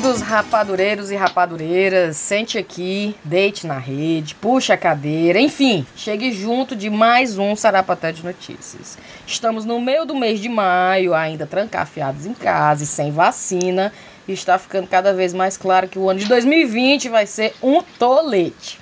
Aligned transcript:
Queridos 0.00 0.22
rapadureiros 0.22 1.10
e 1.10 1.14
rapadureiras, 1.14 2.16
sente 2.16 2.56
aqui, 2.56 3.14
deite 3.22 3.66
na 3.66 3.76
rede, 3.76 4.34
puxa 4.34 4.72
a 4.72 4.76
cadeira, 4.78 5.38
enfim, 5.38 5.86
chegue 5.94 6.32
junto 6.32 6.74
de 6.74 6.88
mais 6.88 7.36
um 7.36 7.54
Sarapaté 7.54 8.10
de 8.10 8.24
Notícias. 8.24 8.96
Estamos 9.26 9.66
no 9.66 9.78
meio 9.78 10.06
do 10.06 10.14
mês 10.14 10.40
de 10.40 10.48
maio, 10.48 11.12
ainda 11.12 11.46
trancafiados 11.46 12.24
em 12.24 12.32
casa 12.32 12.82
e 12.82 12.86
sem 12.86 13.12
vacina, 13.12 13.92
e 14.26 14.32
está 14.32 14.58
ficando 14.58 14.88
cada 14.88 15.12
vez 15.12 15.34
mais 15.34 15.58
claro 15.58 15.86
que 15.86 15.98
o 15.98 16.08
ano 16.08 16.20
de 16.20 16.28
2020 16.28 17.10
vai 17.10 17.26
ser 17.26 17.54
um 17.62 17.82
tolete. 17.82 18.80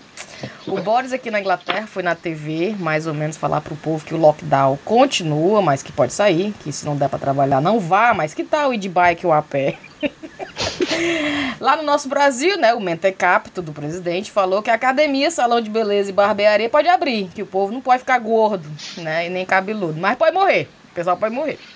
O 0.69 0.81
Boris 0.81 1.13
aqui 1.13 1.33
na 1.33 1.41
Inglaterra 1.41 1.89
foi 1.89 2.05
na 2.05 2.15
TV, 2.15 2.77
mais 2.79 3.09
ou 3.09 3.13
menos 3.13 3.37
falar 3.37 3.61
pro 3.61 3.75
povo 3.75 4.05
que 4.05 4.15
o 4.15 4.19
lockdown 4.19 4.79
continua, 4.85 5.61
mas 5.61 5.83
que 5.83 5.91
pode 5.91 6.13
sair, 6.13 6.55
que 6.63 6.71
se 6.71 6.87
não 6.87 6.95
der 6.95 7.09
para 7.09 7.19
trabalhar 7.19 7.61
não 7.61 7.81
vá, 7.81 8.15
mas 8.15 8.35
que 8.35 8.45
tal 8.45 8.73
ir 8.73 8.79
de 8.79 8.89
bike 8.89 9.27
ou 9.27 9.33
a 9.33 9.43
pé? 9.43 9.79
Lá 11.61 11.77
no 11.77 11.83
nosso 11.83 12.09
Brasil, 12.09 12.59
né, 12.59 12.75
o 12.75 12.81
mentecapto 12.81 13.63
do 13.63 13.73
presidente 13.73 14.33
falou 14.33 14.63
que 14.63 14.71
a 14.71 14.75
academia, 14.75 15.31
salão 15.31 15.61
de 15.61 15.71
beleza 15.71 16.11
e 16.11 16.13
barbearia 16.13 16.69
pode 16.69 16.89
abrir, 16.89 17.29
que 17.35 17.43
o 17.43 17.47
povo 17.47 17.73
não 17.73 17.81
pode 17.81 18.01
ficar 18.01 18.19
gordo, 18.19 18.69
né, 18.97 19.27
e 19.27 19.31
nem 19.31 19.47
cabeludo, 19.47 20.01
mas 20.01 20.17
pode 20.17 20.35
morrer. 20.35 20.69
O 20.91 20.95
pessoal 20.95 21.17
pode 21.17 21.35
morrer. 21.35 21.59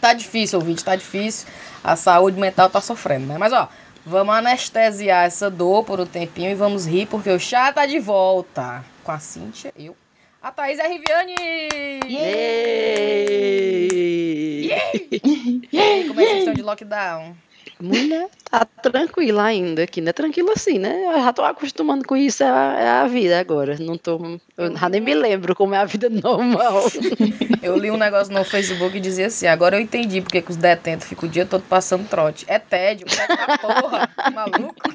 Tá 0.00 0.12
difícil, 0.12 0.58
ouvinte, 0.58 0.84
tá 0.84 0.94
difícil. 0.94 1.48
A 1.82 1.96
saúde 1.96 2.38
mental 2.38 2.68
tá 2.68 2.78
sofrendo, 2.78 3.24
né? 3.24 3.38
Mas 3.38 3.54
ó, 3.54 3.70
Vamos 4.06 4.34
anestesiar 4.34 5.24
essa 5.24 5.50
dor 5.50 5.82
por 5.82 5.98
um 5.98 6.04
tempinho 6.04 6.50
e 6.50 6.54
vamos 6.54 6.86
rir, 6.86 7.06
porque 7.06 7.30
o 7.30 7.38
chá 7.38 7.72
tá 7.72 7.86
de 7.86 7.98
volta. 7.98 8.84
Com 9.02 9.10
a 9.10 9.18
Cíntia, 9.18 9.72
eu, 9.78 9.96
a 10.44 10.52
Thaís 10.52 10.78
a 10.78 10.86
Riviane! 10.86 11.34
Yay! 12.06 13.40
Yay! 15.72 16.04
Como 16.06 16.20
é 16.20 16.24
que 16.24 16.28
vocês 16.28 16.38
estão 16.40 16.52
de 16.52 16.60
lockdown? 16.60 17.34
Mulher, 17.80 18.28
tá 18.50 18.64
tranquila 18.64 19.44
ainda 19.44 19.84
aqui, 19.84 20.02
não 20.02 20.10
é 20.10 20.12
tranquilo 20.12 20.52
assim, 20.52 20.78
né? 20.78 21.02
Eu 21.06 21.22
já 21.22 21.32
tô 21.32 21.42
acostumando 21.42 22.04
com 22.06 22.14
isso, 22.14 22.42
é 22.42 22.46
a, 22.46 22.76
é 22.78 22.88
a 22.88 23.06
vida 23.06 23.40
agora. 23.40 23.78
Não 23.80 23.96
tô. 23.96 24.38
Eu 24.56 24.76
já 24.76 24.88
nem 24.90 25.00
me 25.00 25.14
lembro 25.14 25.54
como 25.56 25.74
é 25.74 25.78
a 25.78 25.84
vida 25.86 26.10
normal. 26.10 26.82
Eu 27.62 27.76
li 27.78 27.90
um 27.90 27.96
negócio 27.96 28.32
no 28.32 28.44
Facebook 28.44 28.96
e 28.96 29.00
dizia 29.00 29.26
assim: 29.26 29.46
agora 29.46 29.76
eu 29.76 29.80
entendi 29.80 30.20
porque 30.20 30.42
que 30.42 30.50
os 30.50 30.56
detentos 30.56 31.06
ficam 31.06 31.26
o 31.26 31.32
dia 31.32 31.46
todo 31.46 31.62
passando 31.62 32.06
trote. 32.06 32.44
É 32.46 32.58
tédio, 32.58 33.06
da 33.06 33.58
porra, 33.58 34.10
maluco. 34.32 34.94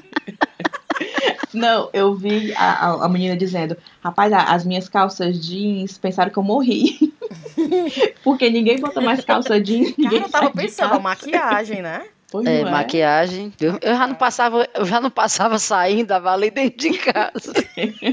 Não, 1.52 1.90
eu 1.92 2.14
vi 2.14 2.52
a, 2.54 2.86
a, 2.86 3.06
a, 3.06 3.08
menina 3.08 3.36
dizendo: 3.36 3.76
Rapaz, 4.02 4.32
as 4.32 4.64
minhas 4.64 4.88
calças 4.88 5.38
jeans 5.44 5.98
pensaram 5.98 6.30
que 6.30 6.38
eu 6.38 6.42
morri. 6.42 7.12
Porque 8.22 8.48
ninguém 8.50 8.80
bota 8.80 9.00
mais 9.00 9.24
calça 9.24 9.60
jeans. 9.60 9.94
Cara, 9.96 10.16
eu 10.16 10.28
tava 10.28 10.50
pensando, 10.50 10.94
a 10.94 10.98
maquiagem, 10.98 11.82
né? 11.82 12.04
Pois 12.30 12.46
é, 12.46 12.60
é, 12.60 12.64
maquiagem. 12.64 13.52
Eu, 13.60 13.78
eu, 13.82 13.96
já 13.96 14.06
não 14.06 14.14
passava, 14.14 14.68
eu 14.74 14.84
já 14.84 15.00
não 15.00 15.10
passava 15.10 15.58
saindo, 15.58 16.06
dava 16.06 16.32
ali 16.32 16.50
dentro 16.50 16.78
de 16.78 16.96
casa. 16.96 17.52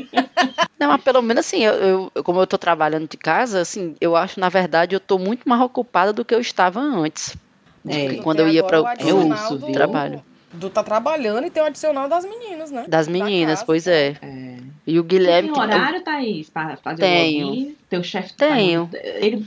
não, 0.79 0.87
mas 0.87 1.03
pelo 1.03 1.21
menos 1.21 1.45
assim, 1.45 1.63
eu, 1.63 1.73
eu, 1.73 2.23
como 2.23 2.39
eu 2.41 2.47
tô 2.47 2.57
trabalhando 2.57 3.07
de 3.07 3.15
casa, 3.15 3.61
assim, 3.61 3.95
eu 4.01 4.15
acho, 4.15 4.39
na 4.39 4.49
verdade, 4.49 4.95
eu 4.95 4.99
tô 4.99 5.19
muito 5.19 5.47
mais 5.47 5.61
ocupada 5.61 6.11
do 6.11 6.25
que 6.25 6.33
eu 6.33 6.41
estava 6.41 6.79
antes. 6.79 7.37
É, 7.87 8.15
quando 8.15 8.39
eu 8.39 8.49
ia 8.49 8.63
para 8.63 8.81
o 8.81 9.57
do, 9.57 9.71
trabalho. 9.71 10.23
Do 10.53 10.69
tá 10.69 10.83
trabalhando 10.83 11.45
e 11.45 11.49
tem 11.49 11.61
o 11.61 11.65
adicional 11.65 12.07
das 12.07 12.23
meninas, 12.23 12.71
né? 12.71 12.85
Das 12.87 13.07
meninas, 13.07 13.59
da 13.59 13.65
pois 13.65 13.85
é. 13.85 14.17
é. 14.21 14.57
E 14.85 14.99
o 14.99 15.03
Guilherme. 15.03 15.51
Tem 15.51 15.61
horário, 15.61 16.01
Thaís, 16.01 16.49
para 16.49 16.77
fazer 16.77 17.01
Tenho. 17.01 17.47
o 17.47 17.49
login? 17.49 17.75
Teu 17.89 18.03
chefe 18.03 18.33
Tenho. 18.33 18.89
Ele 18.93 19.45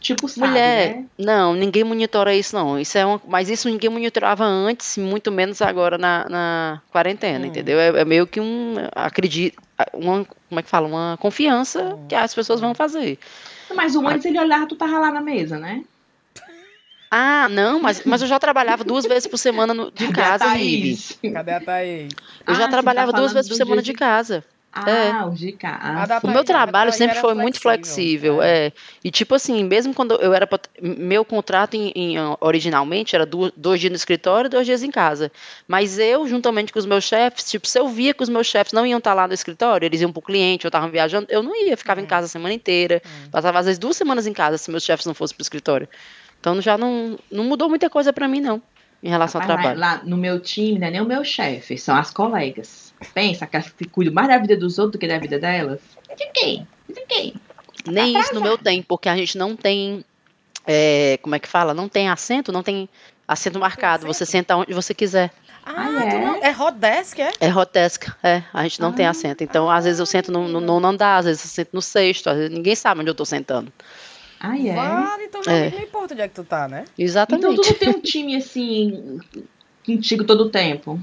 Tipo, 0.00 0.26
sabe, 0.28 0.48
Mulher, 0.48 0.96
né? 0.96 1.04
não, 1.18 1.54
ninguém 1.54 1.84
monitora 1.84 2.34
isso, 2.34 2.56
não. 2.56 2.80
Isso 2.80 2.96
é 2.96 3.04
uma, 3.04 3.20
mas 3.28 3.50
isso 3.50 3.68
ninguém 3.68 3.90
monitorava 3.90 4.44
antes, 4.44 4.96
muito 4.96 5.30
menos 5.30 5.60
agora 5.60 5.98
na, 5.98 6.26
na 6.28 6.82
quarentena, 6.90 7.44
hum. 7.44 7.48
entendeu? 7.48 7.78
É, 7.78 7.88
é, 8.00 8.04
meio 8.04 8.26
que 8.26 8.40
um, 8.40 8.76
acredito, 8.94 9.60
uma, 9.92 10.24
como 10.48 10.58
é 10.58 10.62
que 10.62 10.70
fala? 10.70 10.88
Uma 10.88 11.18
confiança 11.20 11.94
hum. 11.94 12.06
que 12.08 12.14
as 12.14 12.34
pessoas 12.34 12.60
vão 12.60 12.74
fazer. 12.74 13.18
Mas 13.74 13.94
o 13.94 14.06
antes 14.08 14.24
ele 14.24 14.40
olhava, 14.40 14.66
tu 14.66 14.74
tava 14.74 14.98
lá 14.98 15.12
na 15.12 15.20
mesa, 15.20 15.58
né? 15.58 15.84
Ah, 17.10 17.48
não, 17.50 17.80
mas, 17.80 18.02
mas 18.04 18.22
eu 18.22 18.28
já 18.28 18.38
trabalhava 18.38 18.84
duas 18.84 19.04
vezes 19.04 19.26
por 19.26 19.36
semana 19.38 19.74
no, 19.74 19.90
de 19.90 20.06
Cadê 20.08 20.12
casa, 20.12 20.44
a 20.44 20.48
Thaís? 20.50 21.18
Cadê 21.32 21.52
a 21.52 21.60
Thaís? 21.60 22.12
Eu 22.12 22.18
Ah, 22.46 22.54
já 22.54 22.64
você 22.66 22.70
trabalhava 22.70 23.10
tá 23.12 23.18
duas 23.18 23.32
vezes 23.32 23.48
por 23.48 23.56
semana 23.56 23.82
dia 23.82 23.92
de 23.92 23.98
casa. 23.98 24.44
Ah, 24.72 24.88
É. 24.88 25.24
o 25.24 25.32
GK. 25.32 25.66
A 25.66 26.02
Ah, 26.02 26.04
O 26.04 26.06
Thaís- 26.06 26.32
meu 26.32 26.44
trabalho 26.44 26.92
sempre 26.92 27.18
foi 27.18 27.34
muito 27.34 27.58
flexível, 27.60 28.40
é. 28.40 28.70
E 29.02 29.10
tipo 29.10 29.34
assim, 29.34 29.64
mesmo 29.64 29.92
quando 29.92 30.14
eu 30.22 30.32
era 30.32 30.46
pra- 30.46 30.60
meu 30.80 31.24
contrato 31.24 31.74
em- 31.74 31.90
em, 31.96 32.14
originalmente 32.40 33.16
era 33.16 33.26
dois 33.26 33.80
dias 33.80 33.90
no 33.90 33.96
escritório, 33.96 34.46
e 34.46 34.48
dois 34.48 34.64
dias 34.64 34.84
em 34.84 34.90
casa. 34.92 35.32
Mas 35.66 35.98
eu, 35.98 36.28
juntamente 36.28 36.72
com 36.72 36.78
os 36.78 36.86
meus 36.86 37.02
chefes, 37.02 37.50
tipo, 37.50 37.66
se 37.66 37.76
eu 37.80 37.88
via 37.88 38.14
que 38.14 38.22
os 38.22 38.28
meus 38.28 38.46
chefes 38.46 38.72
não 38.72 38.86
iam 38.86 38.98
estar 38.98 39.14
lá 39.14 39.26
no 39.26 39.34
escritório, 39.34 39.84
eles 39.84 40.00
iam 40.00 40.12
pro 40.12 40.22
cliente, 40.22 40.64
ou 40.64 40.68
estavam 40.68 40.88
viajando, 40.88 41.26
eu 41.28 41.42
não 41.42 41.56
ia, 41.66 41.76
ficava 41.76 42.00
em 42.00 42.06
casa 42.06 42.26
a 42.26 42.28
semana 42.28 42.54
inteira. 42.54 43.02
Passava 43.32 43.58
às 43.58 43.66
vezes 43.66 43.78
duas 43.80 43.96
semanas 43.96 44.28
em 44.28 44.32
casa 44.32 44.56
se 44.56 44.70
meus 44.70 44.84
chefes 44.84 45.04
não 45.04 45.14
fossem 45.14 45.36
pro 45.36 45.42
escritório. 45.42 45.88
Então 46.40 46.60
já 46.60 46.76
não, 46.78 47.18
não 47.30 47.44
mudou 47.44 47.68
muita 47.68 47.88
coisa 47.90 48.12
pra 48.12 48.26
mim 48.26 48.40
não, 48.40 48.62
em 49.02 49.08
relação 49.08 49.40
ao 49.40 49.46
Rapaz, 49.46 49.62
trabalho. 49.62 49.80
lá, 49.80 49.94
lá 49.96 50.02
no 50.04 50.16
meu 50.16 50.40
time, 50.40 50.78
não 50.78 50.86
é 50.86 50.90
nem 50.90 51.00
o 51.00 51.04
meu 51.04 51.22
chefe, 51.24 51.76
são 51.78 51.94
as 51.96 52.10
colegas. 52.10 52.92
Pensa 53.14 53.46
que 53.46 53.56
elas 53.56 53.70
que 53.70 53.84
cuidam 53.86 54.12
mais 54.14 54.28
da 54.28 54.38
vida 54.38 54.56
dos 54.56 54.78
outros 54.78 54.92
do 54.92 54.98
que 54.98 55.06
da 55.08 55.18
vida 55.18 55.38
delas. 55.38 55.80
De 56.16 56.26
quem? 56.32 56.66
De 56.88 57.00
quem? 57.06 57.34
Nem 57.86 58.18
isso 58.18 58.34
no 58.34 58.40
meu 58.42 58.58
tem, 58.58 58.82
porque 58.82 59.08
a 59.08 59.16
gente 59.16 59.38
não 59.38 59.54
tem. 59.56 60.04
é, 60.66 61.18
como 61.22 61.34
é 61.34 61.38
que 61.38 61.48
fala? 61.48 61.72
Não 61.72 61.88
tem 61.88 62.08
assento, 62.10 62.52
não 62.52 62.62
tem 62.62 62.88
assento 63.26 63.58
marcado. 63.58 64.06
Você 64.06 64.26
senta 64.26 64.54
onde 64.56 64.74
você 64.74 64.92
quiser. 64.92 65.30
Ah, 65.64 65.72
Ah, 65.76 66.04
é? 66.04 66.18
não- 66.26 66.36
é 66.44 66.50
hot 66.58 66.76
desk, 66.78 67.18
é? 67.20 67.32
É 67.40 67.54
hot 67.54 67.70
desk, 67.72 68.10
é. 68.22 68.42
A 68.52 68.62
gente 68.64 68.80
não 68.80 68.92
tem 68.92 69.06
Ah. 69.06 69.10
assento. 69.10 69.42
Então, 69.42 69.70
às 69.70 69.84
vezes 69.84 69.98
eu 70.00 70.06
sento 70.06 70.30
no, 70.32 70.46
no 70.48 70.60
nono 70.60 70.86
andar, 70.88 71.18
às 71.18 71.24
vezes 71.26 71.42
eu 71.44 71.50
sento 71.50 71.70
no 71.72 71.80
sexto, 71.82 72.28
às 72.28 72.36
vezes 72.36 72.50
ninguém 72.50 72.74
sabe 72.74 73.00
onde 73.00 73.10
eu 73.10 73.14
tô 73.14 73.24
sentando. 73.24 73.72
Ah, 74.40 74.58
é? 74.58 74.74
Vale, 74.74 75.24
então 75.24 75.42
já 75.42 75.52
É. 75.52 75.70
não 75.70 75.78
importa 75.82 76.14
onde 76.14 76.22
é 76.22 76.28
que 76.28 76.34
tu 76.34 76.44
tá, 76.44 76.66
né? 76.66 76.86
Exatamente. 76.98 77.44
Então 77.44 77.62
tu 77.62 77.68
não 77.68 77.74
tem 77.78 77.88
um 77.90 78.00
time 78.00 78.36
assim 78.36 79.20
contigo 79.84 80.24
todo 80.24 80.44
o 80.44 80.50
tempo. 80.50 80.98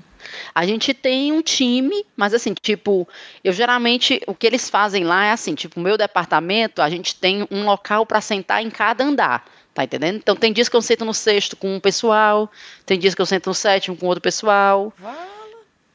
A 0.54 0.66
gente 0.66 0.94
tem 0.94 1.32
um 1.32 1.42
time, 1.42 2.04
mas 2.16 2.34
assim, 2.34 2.54
tipo, 2.60 3.08
eu 3.44 3.54
geralmente, 3.54 4.20
o 4.28 4.34
que 4.34 4.48
eles 4.48 4.70
fazem 4.70 5.04
lá 5.04 5.26
é 5.26 5.32
assim, 5.32 5.54
tipo, 5.54 5.80
o 5.80 5.84
meu 5.84 5.98
departamento, 5.98 6.82
a 6.82 6.90
gente 6.90 7.16
tem 7.16 7.48
um 7.52 7.64
local 7.66 8.06
para 8.06 8.20
sentar 8.22 8.64
em 8.64 8.70
cada 8.70 9.04
andar, 9.04 9.46
tá 9.74 9.84
entendendo? 9.84 10.16
Então 10.18 10.36
tem 10.36 10.52
dias 10.52 10.68
que 10.68 10.76
eu 10.76 10.82
sento 10.82 11.06
no 11.06 11.14
sexto 11.14 11.56
com 11.56 11.76
um 11.76 11.80
pessoal, 11.80 12.52
tem 12.86 12.98
dias 12.98 13.14
que 13.14 13.22
eu 13.22 13.26
sento 13.26 13.48
no 13.48 13.54
sétimo 13.54 13.96
com 13.96 14.08
outro 14.08 14.22
pessoal, 14.22 14.92
Vale, 14.98 15.18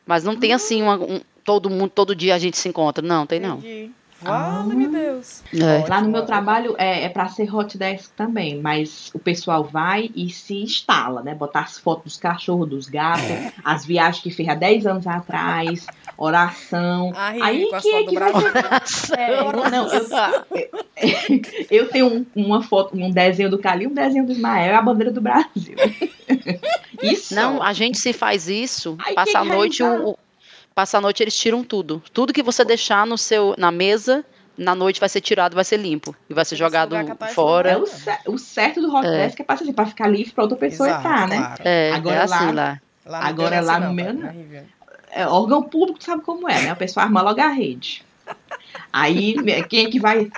mas 0.07 0.23
não 0.23 0.37
tem 0.37 0.53
assim, 0.53 0.81
uma- 0.83 0.97
um, 0.97 1.21
todo 1.45 1.69
mundo, 1.69 1.91
todo 1.91 2.15
dia 2.15 2.35
a 2.35 2.39
gente 2.39 2.57
se 2.57 2.69
encontra, 2.69 3.05
não, 3.07 3.27
tem 3.27 3.41
não. 3.41 3.61
Entendi. 4.23 4.43
Vale-me 4.63 4.89
Deus. 4.89 5.43
É. 5.55 5.87
Lá 5.89 6.01
no 6.01 6.09
meu 6.11 6.25
trabalho 6.25 6.75
é, 6.79 7.05
é 7.05 7.09
para 7.09 7.29
ser 7.29 7.55
hot 7.55 7.77
desk 7.77 8.11
também, 8.17 8.61
mas 8.61 9.11
o 9.15 9.19
pessoal 9.19 9.65
vai 9.65 10.11
e 10.15 10.31
se 10.31 10.55
instala, 10.63 11.23
né? 11.23 11.35
Botar 11.35 11.61
as 11.61 11.79
fotos 11.79 12.05
dos 12.05 12.17
cachorros, 12.17 12.69
dos 12.69 12.89
gatos, 12.89 13.25
as 13.65 13.85
viagens 13.85 14.23
que 14.23 14.31
fez 14.31 14.49
há 14.49 14.55
10 14.55 14.87
anos 14.87 15.07
atrás, 15.07 15.87
oração. 16.17 17.13
Ah, 17.15 17.29
Aí 17.43 17.69
quem 17.83 17.95
é 17.95 18.05
que 18.05 18.15
do 18.15 18.21
vai 18.21 18.33
Brasil. 18.33 19.15
É, 19.17 19.71
não, 19.71 19.87
eu, 19.93 21.41
eu 21.71 21.89
tenho 21.89 22.07
um- 22.07 22.27
uma 22.35 22.63
foto, 22.63 22.97
um 22.97 23.11
desenho 23.11 23.51
do 23.51 23.59
Cali, 23.59 23.87
um 23.87 23.95
desenho 23.95 24.25
do 24.27 24.33
Ismael, 24.33 24.73
é 24.73 24.75
a 24.77 24.83
bandeira 24.83 25.11
do 25.13 25.21
Brasil. 25.21 25.75
Isso. 27.03 27.35
Não, 27.35 27.63
a 27.63 27.73
gente 27.73 27.99
se 27.99 28.13
faz 28.13 28.49
isso, 28.49 28.97
Aí 29.05 29.15
passa 29.15 29.41
a 29.41 29.45
noite, 29.45 29.83
o- 29.83 30.17
passa 30.75 30.99
a 30.99 31.01
noite 31.01 31.23
eles 31.23 31.37
tiram 31.37 31.63
tudo. 31.65 32.03
Tudo 32.13 32.33
que 32.33 32.43
você 32.43 32.65
deixar 32.65 33.07
no 33.07 33.17
seu, 33.19 33.55
na 33.59 33.71
mesa, 33.71 34.25
na 34.57 34.75
noite 34.75 35.01
vai 35.01 35.09
ser 35.09 35.21
tirado, 35.21 35.55
vai 35.55 35.65
ser 35.65 35.77
limpo 35.79 36.15
e 36.29 36.35
vai 36.35 36.45
ser 36.45 36.55
Esse 36.55 36.59
jogado 36.59 36.91
lugar 36.91 37.05
que 37.05 37.11
a 37.13 37.15
Thaís 37.15 37.33
É 37.33 37.35
fora. 37.35 37.79
o, 38.27 38.33
o 38.35 38.39
certo 38.39 38.81
do 38.81 38.95
hot 38.95 39.07
É. 39.07 39.11
desk 39.27 39.41
é 39.41 39.45
pra, 39.45 39.55
assim, 39.55 39.73
pra 39.73 39.87
ficar 39.87 40.09
livre 40.09 40.33
pra 40.33 40.45
outra 40.45 40.59
pessoa 40.59 40.89
Exato, 40.89 41.07
entrar, 41.07 41.29
né? 41.29 41.37
claro. 41.37 41.63
É, 41.65 41.93
Agora 41.93 42.17
é 42.17 42.23
assim 42.23 42.53
lá- 42.53 42.81
lá. 43.05 43.19
Agora 43.27 43.61
lá 43.61 43.81
no 43.81 43.93
meu, 43.93 44.13
não. 44.13 44.21
Na 44.23 44.31
Riviera. 44.31 44.67
É, 45.11 45.27
órgão 45.27 45.63
público 45.63 46.03
sabe 46.03 46.23
como 46.23 46.49
é, 46.49 46.63
né? 46.63 46.71
A 46.71 46.77
pessoa 46.77 47.05
arma 47.05 47.21
logo 47.21 47.41
a 47.41 47.49
rede. 47.49 48.03
Aí, 48.93 49.35
quem 49.69 49.87
é 49.87 49.91
que 49.91 49.99
vai. 50.01 50.31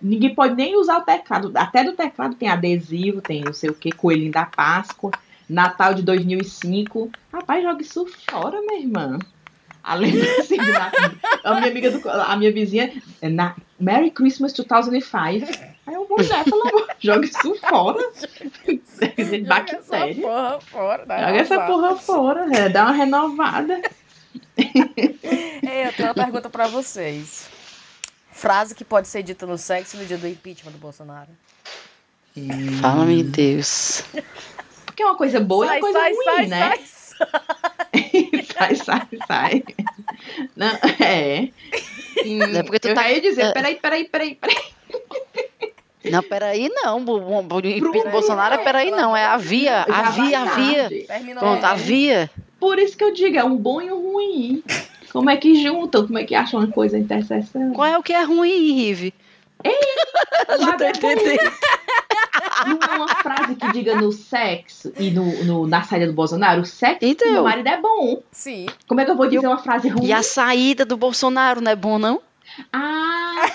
ninguém 0.00 0.34
pode 0.34 0.54
nem 0.54 0.76
usar 0.76 0.98
o 0.98 1.02
teclado. 1.02 1.50
Até 1.54 1.84
do 1.84 1.92
teclado 1.92 2.34
tem 2.34 2.48
adesivo, 2.48 3.20
tem 3.20 3.42
não 3.42 3.52
sei 3.52 3.70
o 3.70 3.74
que, 3.74 3.90
Coelhinho 3.92 4.32
da 4.32 4.46
Páscoa, 4.46 5.10
Natal 5.48 5.92
de 5.94 6.02
2005. 6.02 7.10
Rapaz, 7.32 7.62
joga 7.62 7.82
isso 7.82 8.06
fora, 8.30 8.60
minha 8.62 8.80
irmã. 8.80 9.18
A 9.84 9.94
lembrança 9.94 10.48
de 10.48 10.56
Natal. 10.72 11.10
A 11.44 11.54
minha 11.56 11.70
amiga, 11.70 11.90
do, 11.90 12.10
a 12.10 12.36
minha 12.36 12.50
vizinha, 12.50 13.02
é 13.20 13.28
na, 13.28 13.54
Merry 13.78 14.10
Christmas 14.10 14.52
2005. 14.52 15.14
Aí 15.86 15.94
eu, 15.94 16.06
mulher, 16.08 16.44
pelo 16.44 16.66
amor, 16.66 16.88
joga 16.98 17.26
isso 17.26 17.54
fora. 17.68 17.98
Joga 18.66 19.12
essa 19.18 19.38
Bactéria. 19.46 20.22
porra 20.22 20.60
fora. 20.60 21.06
dá 21.06 21.18
Joga 21.18 21.38
essa 21.38 21.60
porra 21.66 21.96
fora, 21.96 22.56
é, 22.56 22.68
dá 22.70 22.84
uma 22.84 22.92
renovada. 22.92 23.82
Ei, 24.56 25.86
eu 25.86 25.92
tenho 25.92 26.08
uma 26.08 26.14
pergunta 26.14 26.48
pra 26.48 26.66
vocês. 26.66 27.48
Frase 28.32 28.74
que 28.74 28.84
pode 28.84 29.08
ser 29.08 29.22
dita 29.22 29.46
no 29.46 29.58
sexo 29.58 29.96
no 29.96 30.06
dia 30.06 30.16
do 30.16 30.26
impeachment 30.26 30.72
do 30.72 30.78
Bolsonaro. 30.78 31.28
Fala, 32.80 33.04
meu 33.04 33.22
Deus. 33.22 34.02
Porque 34.86 35.02
é 35.02 35.06
uma 35.06 35.16
coisa 35.16 35.40
boa 35.40 35.66
e 35.66 35.68
sai, 35.68 35.78
uma 35.78 35.80
coisa 35.82 35.98
sai, 35.98 36.12
ruim, 36.12 36.24
sai, 36.24 36.46
né? 36.46 36.70
sai, 36.70 36.86
sai, 36.86 38.23
sai, 38.76 39.06
sai. 39.26 39.64
Não, 40.56 40.70
é. 41.00 41.48
É 42.56 42.62
porque 42.62 42.78
tu 42.80 42.88
eu 42.88 42.94
tá- 42.94 43.02
já 43.04 43.10
ia 43.12 43.20
dizer, 43.20 43.42
é. 43.46 43.52
peraí, 43.52 43.74
peraí, 43.76 44.04
peraí, 44.04 44.34
peraí. 44.36 44.56
Não, 46.10 46.22
peraí, 46.22 46.68
não. 46.72 46.98
O, 47.04 47.10
o, 47.10 47.38
o 47.38 47.58
impeachment 47.58 47.90
Pro- 47.90 48.02
do 48.04 48.10
Bolsonaro 48.10 48.54
é 48.54 48.58
peraí, 48.58 48.90
não. 48.90 49.16
É 49.16 49.24
havia, 49.24 49.84
Já 49.88 49.98
havia, 50.08 50.40
vai 50.44 50.48
havia. 50.54 50.80
tarde. 50.82 51.04
Terminou. 51.06 51.40
Pronto, 51.40 51.64
É. 51.64 51.68
havia. 51.68 52.30
Por 52.60 52.78
isso 52.78 52.96
que 52.96 53.04
eu 53.04 53.12
digo, 53.12 53.36
é 53.38 53.44
um 53.44 53.56
bom 53.56 53.80
e 53.80 53.90
um 53.90 54.12
ruim. 54.12 54.62
Como 55.12 55.30
é 55.30 55.36
que 55.36 55.62
juntam? 55.62 56.06
Como 56.06 56.18
é 56.18 56.24
que 56.24 56.34
acham 56.34 56.60
uma 56.60 56.68
coisa 56.70 56.98
interseção? 56.98 57.72
Qual 57.72 57.86
é 57.86 57.96
o 57.98 58.02
que 58.02 58.12
é 58.12 58.22
ruim, 58.22 58.72
Rive? 58.72 59.14
Não 60.60 60.76
tô 60.76 60.84
entendendo. 60.84 61.52
Não 62.66 62.78
é 62.92 62.96
uma 62.96 63.08
frase 63.08 63.54
que 63.56 63.72
diga 63.72 63.96
no 63.96 64.12
sexo 64.12 64.92
e 64.98 65.10
no, 65.10 65.44
no- 65.44 65.66
na 65.66 65.82
saída 65.82 66.06
do 66.06 66.12
Bolsonaro, 66.12 66.62
o 66.62 66.64
sexo 66.64 66.98
Então. 67.02 67.34
do 67.34 67.42
marido 67.44 67.68
é 67.68 67.80
bom. 67.80 68.22
Sim. 68.32 68.66
Como 68.86 69.00
é 69.00 69.04
que 69.04 69.10
eu 69.10 69.16
vou 69.16 69.26
dizer 69.28 69.46
uma 69.46 69.58
frase 69.58 69.88
ruim? 69.88 70.06
E 70.06 70.12
a 70.12 70.22
saída 70.22 70.84
do 70.84 70.96
Bolsonaro 70.96 71.60
não 71.60 71.70
é 71.72 71.76
bom, 71.76 71.98
não? 71.98 72.20
Ah, 72.72 73.46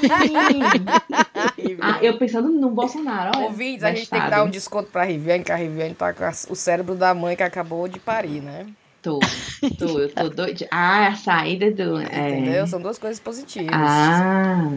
sim. 0.00 0.60
ah, 1.80 1.98
eu 2.02 2.16
pensando 2.18 2.48
no 2.48 2.70
Bolsonaro, 2.70 3.32
olha. 3.36 3.46
Ouvintes, 3.46 3.82
a 3.82 3.92
gente 3.94 4.08
tem 4.08 4.20
que 4.20 4.30
dar 4.30 4.44
um 4.44 4.50
desconto 4.50 4.90
pra 4.90 5.04
Riviane, 5.04 5.42
que 5.44 5.50
a 5.52 5.56
Riviane 5.56 5.94
tá 5.94 6.12
com 6.12 6.24
a- 6.24 6.32
o 6.48 6.54
cérebro 6.54 6.94
da 6.94 7.14
mãe 7.14 7.34
que 7.36 7.42
acabou 7.42 7.88
de 7.88 7.98
parir, 7.98 8.40
né? 8.40 8.66
Tô, 9.02 9.18
tô, 9.78 9.98
eu 9.98 10.08
tô 10.14 10.28
doida. 10.28 10.68
Ah, 10.70 11.08
a 11.08 11.14
saída 11.16 11.70
do... 11.72 11.98
É. 11.98 12.30
Entendeu? 12.38 12.66
São 12.68 12.80
duas 12.80 12.98
coisas 12.98 13.18
positivas. 13.18 13.70
Ah, 13.72 14.68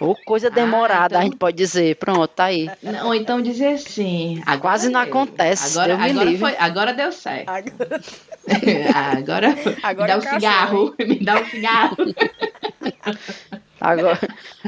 Ou 0.00 0.16
coisa 0.24 0.50
demorada, 0.50 1.14
então- 1.14 1.20
a 1.20 1.24
gente 1.24 1.36
pode 1.36 1.56
dizer. 1.56 1.96
Pronto, 1.96 2.28
tá 2.28 2.44
aí. 2.44 2.70
não, 2.82 3.06
ou 3.06 3.14
então 3.14 3.40
dizer 3.42 3.74
assim. 3.74 4.40
agora 4.46 4.60
Quase 4.60 4.88
não 4.88 5.00
deu. 5.02 5.08
acontece, 5.10 5.78
Agora, 5.78 5.94
agora, 5.94 6.24
livre. 6.24 6.38
foi, 6.38 6.56
agora 6.58 6.92
deu 6.92 7.12
certo. 7.12 7.48
Agora, 7.50 8.00
agora 9.02 9.54
agora 9.82 10.02
me 10.02 10.06
dá 10.06 10.16
um 10.16 10.20
cachorro, 10.20 10.38
cigarro. 10.40 10.94
Me 11.08 11.24
dá 11.24 11.40
um 11.40 11.44
cigarro. 11.46 11.96
Agora, 13.84 14.18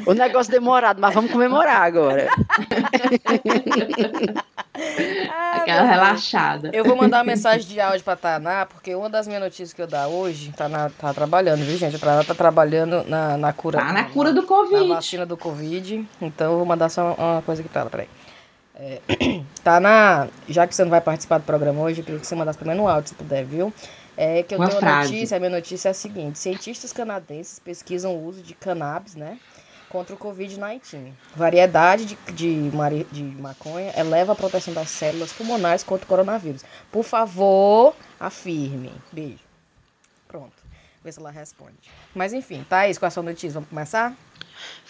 o 0.07 0.13
negócio 0.13 0.53
demorado, 0.53 1.01
mas 1.01 1.15
vamos 1.15 1.31
comemorar 1.31 1.83
agora. 1.83 2.29
Ah, 5.31 5.57
Aquela 5.57 5.83
relaxada. 5.83 6.71
Eu 6.73 6.85
vou 6.85 6.97
mandar 6.97 7.19
uma 7.19 7.25
mensagem 7.25 7.67
de 7.67 7.81
áudio 7.81 8.05
pra 8.05 8.15
Taná, 8.17 8.67
porque 8.67 8.95
uma 8.95 9.09
das 9.09 9.27
minhas 9.27 9.43
notícias 9.43 9.73
que 9.73 9.81
eu 9.81 9.87
dar 9.87 10.07
hoje, 10.09 10.53
Taná 10.53 10.91
tá 10.91 11.13
trabalhando, 11.15 11.65
viu, 11.65 11.77
gente? 11.79 11.97
A 11.97 11.99
Taná 11.99 12.25
tá 12.25 12.35
trabalhando 12.35 13.05
na, 13.09 13.37
na 13.37 13.53
cura. 13.53 13.79
Tá 13.79 13.93
na 13.93 14.05
cura 14.05 14.33
do 14.33 14.43
Na 14.43 14.47
Covid. 14.47 14.89
vacina 14.89 15.27
do 15.27 15.37
Covid. 15.37 16.07
Então 16.21 16.53
eu 16.53 16.57
vou 16.59 16.67
mandar 16.67 16.89
só 16.89 17.15
uma 17.15 17.43
coisa 17.43 17.63
aqui 17.63 17.69
pra 17.71 17.83
ela, 17.83 17.91
peraí. 17.91 18.09
É, 18.79 19.01
tá 19.65 19.81
na. 19.81 20.29
Já 20.49 20.67
que 20.67 20.75
você 20.75 20.85
não 20.85 20.91
vai 20.91 21.01
participar 21.01 21.39
do 21.39 21.45
programa 21.45 21.81
hoje, 21.81 22.01
eu 22.01 22.05
queria 22.05 22.21
que 22.21 22.27
você 22.27 22.35
mandasse 22.35 22.59
primeiro 22.59 22.83
no 22.83 22.89
áudio, 22.89 23.09
se 23.09 23.15
puder, 23.15 23.45
viu? 23.45 23.73
É 24.17 24.43
que 24.43 24.55
eu 24.55 24.59
Uma 24.59 24.69
tenho 24.69 24.81
uma 24.81 24.89
frase. 24.89 25.13
notícia, 25.13 25.37
a 25.37 25.41
minha 25.41 25.51
notícia 25.51 25.89
é 25.89 25.91
a 25.91 25.95
seguinte: 25.95 26.39
cientistas 26.39 26.93
canadenses 26.93 27.59
pesquisam 27.59 28.15
o 28.15 28.25
uso 28.27 28.43
de 28.43 28.55
cannabis, 28.55 29.15
né? 29.15 29.39
Contra 29.89 30.15
o 30.15 30.19
Covid-19. 30.19 31.13
Variedade 31.35 32.05
de, 32.07 32.17
de, 32.33 32.71
de 33.13 33.23
maconha 33.23 33.93
eleva 33.97 34.33
a 34.33 34.35
proteção 34.35 34.75
das 34.75 34.91
células 34.91 35.33
pulmonares 35.33 35.85
contra 35.85 36.05
o 36.05 36.09
coronavírus. 36.09 36.65
Por 36.91 37.05
favor, 37.05 37.95
afirme. 38.19 38.91
Beijo. 39.13 39.39
Pronto. 40.27 40.53
Vê 41.05 41.13
se 41.13 41.21
ela 41.21 41.31
responde. 41.31 41.75
Mas 42.15 42.33
enfim, 42.33 42.65
Thaís, 42.69 42.99
qual 42.99 43.07
é 43.07 43.09
a 43.09 43.11
sua 43.13 43.23
notícia? 43.23 43.53
Vamos 43.53 43.69
começar? 43.69 44.13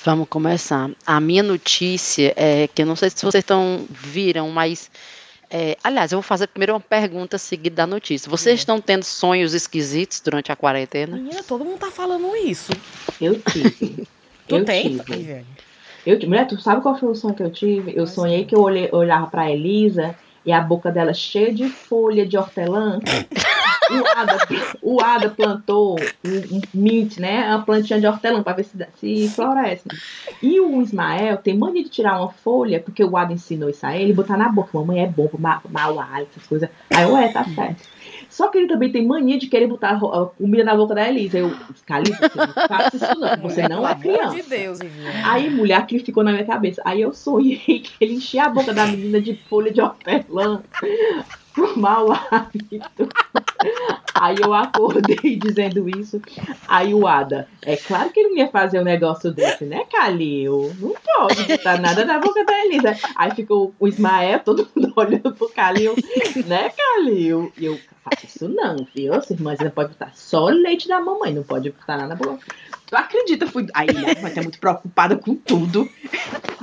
Vamos 0.03 0.29
começar. 0.29 0.91
A 1.05 1.21
minha 1.21 1.43
notícia 1.43 2.33
é 2.37 2.67
que 2.69 2.81
eu 2.83 2.87
não 2.87 2.97
sei 2.97 3.11
se 3.11 3.17
vocês 3.23 3.43
estão 3.43 3.87
viram, 3.91 4.49
mas 4.51 4.91
é, 5.51 5.77
aliás, 5.83 6.13
eu 6.13 6.17
vou 6.19 6.23
fazer 6.23 6.47
primeiro 6.49 6.73
uma 6.75 6.81
pergunta 6.81 7.39
seguida 7.39 7.77
da 7.77 7.87
notícia. 7.87 8.29
Vocês 8.31 8.61
estão 8.61 8.81
tendo 8.81 9.05
sonhos 9.05 9.55
esquisitos 9.55 10.21
durante 10.21 10.51
a 10.53 10.57
quarentena? 10.57 11.17
Menina, 11.17 11.43
todo 11.43 11.65
mundo 11.65 11.79
tá 11.79 11.91
falando 11.91 12.35
isso. 12.37 12.73
Eu 13.21 13.41
tive. 13.41 14.07
Tu 14.49 14.57
eu 14.57 14.65
tem, 14.65 14.99
tive. 14.99 15.45
Eu, 16.05 16.15
tive- 16.19 16.27
mulher, 16.29 16.47
tu 16.47 16.61
sabe 16.61 16.81
qual 16.83 16.99
foi 16.99 17.09
o 17.09 17.15
sonho 17.15 17.35
que 17.35 17.43
eu 17.43 17.51
tive? 17.51 17.93
Eu 17.97 18.07
sonhei 18.07 18.45
que 18.45 18.55
eu 18.55 18.61
olhei- 18.61 18.89
olhava 18.93 19.27
pra 19.27 19.51
Elisa 19.51 20.15
e 20.47 20.53
a 20.53 20.61
boca 20.61 20.91
dela 20.93 21.13
cheia 21.13 21.53
de 21.53 21.69
folha 21.69 22.25
de 22.25 22.39
hortelã. 22.39 23.01
o, 23.91 24.19
Ada, 24.19 24.39
o 24.81 25.01
Ada 25.03 25.29
plantou 25.31 25.97
um, 26.25 26.57
um 26.57 26.61
mint, 26.73 27.19
né? 27.19 27.47
Uma 27.49 27.63
plantinha 27.63 28.01
de 28.01 28.07
hortelã 28.07 28.43
pra 28.43 28.53
ver 28.53 28.65
se, 28.65 28.79
se 29.01 29.29
floresce. 29.29 29.85
E 30.43 30.61
o 30.61 30.81
Ismael 30.81 31.37
tem 31.39 31.57
mania 31.59 31.83
de 31.83 31.91
tirar 31.91 32.19
uma 32.21 32.31
folha, 32.31 32.81
porque 32.81 33.03
o 33.03 33.17
Ada 33.17 33.33
ensinou 33.33 33.69
isso 33.69 33.85
a 33.85 33.97
ele, 33.97 34.13
botar 34.13 34.37
na 34.37 34.49
boca. 34.49 34.71
Mamãe 34.73 35.03
é 35.03 35.07
bom 35.07 35.27
pra 35.27 35.39
ma- 35.41 35.63
mau 35.69 35.99
hálito, 36.01 36.31
essas 36.37 36.47
coisas. 36.49 36.69
Aí 36.95 37.03
eu, 37.03 37.17
é, 37.17 37.29
tá 37.29 37.45
certo. 37.45 37.96
Só 38.37 38.49
que 38.49 38.59
ele 38.59 38.67
também 38.67 38.93
tem 38.93 39.03
mania 39.03 39.39
de 39.39 39.47
querer 39.47 39.67
botar 39.67 39.93
a 39.93 40.27
comida 40.27 40.63
na 40.63 40.77
boca 40.77 40.95
da 40.95 41.09
Elisa. 41.09 41.39
Eu, 41.39 41.57
Calista, 41.87 42.29
você 42.29 42.37
não 42.37 42.69
faça 42.69 42.97
isso 42.97 43.19
não. 43.19 43.37
Você 43.41 43.67
não 43.67 43.89
é 43.89 43.95
pelo 43.95 44.15
amor 44.15 44.29
criança. 44.29 44.43
de 44.43 44.43
Deus. 44.43 44.79
Aí, 45.25 45.49
mulher, 45.49 45.77
aquilo 45.77 46.05
ficou 46.05 46.23
na 46.23 46.33
minha 46.33 46.45
cabeça. 46.45 46.83
Aí 46.85 47.01
eu 47.01 47.15
sonhei 47.15 47.57
que 47.81 47.93
ele 47.99 48.13
enchia 48.13 48.45
a 48.45 48.51
boca 48.51 48.75
da 48.75 48.87
menina 48.87 49.23
de 49.23 49.35
folha 49.49 49.73
de 49.73 49.81
hortelã 49.81 50.63
por 51.55 51.79
mau 51.79 52.13
hálito. 52.31 53.09
Aí 54.15 54.37
eu 54.43 54.55
acordei 54.55 55.37
dizendo 55.37 55.89
isso. 55.89 56.21
Aí 56.67 56.95
o 56.95 57.07
Ada, 57.07 57.49
é 57.63 57.77
claro 57.77 58.11
que 58.11 58.21
ele 58.21 58.31
não 58.31 58.37
ia 58.39 58.49
fazer 58.49 58.81
um 58.81 58.85
negócio 58.85 59.33
desse, 59.33 59.65
né, 59.65 59.85
Calil? 59.91 60.75
Não 60.81 60.95
pode 61.05 61.45
botar 61.45 61.79
nada 61.79 62.05
na 62.05 62.19
boca 62.19 62.45
da 62.45 62.65
Elisa. 62.65 62.97
Aí 63.15 63.35
ficou 63.35 63.75
o 63.79 63.89
Ismael, 63.89 64.41
todo 64.41 64.69
mundo 64.75 64.93
olhando 64.97 65.35
pro 65.35 65.49
Calil, 65.49 65.95
né, 66.47 66.71
Calil? 66.71 67.53
E 67.59 67.67
eu, 67.67 67.79
faço 68.03 68.27
isso 68.27 68.49
não, 68.49 68.87
viu? 68.95 69.21
Sua 69.23 69.35
irmãzinha 69.35 69.71
pode 69.71 69.91
botar 69.91 70.13
só 70.15 70.47
leite 70.47 70.89
da 70.89 71.01
mamãe, 71.01 71.35
não 71.35 71.43
pode 71.43 71.71
botar 71.71 71.97
nada 71.97 72.09
na 72.09 72.15
boca. 72.15 72.47
Tu 72.87 72.97
acredita? 72.97 73.47
Fui... 73.47 73.67
Aí 73.75 73.93
né, 73.93 74.15
vai 74.15 74.31
estar 74.31 74.43
muito 74.43 74.61
preocupada 74.61 75.17
com 75.17 75.35
tudo. 75.35 75.89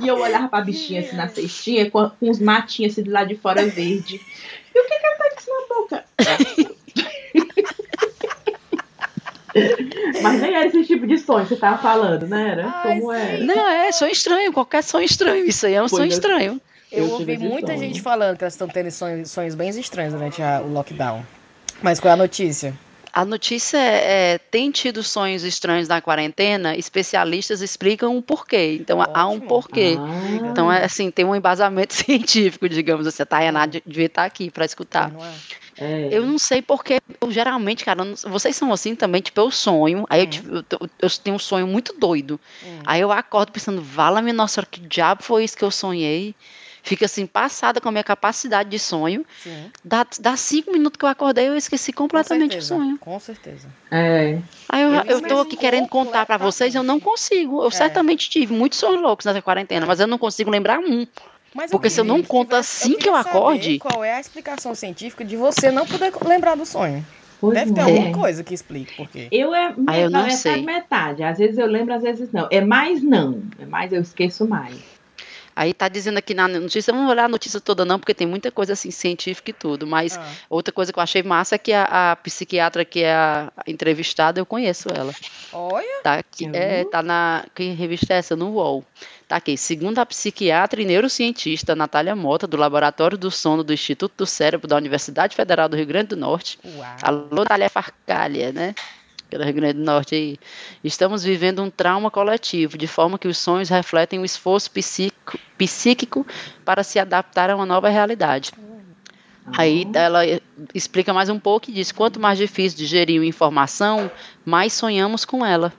E 0.00 0.08
eu 0.08 0.18
olhava 0.18 0.48
pra 0.48 0.62
bichinha 0.62 1.00
assim 1.00 1.16
na 1.16 1.28
cestinha, 1.28 1.90
com, 1.90 2.08
com 2.08 2.30
os 2.30 2.38
matinhos 2.38 2.92
assim 2.92 3.02
do 3.02 3.10
lado 3.10 3.28
de 3.28 3.36
fora 3.36 3.66
verde. 3.66 4.20
E 4.74 4.80
o 4.80 4.84
que 4.88 4.98
que 4.98 5.06
ela 5.06 5.16
tá 5.16 5.30
com 5.30 5.40
isso 5.40 5.50
na 5.50 5.74
boca? 5.74 6.04
Mas 10.22 10.40
nem 10.40 10.54
era 10.54 10.66
esse 10.66 10.84
tipo 10.84 11.06
de 11.06 11.18
sonho 11.18 11.44
que 11.44 11.54
você 11.54 11.56
tava 11.60 11.78
falando, 11.78 12.26
né? 12.26 12.50
Era? 12.50 12.72
Ai, 12.84 12.98
Como 13.00 13.12
é? 13.12 13.38
sim. 13.38 13.44
Não, 13.44 13.68
é 13.70 13.92
sonho 13.92 14.12
estranho, 14.12 14.52
qualquer 14.52 14.82
sonho 14.82 15.04
estranho. 15.04 15.44
Isso 15.46 15.66
aí 15.66 15.74
é 15.74 15.78
um 15.82 15.86
Pois 15.88 15.90
sonho 15.92 16.04
eu- 16.04 16.08
estranho. 16.08 16.60
Eu, 16.92 17.04
Eu 17.06 17.10
ouvi 17.12 17.36
muita 17.38 17.68
sonho. 17.68 17.78
gente 17.78 18.00
falando 18.00 18.36
que 18.36 18.44
elas 18.44 18.54
estão 18.54 18.68
tendo 18.68 18.90
sonhos, 18.90 19.30
sonhos 19.30 19.54
bem 19.54 19.68
estranhos 19.70 20.12
durante 20.14 20.40
a- 20.42 20.60
o 20.64 20.72
lockdown. 20.72 21.24
Mas 21.82 21.98
qual 21.98 22.10
é 22.10 22.14
a 22.14 22.16
notícia? 22.16 22.72
A 23.12 23.24
notícia 23.24 23.78
é, 23.78 24.32
é, 24.34 24.38
tem 24.38 24.70
tido 24.72 25.00
sonhos 25.02 25.44
estranhos 25.44 25.86
na 25.86 26.00
quarentena, 26.00 26.76
especialistas 26.76 27.60
explicam 27.60 28.16
o 28.16 28.22
porquê. 28.22 28.76
Então 28.80 28.98
há 29.00 29.26
um 29.28 29.34
Ótimo. 29.36 29.46
porquê. 29.48 29.96
Ah, 30.00 30.48
Então, 30.50 30.72
é 30.72 30.84
assim, 30.84 31.10
tem 31.12 31.24
um 31.24 31.34
embasamento 31.34 31.94
científico, 31.94 32.68
digamos 32.68 33.06
assim. 33.06 33.22
A 33.22 33.26
Tayaná 33.26 33.66
de- 33.66 33.82
devia 33.86 34.06
estar 34.06 34.24
aqui 34.24 34.50
para 34.50 34.64
escutar. 34.64 35.12
Não 35.12 35.24
é? 35.24 35.30
É. 35.78 36.08
Eu 36.10 36.26
não 36.26 36.38
sei 36.38 36.60
porque, 36.62 37.00
eu, 37.20 37.30
geralmente, 37.30 37.84
cara, 37.84 38.02
eu 38.02 38.04
não- 38.06 38.16
vocês 38.32 38.54
são 38.56 38.72
assim 38.72 38.94
também, 38.94 39.20
tipo, 39.22 39.40
eu 39.40 39.50
sonho, 39.50 40.04
aí 40.08 40.20
eu, 40.20 40.26
tive- 40.26 40.56
eu, 40.56 40.62
tô- 40.62 40.88
eu 41.00 41.10
tenho 41.22 41.36
um 41.36 41.38
sonho 41.38 41.66
muito 41.66 41.94
doido. 41.98 42.38
Hum. 42.64 42.78
Aí 42.86 43.00
eu 43.00 43.10
acordo 43.12 43.52
pensando, 43.52 43.80
vala-me, 43.82 44.32
nossa, 44.32 44.64
que 44.64 44.80
diabo 44.80 45.22
foi 45.22 45.44
isso 45.44 45.56
que 45.56 45.64
eu 45.64 45.70
sonhei? 45.70 46.34
Fico 46.86 47.02
assim, 47.02 47.24
passada 47.26 47.80
com 47.80 47.88
a 47.88 47.92
minha 47.92 48.04
capacidade 48.04 48.68
de 48.68 48.78
sonho. 48.78 49.24
Sim. 49.42 49.70
Dá, 49.82 50.06
dá 50.20 50.36
cinco 50.36 50.70
minutos 50.70 50.98
que 50.98 51.04
eu 51.06 51.08
acordei, 51.08 51.48
eu 51.48 51.56
esqueci 51.56 51.94
Com 51.94 52.04
completamente 52.04 52.58
o 52.58 52.60
certeza, 52.60 52.74
sonho. 52.76 52.98
Com 52.98 53.18
certeza. 53.18 53.68
É. 53.90 54.38
Aí 54.68 54.82
eu, 54.82 54.90
Eu 54.90 55.02
eu 55.06 55.20
tô 55.22 55.40
aqui 55.40 55.56
querendo 55.56 55.88
contar 55.88 56.26
pra 56.26 56.36
vocês, 56.36 56.74
eu 56.74 56.82
não 56.82 57.00
consigo. 57.00 57.62
Eu 57.62 57.68
É. 57.68 57.70
certamente 57.70 58.28
tive 58.28 58.52
muitos 58.52 58.78
sonhos 58.78 59.00
loucos 59.00 59.24
nessa 59.24 59.40
quarentena, 59.40 59.86
mas 59.86 59.98
eu 59.98 60.06
não 60.06 60.18
consigo 60.18 60.50
lembrar 60.50 60.78
um. 60.78 61.06
Mas 61.54 61.70
Porque 61.70 61.88
se 61.88 62.00
eu 62.00 62.04
não 62.04 62.22
conto 62.22 62.56
assim 62.56 62.96
que 62.98 63.08
eu 63.08 63.14
acorde- 63.14 63.78
Qual 63.78 64.02
é 64.02 64.14
a 64.14 64.20
explicação 64.20 64.74
científica 64.74 65.24
de 65.24 65.36
você 65.36 65.70
não 65.70 65.86
poder 65.86 66.12
lembrar 66.26 66.56
do 66.56 66.66
sonho? 66.66 67.04
Pois 67.40 67.54
Deve 67.54 67.72
ter 67.72 67.80
é. 67.80 67.84
alguma 67.84 68.12
coisa 68.12 68.42
que 68.42 68.54
explique 68.54 68.94
por 68.96 69.08
quê. 69.08 69.28
Eu 69.30 69.54
é 69.54 69.74
Ah, 69.86 69.98
eu 69.98 70.10
não 70.10 70.22
metade, 70.22 70.36
sei. 70.40 70.62
metade. 70.62 71.22
Às 71.22 71.38
vezes 71.38 71.58
eu 71.58 71.66
lembro, 71.66 71.94
às 71.94 72.02
vezes 72.02 72.32
não. 72.32 72.48
É 72.50 72.60
mais 72.60 73.02
não. 73.02 73.42
É 73.58 73.66
mais 73.66 73.92
eu 73.92 74.00
esqueço 74.00 74.48
mais. 74.48 74.74
Aí 75.56 75.72
tá 75.72 75.88
dizendo 75.88 76.18
aqui 76.18 76.34
na 76.34 76.48
notícia, 76.48 76.92
vamos 76.92 77.08
olhar 77.08 77.26
a 77.26 77.28
notícia 77.28 77.60
toda 77.60 77.84
não, 77.84 77.96
porque 78.00 78.12
tem 78.12 78.26
muita 78.26 78.50
coisa 78.50 78.72
assim 78.72 78.90
científica 78.90 79.50
e 79.50 79.52
tudo, 79.54 79.86
mas 79.86 80.16
Ah, 80.18 80.28
outra 80.50 80.72
coisa 80.74 80.92
que 80.92 80.98
eu 80.98 81.02
achei 81.02 81.22
massa 81.22 81.54
é 81.54 81.58
que 81.58 81.72
a, 81.72 82.10
a 82.12 82.16
psiquiatra 82.16 82.84
que 82.84 83.04
é 83.04 83.14
a 83.14 83.52
entrevistada, 83.68 84.40
eu 84.40 84.46
conheço 84.46 84.88
ela. 84.92 85.12
olha, 85.52 85.86
Tá 86.02 86.14
aqui, 86.14 86.50
é, 86.52 86.82
Uhum. 86.82 86.90
tá 86.90 87.02
na, 87.04 87.44
que 87.54 87.70
revista 87.70 88.14
é 88.14 88.16
essa? 88.16 88.34
No 88.34 88.50
UOL. 88.54 88.84
Tá 89.26 89.36
aqui, 89.36 89.56
segundo 89.56 89.98
a 89.98 90.06
psiquiatra 90.06 90.82
e 90.82 90.84
neurocientista 90.84 91.74
Natália 91.74 92.14
Mota, 92.14 92.46
do 92.46 92.58
Laboratório 92.58 93.16
do 93.16 93.30
Sono 93.30 93.64
do 93.64 93.72
Instituto 93.72 94.12
do 94.18 94.26
Cérebro 94.26 94.68
da 94.68 94.76
Universidade 94.76 95.34
Federal 95.34 95.66
do 95.68 95.76
Rio 95.76 95.86
Grande 95.86 96.08
do 96.08 96.16
Norte, 96.16 96.58
uau. 96.62 96.96
Alô, 97.02 97.42
Natália 97.42 97.70
Farcalha, 97.70 98.52
né? 98.52 98.74
Pelo 99.30 99.42
Rio 99.44 99.54
Grande 99.54 99.78
do 99.78 99.84
Norte 99.84 100.14
aí. 100.14 100.38
Estamos 100.84 101.24
vivendo 101.24 101.62
um 101.62 101.70
trauma 101.70 102.10
coletivo, 102.10 102.76
de 102.76 102.86
forma 102.86 103.18
que 103.18 103.26
os 103.26 103.38
sonhos 103.38 103.70
refletem 103.70 104.18
um 104.18 104.24
esforço 104.26 104.70
psíquico, 104.70 105.38
psíquico 105.56 106.26
para 106.62 106.82
se 106.84 106.98
adaptar 106.98 107.48
a 107.48 107.56
uma 107.56 107.64
nova 107.64 107.88
realidade. 107.88 108.52
Aí 109.56 109.86
Ah. 109.94 109.98
ela 109.98 110.20
explica 110.74 111.12
mais 111.14 111.30
um 111.30 111.38
pouco 111.38 111.70
e 111.70 111.72
diz: 111.72 111.90
quanto 111.92 112.20
mais 112.20 112.36
difícil 112.38 112.78
digerir 112.78 113.20
uma 113.20 113.26
informação, 113.26 114.10
mais 114.44 114.74
sonhamos 114.74 115.24
com 115.24 115.44
ela. 115.44 115.72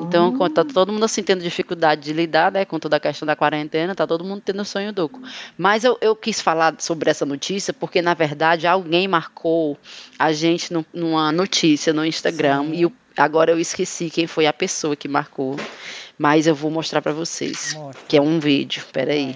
Então, 0.00 0.36
quando 0.36 0.52
tá 0.54 0.64
todo 0.64 0.92
mundo 0.92 1.04
assim 1.04 1.22
tendo 1.22 1.42
dificuldade 1.42 2.02
de 2.02 2.12
lidar, 2.12 2.52
né, 2.52 2.64
com 2.64 2.78
toda 2.78 2.96
a 2.96 3.00
questão 3.00 3.26
da 3.26 3.34
quarentena, 3.36 3.94
tá 3.94 4.06
todo 4.06 4.24
mundo 4.24 4.42
tendo 4.44 4.64
sonho 4.64 4.92
duco. 4.92 5.20
Mas 5.56 5.84
eu, 5.84 5.96
eu 6.00 6.14
quis 6.14 6.40
falar 6.40 6.74
sobre 6.78 7.10
essa 7.10 7.24
notícia 7.24 7.72
porque, 7.72 8.02
na 8.02 8.14
verdade, 8.14 8.66
alguém 8.66 9.08
marcou 9.08 9.78
a 10.18 10.32
gente 10.32 10.72
nu- 10.72 10.84
numa 10.92 11.32
notícia 11.32 11.92
no 11.92 12.04
Instagram 12.04 12.64
Sim. 12.64 12.72
e 12.74 12.86
o- 12.86 12.92
agora 13.16 13.50
eu 13.50 13.58
esqueci 13.58 14.10
quem 14.10 14.26
foi 14.26 14.46
a 14.46 14.52
pessoa 14.52 14.94
que 14.94 15.08
marcou, 15.08 15.56
mas 16.18 16.46
eu 16.46 16.54
vou 16.54 16.70
mostrar 16.70 17.00
para 17.02 17.12
vocês, 17.12 17.74
Mostra. 17.74 18.04
que 18.08 18.16
é 18.16 18.20
um 18.22 18.38
vídeo. 18.38 18.82
Peraí. 18.92 19.32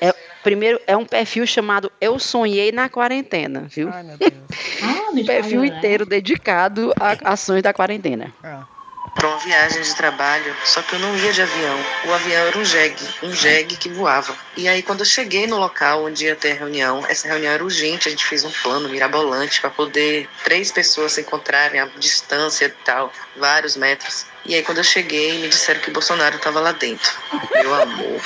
Vai. 0.00 0.12
Primeiro, 0.42 0.78
é 0.86 0.94
um 0.94 1.06
perfil 1.06 1.46
chamado 1.46 1.90
Eu 1.98 2.18
Sonhei 2.18 2.70
na 2.70 2.86
Quarentena, 2.90 3.60
viu? 3.62 3.88
Ai, 3.90 4.02
meu 4.02 4.18
Deus. 4.18 4.32
Ah, 4.82 5.10
no 5.14 5.22
Um 5.22 5.24
perfil 5.24 5.60
né? 5.62 5.68
inteiro 5.68 6.04
dedicado 6.04 6.92
a 7.00 7.32
ações 7.32 7.62
da 7.62 7.72
quarentena. 7.72 8.30
Ah. 8.42 8.66
Para 9.14 9.28
uma 9.28 9.38
viagem 9.38 9.82
de 9.82 9.94
trabalho, 9.94 10.54
só 10.64 10.82
que 10.82 10.94
eu 10.94 10.98
não 10.98 11.16
ia 11.16 11.32
de 11.32 11.42
avião. 11.42 11.78
O 12.06 12.12
avião 12.12 12.46
era 12.46 12.58
um 12.58 12.64
jegue, 12.64 13.08
um 13.22 13.32
jegue 13.32 13.76
que 13.76 13.88
voava. 13.88 14.36
E 14.56 14.68
aí, 14.68 14.82
quando 14.82 15.00
eu 15.00 15.06
cheguei 15.06 15.46
no 15.46 15.58
local 15.58 16.04
onde 16.04 16.26
ia 16.26 16.36
ter 16.36 16.52
a 16.52 16.54
reunião, 16.54 17.04
essa 17.08 17.28
reunião 17.28 17.52
era 17.52 17.64
urgente, 17.64 18.08
a 18.08 18.10
gente 18.10 18.24
fez 18.24 18.44
um 18.44 18.50
plano 18.50 18.88
mirabolante 18.88 19.60
para 19.60 19.70
poder 19.70 20.28
três 20.42 20.72
pessoas 20.72 21.12
se 21.12 21.20
encontrarem 21.20 21.80
à 21.80 21.86
distância 21.86 22.66
e 22.66 22.70
tal, 22.84 23.12
vários 23.36 23.76
metros. 23.76 24.26
E 24.44 24.54
aí, 24.54 24.62
quando 24.62 24.78
eu 24.78 24.84
cheguei, 24.84 25.38
me 25.38 25.48
disseram 25.48 25.80
que 25.80 25.90
Bolsonaro 25.90 26.36
estava 26.36 26.60
lá 26.60 26.72
dentro. 26.72 27.12
Meu 27.54 27.74
amor, 27.74 28.20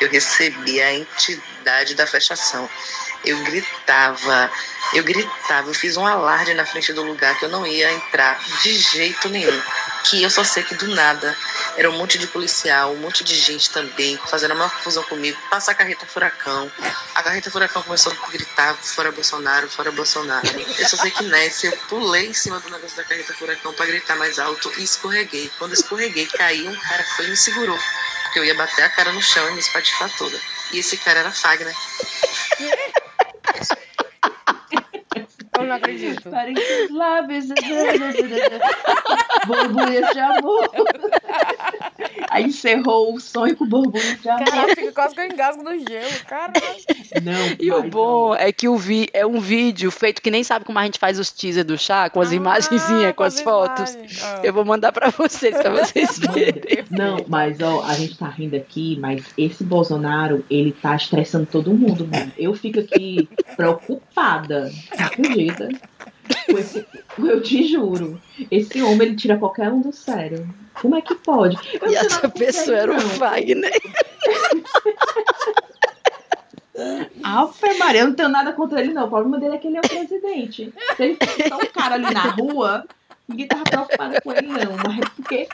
eu 0.00 0.08
recebi 0.08 0.80
a 0.80 0.94
entidade 0.94 1.94
da 1.94 2.06
fechação. 2.06 2.68
Eu 3.24 3.38
gritava, 3.44 4.50
eu 4.94 5.04
gritava, 5.04 5.68
eu 5.70 5.74
fiz 5.74 5.96
um 5.96 6.06
alarde 6.06 6.54
na 6.54 6.66
frente 6.66 6.92
do 6.92 7.02
lugar 7.02 7.38
que 7.38 7.44
eu 7.44 7.48
não 7.48 7.66
ia 7.66 7.92
entrar 7.92 8.40
de 8.62 8.74
jeito 8.74 9.28
nenhum. 9.28 9.62
Que 10.04 10.22
eu 10.22 10.30
só 10.30 10.42
sei 10.44 10.62
que 10.62 10.74
do 10.74 10.88
nada 10.88 11.36
era 11.76 11.88
um 11.88 11.96
monte 11.96 12.18
de 12.18 12.26
policial, 12.26 12.92
um 12.92 12.98
monte 12.98 13.24
de 13.24 13.34
gente 13.34 13.70
também, 13.70 14.18
fazendo 14.26 14.52
a 14.52 14.54
maior 14.54 14.70
confusão 14.70 15.02
comigo. 15.04 15.38
Passa 15.50 15.70
a 15.70 15.74
carreta 15.74 16.06
furacão. 16.06 16.70
A 17.14 17.22
carreta 17.22 17.50
furacão 17.50 17.82
começou 17.82 18.12
a 18.12 18.30
gritar: 18.30 18.74
fora 18.74 19.12
Bolsonaro, 19.12 19.68
fora 19.68 19.90
Bolsonaro. 19.92 20.46
Eu 20.78 20.88
só 20.88 20.96
sei 20.96 21.10
que 21.10 21.24
nessa 21.24 21.66
eu 21.66 21.76
pulei 21.88 22.28
em 22.28 22.34
cima 22.34 22.60
do 22.60 22.70
negócio 22.70 22.96
da 22.96 23.04
carreta 23.04 23.32
furacão 23.34 23.72
para 23.72 23.86
gritar 23.86 24.16
mais 24.16 24.38
alto 24.38 24.72
e 24.78 24.82
escorreguei. 24.82 25.50
Quando 25.58 25.72
eu 25.72 25.78
escorreguei, 25.78 26.26
caiu, 26.26 26.70
um 26.70 26.76
cara 26.76 27.04
foi 27.16 27.26
e 27.26 27.30
me 27.30 27.36
segurou. 27.36 27.78
Porque 28.24 28.38
eu 28.38 28.44
ia 28.44 28.54
bater 28.54 28.82
a 28.82 28.88
cara 28.88 29.12
no 29.12 29.22
chão 29.22 29.48
e 29.50 29.52
me 29.52 29.60
espatifar 29.60 30.10
toda. 30.16 30.38
E 30.72 30.78
esse 30.78 30.96
cara 30.96 31.20
era 31.20 31.30
Fagner. 31.30 31.76
Eu 35.58 35.64
não 35.64 35.76
acredito. 35.76 36.30
Parentes 36.30 36.90
lábios. 36.90 37.44
borbulhas 39.46 40.10
de 40.12 40.18
amor. 40.20 40.70
Aí 42.30 42.44
encerrou 42.44 43.14
o 43.14 43.20
sonho 43.20 43.56
com 43.56 43.66
borbulhas 43.66 44.20
de 44.20 44.28
amor. 44.28 44.44
Caralho, 44.44 44.68
fica 44.74 44.92
quase 44.92 45.14
que 45.14 45.20
eu 45.20 45.26
engasgo 45.26 45.62
no 45.62 45.78
gelo. 45.78 46.24
Caralho. 46.26 46.52
Não, 47.22 47.56
E 47.60 47.70
o 47.70 47.82
bom 47.82 48.28
não. 48.30 48.34
é 48.36 48.50
que 48.52 48.68
o 48.68 48.76
vi 48.76 49.08
é 49.12 49.26
um 49.26 49.38
vídeo 49.40 49.90
feito 49.90 50.22
que 50.22 50.30
nem 50.30 50.42
sabe 50.42 50.64
como 50.64 50.78
a 50.78 50.84
gente 50.84 50.98
faz 50.98 51.18
os 51.18 51.30
teasers 51.30 51.66
do 51.66 51.76
chá, 51.78 52.08
com 52.08 52.20
as 52.20 52.30
Ah, 52.30 52.34
imagenzinhas, 52.34 53.14
com 53.14 53.22
as 53.22 53.40
fotos. 53.40 53.94
imagens. 53.94 54.22
Ah. 54.24 54.40
Eu 54.42 54.52
vou 54.52 54.64
mandar 54.64 54.92
pra 54.92 55.10
vocês, 55.10 55.56
pra 55.56 55.70
vocês 55.70 56.18
verem. 56.32 56.84
Não, 56.90 57.24
mas 57.28 57.60
ó, 57.60 57.82
a 57.84 57.94
gente 57.94 58.16
tá 58.16 58.28
rindo 58.28 58.56
aqui, 58.56 58.96
mas 59.00 59.24
esse 59.36 59.62
Bolsonaro, 59.64 60.44
ele 60.50 60.72
tá 60.72 60.96
estressando 60.96 61.46
todo 61.46 61.72
mundo, 61.74 62.08
mano. 62.10 62.32
Eu 62.38 62.54
fico 62.54 62.80
aqui 62.80 63.28
preocupada? 63.56 64.70
Com 65.16 65.22
esse- 66.48 66.86
eu 67.18 67.42
te 67.42 67.64
juro. 67.64 68.20
Esse 68.50 68.82
homem, 68.82 69.08
ele 69.08 69.16
tira 69.16 69.36
qualquer 69.36 69.70
um 69.72 69.80
do 69.80 69.92
sério. 69.92 70.48
Como 70.80 70.96
é 70.96 71.02
que 71.02 71.14
pode? 71.14 71.56
Eu 71.80 71.90
E 71.90 71.96
essa 71.96 72.28
pessoa 72.28 72.76
era 72.76 72.92
o. 72.92 72.98
Wagner. 73.18 73.72
Ave 77.22 77.78
Maria, 77.78 78.00
eu 78.02 78.06
não 78.08 78.14
tenho 78.14 78.28
nada 78.28 78.52
contra 78.52 78.80
ele, 78.80 78.92
não. 78.92 79.04
O 79.06 79.10
problema 79.10 79.38
dele 79.38 79.56
é 79.56 79.58
que 79.58 79.66
ele 79.68 79.76
é 79.76 79.80
o 79.80 79.88
presidente. 79.88 80.72
Se 80.96 81.02
ele 81.02 81.16
fosse 81.22 81.48
só 81.48 81.56
um 81.56 81.66
cara 81.72 81.94
ali 81.96 82.12
na 82.12 82.22
rua, 82.30 82.84
ninguém 83.28 83.46
tava 83.46 83.62
preocupado 83.64 84.22
com 84.22 84.32
ele, 84.32 84.46
não. 84.48 84.76
Mas 84.86 84.98
é 84.98 85.10
porque 85.16 85.48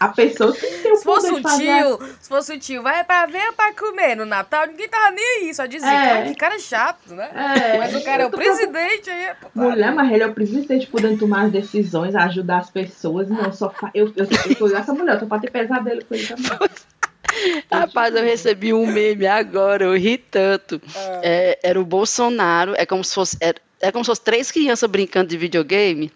a 0.00 0.08
pessoa 0.08 0.52
que 0.54 0.60
tem 0.66 0.92
o 0.92 0.96
Se 0.96 1.04
fosse 1.04 1.26
poder 1.28 1.32
um 1.32 1.36
de 1.36 1.42
fazer 1.42 1.82
tio, 1.84 2.08
se 2.20 2.28
fosse 2.28 2.52
um 2.54 2.58
tio, 2.58 2.82
vai 2.82 3.04
pra 3.04 3.26
ver 3.26 3.46
ou 3.48 3.52
pra 3.52 3.74
comer 3.74 4.16
no 4.16 4.24
Natal, 4.24 4.66
ninguém 4.66 4.88
tava 4.88 5.10
nem 5.10 5.42
aí, 5.42 5.54
só 5.54 5.66
dizia, 5.66 5.88
É. 5.88 6.08
cara, 6.08 6.24
que 6.24 6.34
cara 6.34 6.58
chato, 6.58 7.14
né? 7.14 7.30
É, 7.34 7.78
Mas 7.78 7.94
o 7.94 8.02
cara 8.02 8.22
é 8.22 8.24
eu 8.24 8.28
o 8.28 8.32
presidente 8.32 9.10
aí. 9.10 9.24
É. 9.24 9.36
Mulher, 9.54 9.92
mas 9.94 10.10
ele 10.10 10.22
é 10.22 10.26
o 10.26 10.32
presidente 10.32 10.86
podendo 10.86 11.18
tomar 11.18 11.44
as 11.44 11.52
decisões, 11.52 12.14
ajudar 12.14 12.58
as 12.58 12.70
pessoas. 12.70 13.28
Não, 13.28 13.52
só 13.52 13.68
fa... 13.68 13.90
eu, 13.94 14.06
eu, 14.16 14.26
eu 14.48 14.54
tô 14.56 14.74
essa 14.74 14.94
mulher, 14.94 15.16
eu 15.16 15.20
tô 15.20 15.26
pra 15.26 15.38
ter 15.38 15.50
pesadelo 15.50 16.02
com 16.04 16.14
ele 16.14 16.26
também. 16.26 16.50
Rapaz, 17.70 18.14
eu 18.14 18.24
recebi 18.24 18.72
um 18.72 18.86
meme 18.86 19.26
agora, 19.26 19.84
eu 19.84 19.96
ri 19.96 20.16
tanto. 20.16 20.80
Ah. 20.96 21.20
É, 21.22 21.58
era 21.62 21.80
o 21.80 21.84
Bolsonaro, 21.84 22.74
é 22.76 22.86
como 22.86 23.04
se 23.04 23.14
fosse. 23.14 23.36
É, 23.40 23.54
é 23.80 23.92
como 23.92 24.04
se 24.04 24.08
fosse 24.08 24.22
três 24.22 24.50
crianças 24.50 24.88
brincando 24.90 25.28
de 25.28 25.36
videogame. 25.36 26.10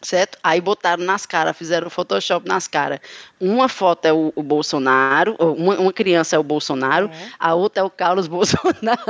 Certo? 0.00 0.38
Aí 0.42 0.60
botaram 0.60 1.04
nas 1.04 1.26
caras, 1.26 1.56
fizeram 1.56 1.90
Photoshop 1.90 2.48
nas 2.48 2.66
caras. 2.66 3.00
Uma 3.38 3.68
foto 3.68 4.06
é 4.06 4.12
o, 4.12 4.32
o 4.34 4.42
Bolsonaro, 4.42 5.36
uma, 5.38 5.78
uma 5.78 5.92
criança 5.92 6.36
é 6.36 6.38
o 6.38 6.42
Bolsonaro, 6.42 7.06
Uhum. 7.06 7.12
a 7.38 7.54
outra 7.54 7.82
é 7.82 7.84
o 7.84 7.90
Carlos 7.90 8.26
Bolsonaro, 8.28 9.00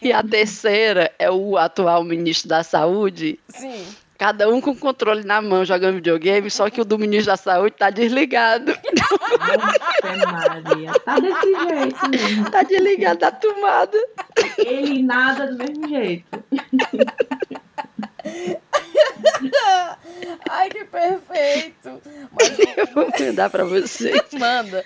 e 0.00 0.12
a 0.12 0.22
terceira 0.22 1.12
é 1.18 1.30
o 1.30 1.56
atual 1.56 2.02
ministro 2.04 2.48
da 2.48 2.62
Saúde. 2.62 3.38
Sim. 3.48 3.84
Cada 4.18 4.48
um 4.48 4.62
com 4.62 4.70
o 4.70 4.76
controle 4.76 5.24
na 5.24 5.42
mão 5.42 5.62
jogando 5.62 5.96
videogame, 5.96 6.50
só 6.50 6.70
que 6.70 6.80
o 6.80 6.86
do 6.86 6.98
ministro 6.98 7.32
da 7.32 7.36
Saúde 7.36 7.76
tá 7.76 7.90
desligado. 7.90 8.72
Nossa, 8.72 10.26
Maria. 10.32 10.92
Tá 11.04 11.18
desse 11.20 11.52
jeito 11.52 12.08
mesmo. 12.08 12.50
Tá 12.50 12.62
desligado 12.62 13.20
da 13.20 13.30
tomada. 13.30 13.98
Ele 14.56 15.02
nada 15.02 15.48
do 15.48 15.58
mesmo 15.58 15.86
jeito. 15.86 16.24
Ai, 20.48 20.68
que 20.68 20.84
perfeito. 20.84 22.00
Mas 22.32 22.58
Eu 22.76 22.86
vou 22.94 23.08
mandar 23.18 23.50
pra 23.50 23.64
vocês. 23.64 24.20
Manda. 24.32 24.84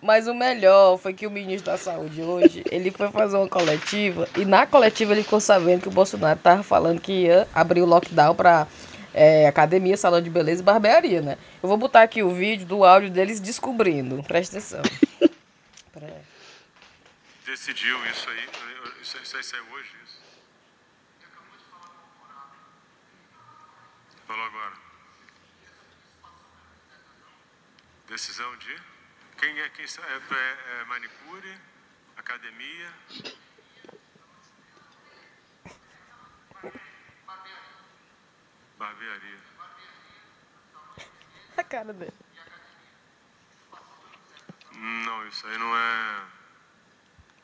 Mas 0.00 0.28
o 0.28 0.34
melhor 0.34 0.96
foi 0.98 1.12
que 1.12 1.26
o 1.26 1.30
ministro 1.30 1.72
da 1.72 1.78
Saúde 1.78 2.22
hoje, 2.22 2.62
ele 2.70 2.90
foi 2.90 3.10
fazer 3.10 3.36
uma 3.36 3.48
coletiva 3.48 4.28
e 4.36 4.44
na 4.44 4.66
coletiva 4.66 5.12
ele 5.12 5.22
ficou 5.22 5.40
sabendo 5.40 5.82
que 5.82 5.88
o 5.88 5.92
Bolsonaro 5.92 6.38
tava 6.38 6.62
falando 6.62 7.00
que 7.00 7.24
ia 7.24 7.48
abrir 7.54 7.82
o 7.82 7.86
lockdown 7.86 8.34
pra 8.34 8.66
é, 9.12 9.48
academia, 9.48 9.96
salão 9.96 10.20
de 10.20 10.30
beleza 10.30 10.62
e 10.62 10.64
barbearia, 10.64 11.20
né? 11.20 11.36
Eu 11.62 11.68
vou 11.68 11.76
botar 11.76 12.02
aqui 12.02 12.22
o 12.22 12.30
vídeo 12.30 12.66
do 12.66 12.84
áudio 12.84 13.10
deles 13.10 13.40
descobrindo. 13.40 14.22
Presta 14.22 14.58
atenção. 14.58 14.82
Decidiu 17.44 17.96
isso 18.06 18.28
aí. 18.28 18.44
Isso, 19.02 19.16
isso 19.22 19.36
aí 19.36 19.42
saiu 19.42 19.64
hoje, 19.72 19.88
isso? 20.04 20.17
Falou 24.28 24.44
agora. 24.44 24.76
Decisão 28.08 28.54
de? 28.58 28.78
Quem 29.38 29.58
é? 29.58 29.68
Quem 29.70 29.86
é, 29.86 30.36
é, 30.36 30.80
é 30.80 30.84
manicure, 30.84 31.58
academia. 32.14 32.92
Barbearia. 38.76 39.40
A 41.56 41.64
cara 41.64 41.94
dele. 41.94 42.12
Não, 44.72 45.26
isso 45.26 45.46
aí 45.46 45.56
não 45.56 45.74
é. 45.74 46.26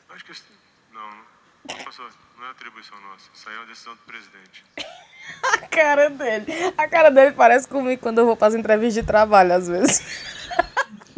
Acho 0.09 0.23
que. 0.23 0.33
Não, 0.91 1.25
não, 1.67 2.47
é 2.47 2.51
atribuição 2.51 2.97
nossa. 3.09 3.29
Isso 3.33 3.49
aí 3.49 3.55
é 3.55 3.59
uma 3.59 3.65
decisão 3.65 3.93
do 3.93 3.99
presidente. 4.05 4.63
A 5.53 5.57
cara 5.67 6.09
dele. 6.09 6.45
A 6.77 6.87
cara 6.87 7.09
dele 7.09 7.31
parece 7.31 7.67
comigo 7.67 7.99
quando 8.01 8.19
eu 8.19 8.25
vou 8.27 8.35
fazer 8.35 8.59
entrevista 8.59 9.01
de 9.01 9.07
trabalho, 9.07 9.53
às 9.53 9.67
vezes. 9.67 10.03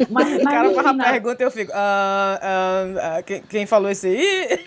Mas, 0.08 0.28
O 0.28 0.44
mas 0.44 0.54
cara 0.54 0.68
no 0.68 0.74
faz 0.74 0.86
a 0.86 0.94
pergunta 0.94 1.42
e 1.42 1.44
eu 1.46 1.50
fico. 1.50 1.72
Ah, 1.74 2.38
ah, 2.40 3.16
ah, 3.18 3.22
quem, 3.22 3.42
quem 3.42 3.66
falou 3.66 3.90
isso 3.90 4.06
aí? 4.06 4.64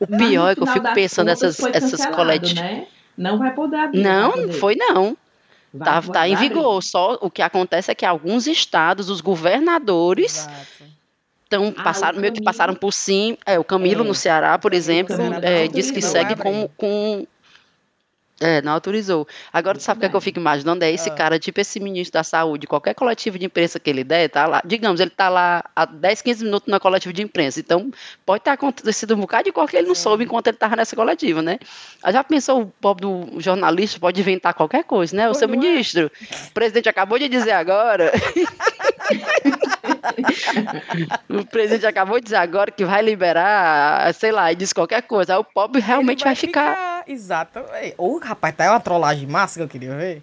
O 0.00 0.06
pior 0.06 0.50
é 0.50 0.54
que 0.54 0.62
eu 0.62 0.66
fico 0.66 0.92
pensando 0.92 1.28
contas 1.28 1.42
essas, 1.42 2.06
coletivas. 2.06 2.54
Né? 2.62 2.86
Não 3.16 3.38
vai 3.38 3.54
poder 3.54 3.76
abrir. 3.76 4.02
Não, 4.02 4.32
poder. 4.32 4.52
foi 4.52 4.74
não. 4.76 5.16
Vai- 5.72 5.84
Tá, 5.88 6.00
vai- 6.00 6.12
tá 6.12 6.28
em 6.28 6.34
vai 6.34 6.44
abrir. 6.46 6.48
vigor. 6.56 6.82
Só 6.82 7.18
o 7.20 7.30
que 7.30 7.40
acontece 7.40 7.90
é 7.90 7.94
que 7.94 8.04
alguns 8.04 8.46
estados, 8.46 9.08
os 9.08 9.20
governadores, 9.20 10.36
Exato. 10.38 10.66
Tão, 11.56 11.74
Ah, 11.76 11.82
passaram, 11.82 12.18
meio 12.20 12.32
que 12.32 12.42
passaram 12.42 12.74
por 12.74 12.92
cima. 12.92 13.38
É, 13.46 13.58
o 13.58 13.64
Camilo 13.64 14.02
É. 14.04 14.06
no 14.06 14.14
Ceará, 14.14 14.58
por 14.58 14.74
exemplo, 14.74 15.16
é, 15.42 15.68
diz 15.68 15.90
que 15.90 16.00
segue 16.02 16.36
com, 16.36 16.68
com 16.76 17.26
É, 18.40 18.60
não 18.62 18.72
autorizou. 18.72 19.28
Agora, 19.52 19.78
sabe 19.78 19.98
o 19.98 20.00
que, 20.00 20.06
é 20.06 20.08
que 20.08 20.16
eu 20.16 20.20
fico 20.20 20.40
imaginando? 20.40 20.82
É 20.84 20.90
esse 20.90 21.08
Ah. 21.08 21.14
cara, 21.14 21.38
tipo 21.38 21.60
esse 21.60 21.78
ministro 21.78 22.14
da 22.14 22.24
saúde, 22.24 22.66
qualquer 22.66 22.92
coletivo 22.92 23.38
de 23.38 23.46
imprensa 23.46 23.78
que 23.78 23.88
ele 23.88 24.02
der, 24.02 24.28
tá 24.28 24.44
lá. 24.46 24.60
Digamos, 24.64 24.98
ele 25.00 25.10
tá 25.10 25.28
lá 25.28 25.62
há 25.74 25.84
10, 25.86 26.20
15 26.20 26.44
minutos 26.44 26.66
na 26.68 26.80
coletiva 26.80 27.12
de 27.12 27.22
imprensa. 27.22 27.60
Então, 27.60 27.92
pode 28.26 28.42
ter 28.42 28.50
acontecido 28.50 29.14
um 29.14 29.18
bocado 29.20 29.44
de 29.44 29.52
coisa 29.52 29.70
que 29.70 29.76
ele 29.76 29.86
não 29.86 29.94
soube 29.94 30.24
enquanto 30.24 30.48
ele 30.48 30.56
tava 30.56 30.74
nessa 30.74 30.96
coletiva, 30.96 31.40
né? 31.42 31.60
Aí 32.02 32.12
já 32.12 32.24
pensou, 32.24 32.62
o 32.62 32.66
pobre 32.66 33.02
do 33.06 33.40
jornalista 33.40 34.00
pode 34.00 34.20
inventar 34.20 34.52
qualquer 34.52 34.82
coisa, 34.82 35.16
né? 35.16 35.30
O 35.30 35.34
seu 35.34 35.48
é? 35.48 35.50
ministro, 35.50 36.10
o 36.48 36.50
presidente 36.52 36.88
acabou 36.88 37.18
de 37.20 37.28
dizer 37.28 37.52
agora. 37.52 38.10
o 41.28 41.44
presidente 41.46 41.86
acabou 41.86 42.18
de 42.18 42.24
dizer 42.24 42.36
agora 42.36 42.70
que 42.70 42.84
vai 42.84 43.02
liberar, 43.02 44.12
sei 44.14 44.32
lá, 44.32 44.52
e 44.52 44.56
diz 44.56 44.72
qualquer 44.72 45.02
coisa. 45.02 45.34
Aí 45.34 45.38
o 45.38 45.44
pobre 45.44 45.80
realmente 45.80 46.20
Ele 46.20 46.30
vai, 46.30 46.34
ficar. 46.34 47.04
Exato. 47.06 47.60
Ei, 47.80 47.94
Ô, 47.96 48.18
rapaz, 48.18 48.54
tá 48.54 48.64
aí 48.64 48.70
uma 48.70 48.80
trollagem 48.80 49.26
massa 49.26 49.58
que 49.58 49.62
eu 49.62 49.68
queria 49.68 49.94
ver. 49.96 50.22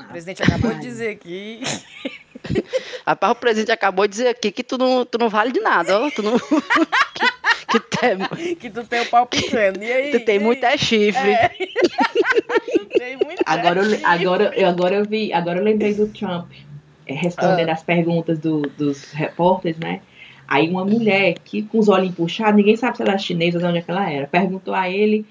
O 0.00 0.04
presidente 0.04 0.42
acabou 0.42 0.72
de 0.74 0.80
dizer 0.80 1.10
aqui. 1.10 1.62
Rapaz, 3.06 3.32
o 3.32 3.34
presidente 3.34 3.70
acabou 3.70 4.06
de 4.06 4.12
dizer 4.12 4.28
aqui 4.28 4.50
que 4.50 4.62
tu 4.62 4.78
não, 4.78 5.04
tu 5.04 5.18
não 5.18 5.28
vale 5.28 5.52
de 5.52 5.60
nada, 5.60 6.00
ó. 6.00 6.10
Tu 6.10 6.22
não. 6.22 6.38
que, 7.68 7.80
que 7.80 7.98
tem, 7.98 8.54
que 8.56 8.70
tu 8.70 8.84
tem 8.84 9.00
o 9.02 9.06
pau 9.06 9.26
pequeno. 9.26 9.82
E 9.82 9.92
aí? 9.92 10.10
tu 10.10 10.24
tem 10.24 10.38
aí? 10.38 10.44
muito 10.44 10.64
é 10.64 10.76
chifre. 10.76 11.30
É. 11.30 11.50
Tu 12.70 12.98
tem 12.98 13.16
muito 13.16 13.42
Agora, 13.46 13.80
eu, 13.82 13.94
é 13.94 14.00
agora, 14.04 14.52
eu, 14.54 14.68
agora 14.68 14.94
eu 14.96 15.04
vi, 15.04 15.32
agora 15.32 15.58
eu 15.58 15.64
lembrei 15.64 15.94
do 15.94 16.06
Trump 16.08 16.50
respondendo 17.14 17.68
Ah. 17.68 17.72
as 17.72 17.82
perguntas 17.82 18.38
do- 18.38 18.62
dos 18.62 19.10
repórteres, 19.12 19.78
né? 19.78 20.00
Aí 20.48 20.68
uma 20.68 20.84
mulher 20.84 21.34
que 21.44 21.62
com 21.62 21.78
os 21.78 21.88
olhinhos 21.88 22.16
puxados, 22.16 22.56
ninguém 22.56 22.76
sabe 22.76 22.96
se 22.96 23.02
ela 23.02 23.14
é 23.14 23.18
chinesa 23.18 23.58
ou 23.58 23.62
de 23.62 23.68
onde 23.68 23.78
é 23.78 23.82
que 23.82 23.90
ela 23.90 24.10
era, 24.10 24.26
perguntou 24.26 24.74
a 24.74 24.90
ele 24.90 25.24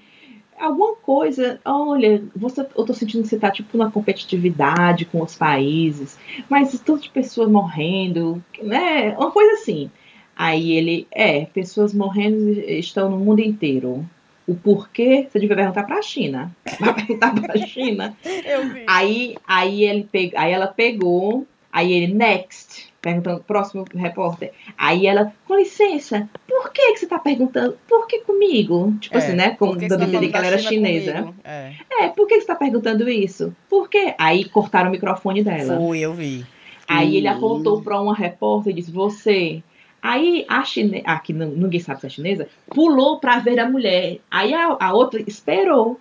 alguma 0.58 0.94
coisa, 0.96 1.58
olha, 1.64 2.22
você, 2.36 2.60
eu 2.76 2.84
tô 2.84 2.92
sentindo 2.92 3.22
que 3.22 3.28
você 3.28 3.38
tá 3.38 3.50
tipo 3.50 3.78
na 3.78 3.90
competitividade 3.90 5.06
com 5.06 5.22
os 5.22 5.34
países, 5.34 6.18
mas 6.50 6.78
tantas 6.80 7.06
pessoas 7.06 7.50
morrendo, 7.50 8.42
né? 8.62 9.14
Uma 9.16 9.30
coisa 9.30 9.54
assim. 9.54 9.90
Aí 10.36 10.72
ele, 10.72 11.06
é, 11.10 11.46
pessoas 11.46 11.94
morrendo 11.94 12.50
estão 12.60 13.10
no 13.10 13.18
mundo 13.18 13.40
inteiro. 13.40 14.06
O 14.46 14.54
porquê, 14.54 15.26
você 15.30 15.38
devia 15.38 15.54
perguntar 15.56 15.84
pra 15.84 16.02
China. 16.02 16.50
Vai 16.80 16.94
perguntar 16.94 17.34
pra 17.40 17.56
China. 17.66 18.16
Eu 18.44 18.68
vi. 18.68 18.84
Aí, 18.86 19.36
aí, 19.46 19.84
ele 19.84 20.08
pe... 20.10 20.32
aí 20.34 20.52
ela 20.52 20.66
pegou, 20.66 21.46
aí 21.72 21.92
ele, 21.92 22.12
next, 22.14 22.92
perguntando, 23.00 23.42
próximo 23.44 23.84
repórter. 23.94 24.52
Aí 24.76 25.06
ela, 25.06 25.32
com 25.46 25.56
licença, 25.56 26.28
por 26.46 26.72
que, 26.72 26.92
que 26.92 26.98
você 26.98 27.06
tá 27.06 27.18
perguntando? 27.18 27.78
Por 27.88 28.06
que 28.06 28.20
comigo? 28.20 28.92
Tipo 29.00 29.16
É, 29.16 29.18
assim, 29.18 29.34
né? 29.34 29.50
Como 29.58 29.76
dando 29.76 30.04
entender 30.04 30.28
que 30.28 30.36
ela 30.36 30.46
era 30.46 30.58
chinesa. 30.58 31.34
É. 31.44 31.72
É, 32.02 32.08
por 32.08 32.26
que 32.26 32.34
que 32.34 32.40
você 32.42 32.46
tá 32.46 32.54
perguntando 32.54 33.08
isso? 33.08 33.54
Por 33.68 33.88
quê? 33.88 34.14
Aí 34.18 34.44
cortaram 34.44 34.88
o 34.88 34.92
microfone 34.92 35.42
dela. 35.42 35.76
Foi, 35.76 35.98
eu 36.00 36.12
vi. 36.14 36.44
Aí 36.88 37.16
ele 37.16 37.28
Hum. 37.28 37.32
apontou 37.32 37.82
para 37.82 38.00
uma 38.00 38.14
repórter 38.14 38.72
e 38.72 38.76
disse: 38.76 38.90
Você. 38.90 39.62
Aí 40.02 40.46
a 40.48 40.64
chinesa, 40.64 41.04
ah, 41.06 41.18
que 41.18 41.32
não- 41.32 41.48
ninguém 41.50 41.78
sabe 41.78 42.00
se 42.00 42.06
é 42.06 42.10
chinesa, 42.10 42.48
pulou 42.74 43.20
para 43.20 43.38
ver 43.38 43.60
a 43.60 43.68
mulher. 43.68 44.18
Aí 44.30 44.52
a, 44.54 44.76
a 44.80 44.92
outra 44.94 45.22
esperou. 45.26 46.00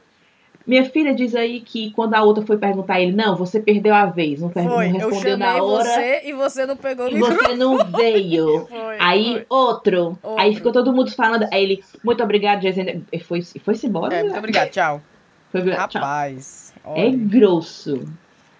Minha 0.69 0.85
filha 0.85 1.15
diz 1.15 1.33
aí 1.33 1.61
que 1.61 1.89
quando 1.91 2.13
a 2.13 2.21
outra 2.21 2.45
foi 2.45 2.55
perguntar 2.57 2.93
a 2.95 3.01
ele, 3.01 3.11
não, 3.11 3.35
você 3.35 3.59
perdeu 3.59 3.95
a 3.95 4.05
vez, 4.05 4.39
não, 4.39 4.51
não 4.55 4.69
Foi. 4.69 4.87
Eu 4.87 4.91
respondeu 5.09 5.37
na 5.37 5.63
hora 5.63 5.83
você 5.83 6.21
e 6.25 6.33
você 6.33 6.65
não 6.67 6.77
pegou 6.77 7.07
o 7.07 7.09
e 7.09 7.13
microfone. 7.15 7.39
você 7.47 7.55
não 7.55 7.77
veio. 7.97 8.67
Foi, 8.67 8.97
Aí 8.99 9.33
foi. 9.33 9.45
outro. 9.49 10.19
Aí 10.23 10.31
Outro. 10.45 10.53
ficou 10.55 10.71
todo 10.71 10.93
mundo 10.93 11.09
falando. 11.11 11.47
Aí 11.51 11.63
ele, 11.63 11.83
muito 12.03 12.21
obrigado, 12.23 12.61
Jason. 12.61 13.01
E 13.11 13.19
foi, 13.19 13.39
e 13.39 13.59
foi-se 13.59 13.87
embora. 13.87 14.15
É, 14.15 14.23
muito 14.23 14.37
obrigado, 14.37 14.69
tchau. 14.69 15.01
Foi, 15.51 15.63
tchau. 15.63 15.73
Rapaz. 15.75 16.71
É 16.95 17.09
grosso. 17.09 18.03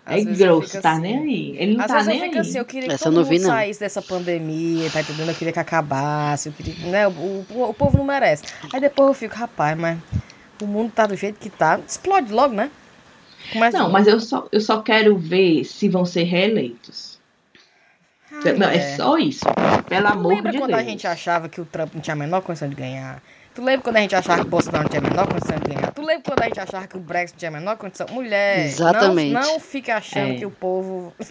às 0.03 0.25
É 0.25 0.33
grosso, 0.45 0.81
tá 0.81 0.93
assim. 0.93 1.01
nem 1.01 1.17
aí. 1.19 1.55
Ele 1.59 1.73
não 1.77 1.85
Às 1.85 1.91
tá 1.91 2.03
nem 2.05 2.23
aí. 2.23 2.37
assim, 2.39 2.57
eu 2.57 2.65
queria 2.65 2.89
que 2.89 2.95
Essa 2.95 3.03
eu 3.07 3.11
todo 3.11 3.15
não 3.17 3.21
mundo 3.21 3.29
vi, 3.29 3.39
não. 3.39 3.49
saísse 3.51 3.79
dessa 3.79 4.01
pandemia, 4.01 4.89
tá 4.89 5.01
entendendo? 5.01 5.29
Eu 5.29 5.36
queria 5.36 5.53
que 5.53 5.60
acabasse, 5.60 6.49
eu 6.49 6.53
queria, 6.53 6.73
né? 6.89 7.07
O, 7.07 7.45
o, 7.51 7.69
o 7.69 7.73
povo 7.75 7.99
não 7.99 8.05
merece. 8.05 8.45
Aí 8.73 8.81
depois 8.81 9.10
eu 9.10 9.13
fico, 9.13 9.36
rapaz, 9.36 9.77
mas 9.77 9.99
o 10.63 10.67
mundo 10.67 10.91
tá 10.93 11.06
do 11.06 11.15
jeito 11.15 11.39
que 11.39 11.50
tá, 11.50 11.80
explode 11.88 12.32
logo, 12.32 12.54
né? 12.54 12.69
Começa 13.54 13.78
Não, 13.80 13.88
de 13.88 13.91
mas 13.93 14.08
eu 14.08 14.19
só, 14.19 14.48
eu 14.52 14.62
só 14.62 14.82
quero 14.82 15.17
ver 15.17 15.63
se 15.63 15.89
vão 15.89 16.06
ser 16.06 16.24
reeleitos. 16.24 17.17
Ai, 18.32 18.54
não, 18.54 18.67
é 18.67 18.74
mulher. 18.74 18.95
só 18.95 19.17
isso. 19.17 19.45
Pelo 19.88 20.06
Tu 20.08 20.13
amor 20.13 20.34
lembra 20.36 20.52
de 20.52 20.58
quando 20.60 20.69
Deus. 20.72 20.80
a 20.82 20.84
gente 20.84 21.08
achava 21.08 21.50
que 21.50 21.60
o 21.60 21.65
Trump 21.65 21.93
não 21.95 22.02
tinha 22.02 22.13
a 22.13 22.17
menor 22.17 22.41
condição 22.41 22.69
de 22.69 22.76
ganhar? 22.76 23.22
Tu 23.56 23.63
lembra 23.63 23.82
quando 23.82 23.95
a 23.98 24.02
gente 24.02 24.15
achava 24.15 24.41
que 24.41 24.48
o 24.48 24.50
Bolsonaro 24.50 24.84
não 24.84 24.89
tinha 24.89 25.02
a 25.02 25.10
menor 25.10 25.28
condição 25.28 25.58
de 25.58 25.74
ganhar? 25.74 25.91
Tu 25.91 26.02
lembra 26.04 26.24
quando 26.24 26.41
a 26.41 26.45
gente 26.45 26.60
achava 26.60 26.88
que 26.88 26.95
o 26.95 27.00
Brexit 27.00 27.34
não 27.34 27.39
tinha 27.39 27.50
a 27.50 27.52
menor 27.60 27.78
condição? 27.78 28.08
Mulher, 28.12 28.60
Exatamente. 28.65 29.34
Não, 29.34 29.41
não 29.41 29.60
fique 29.60 29.89
achando 29.89 30.34
É. 30.34 30.36
que 30.36 30.45
o 30.45 30.52
povo. 30.52 31.12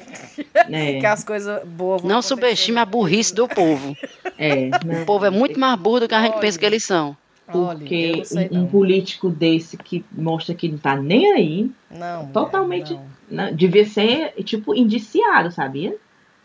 É, 0.71 0.99
que 1.01 1.07
as 1.07 1.23
coisas 1.25 1.63
boas 1.65 2.03
vão 2.03 2.09
Não 2.11 2.17
acontecer. 2.19 2.35
subestime 2.35 2.79
a 2.79 2.85
burrice 2.85 3.33
do 3.35 3.47
povo. 3.49 3.97
é, 4.37 4.69
não, 4.85 5.03
O 5.03 5.07
povo 5.07 5.25
é 5.25 5.31
muito 5.31 5.59
mais 5.59 5.79
burro 5.79 6.01
do 6.01 6.09
que 6.09 6.15
a 6.15 6.21
gente 6.21 6.33
Olha. 6.33 6.41
pensa 6.41 6.59
que 6.59 6.67
eles 6.67 6.85
são. 6.85 7.17
Olha, 7.53 7.79
Porque 7.79 8.13
não 8.17 8.25
sei 8.25 8.49
um, 8.51 8.55
um 8.55 8.61
não. 8.63 8.67
político 8.69 9.31
desse 9.31 9.77
que 9.77 10.05
mostra 10.13 10.55
que 10.55 10.69
não 10.69 10.79
tá 10.79 10.97
nem 10.97 11.33
aí, 11.33 11.71
Não, 11.91 12.19
mulher, 12.21 12.33
totalmente- 12.33 12.95
não. 12.95 13.07
né, 13.31 13.53
devia 13.53 13.87
ser, 13.87 14.33
tipo, 14.45 14.75
indiciado, 14.75 15.51
sabia? 15.51 15.97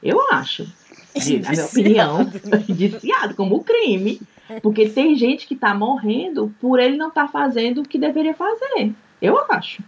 Eu 0.02 0.20
acho. 0.32 0.66
De- 1.16 1.40
na 1.40 1.52
minha 1.52 1.66
opinião, 1.66 2.32
indiciado 2.70 3.36
como 3.36 3.64
crime. 3.64 4.20
Porque 4.62 4.90
tem 4.90 5.16
gente 5.16 5.48
que 5.48 5.56
tá 5.56 5.74
morrendo 5.74 6.54
por 6.60 6.80
ele 6.80 6.98
não 6.98 7.10
tá 7.10 7.28
fazendo 7.28 7.82
o 7.82 7.88
que 7.88 7.98
deveria 7.98 8.34
fazer. 8.34 8.92
Eu 9.22 9.40
acho. 9.50 9.82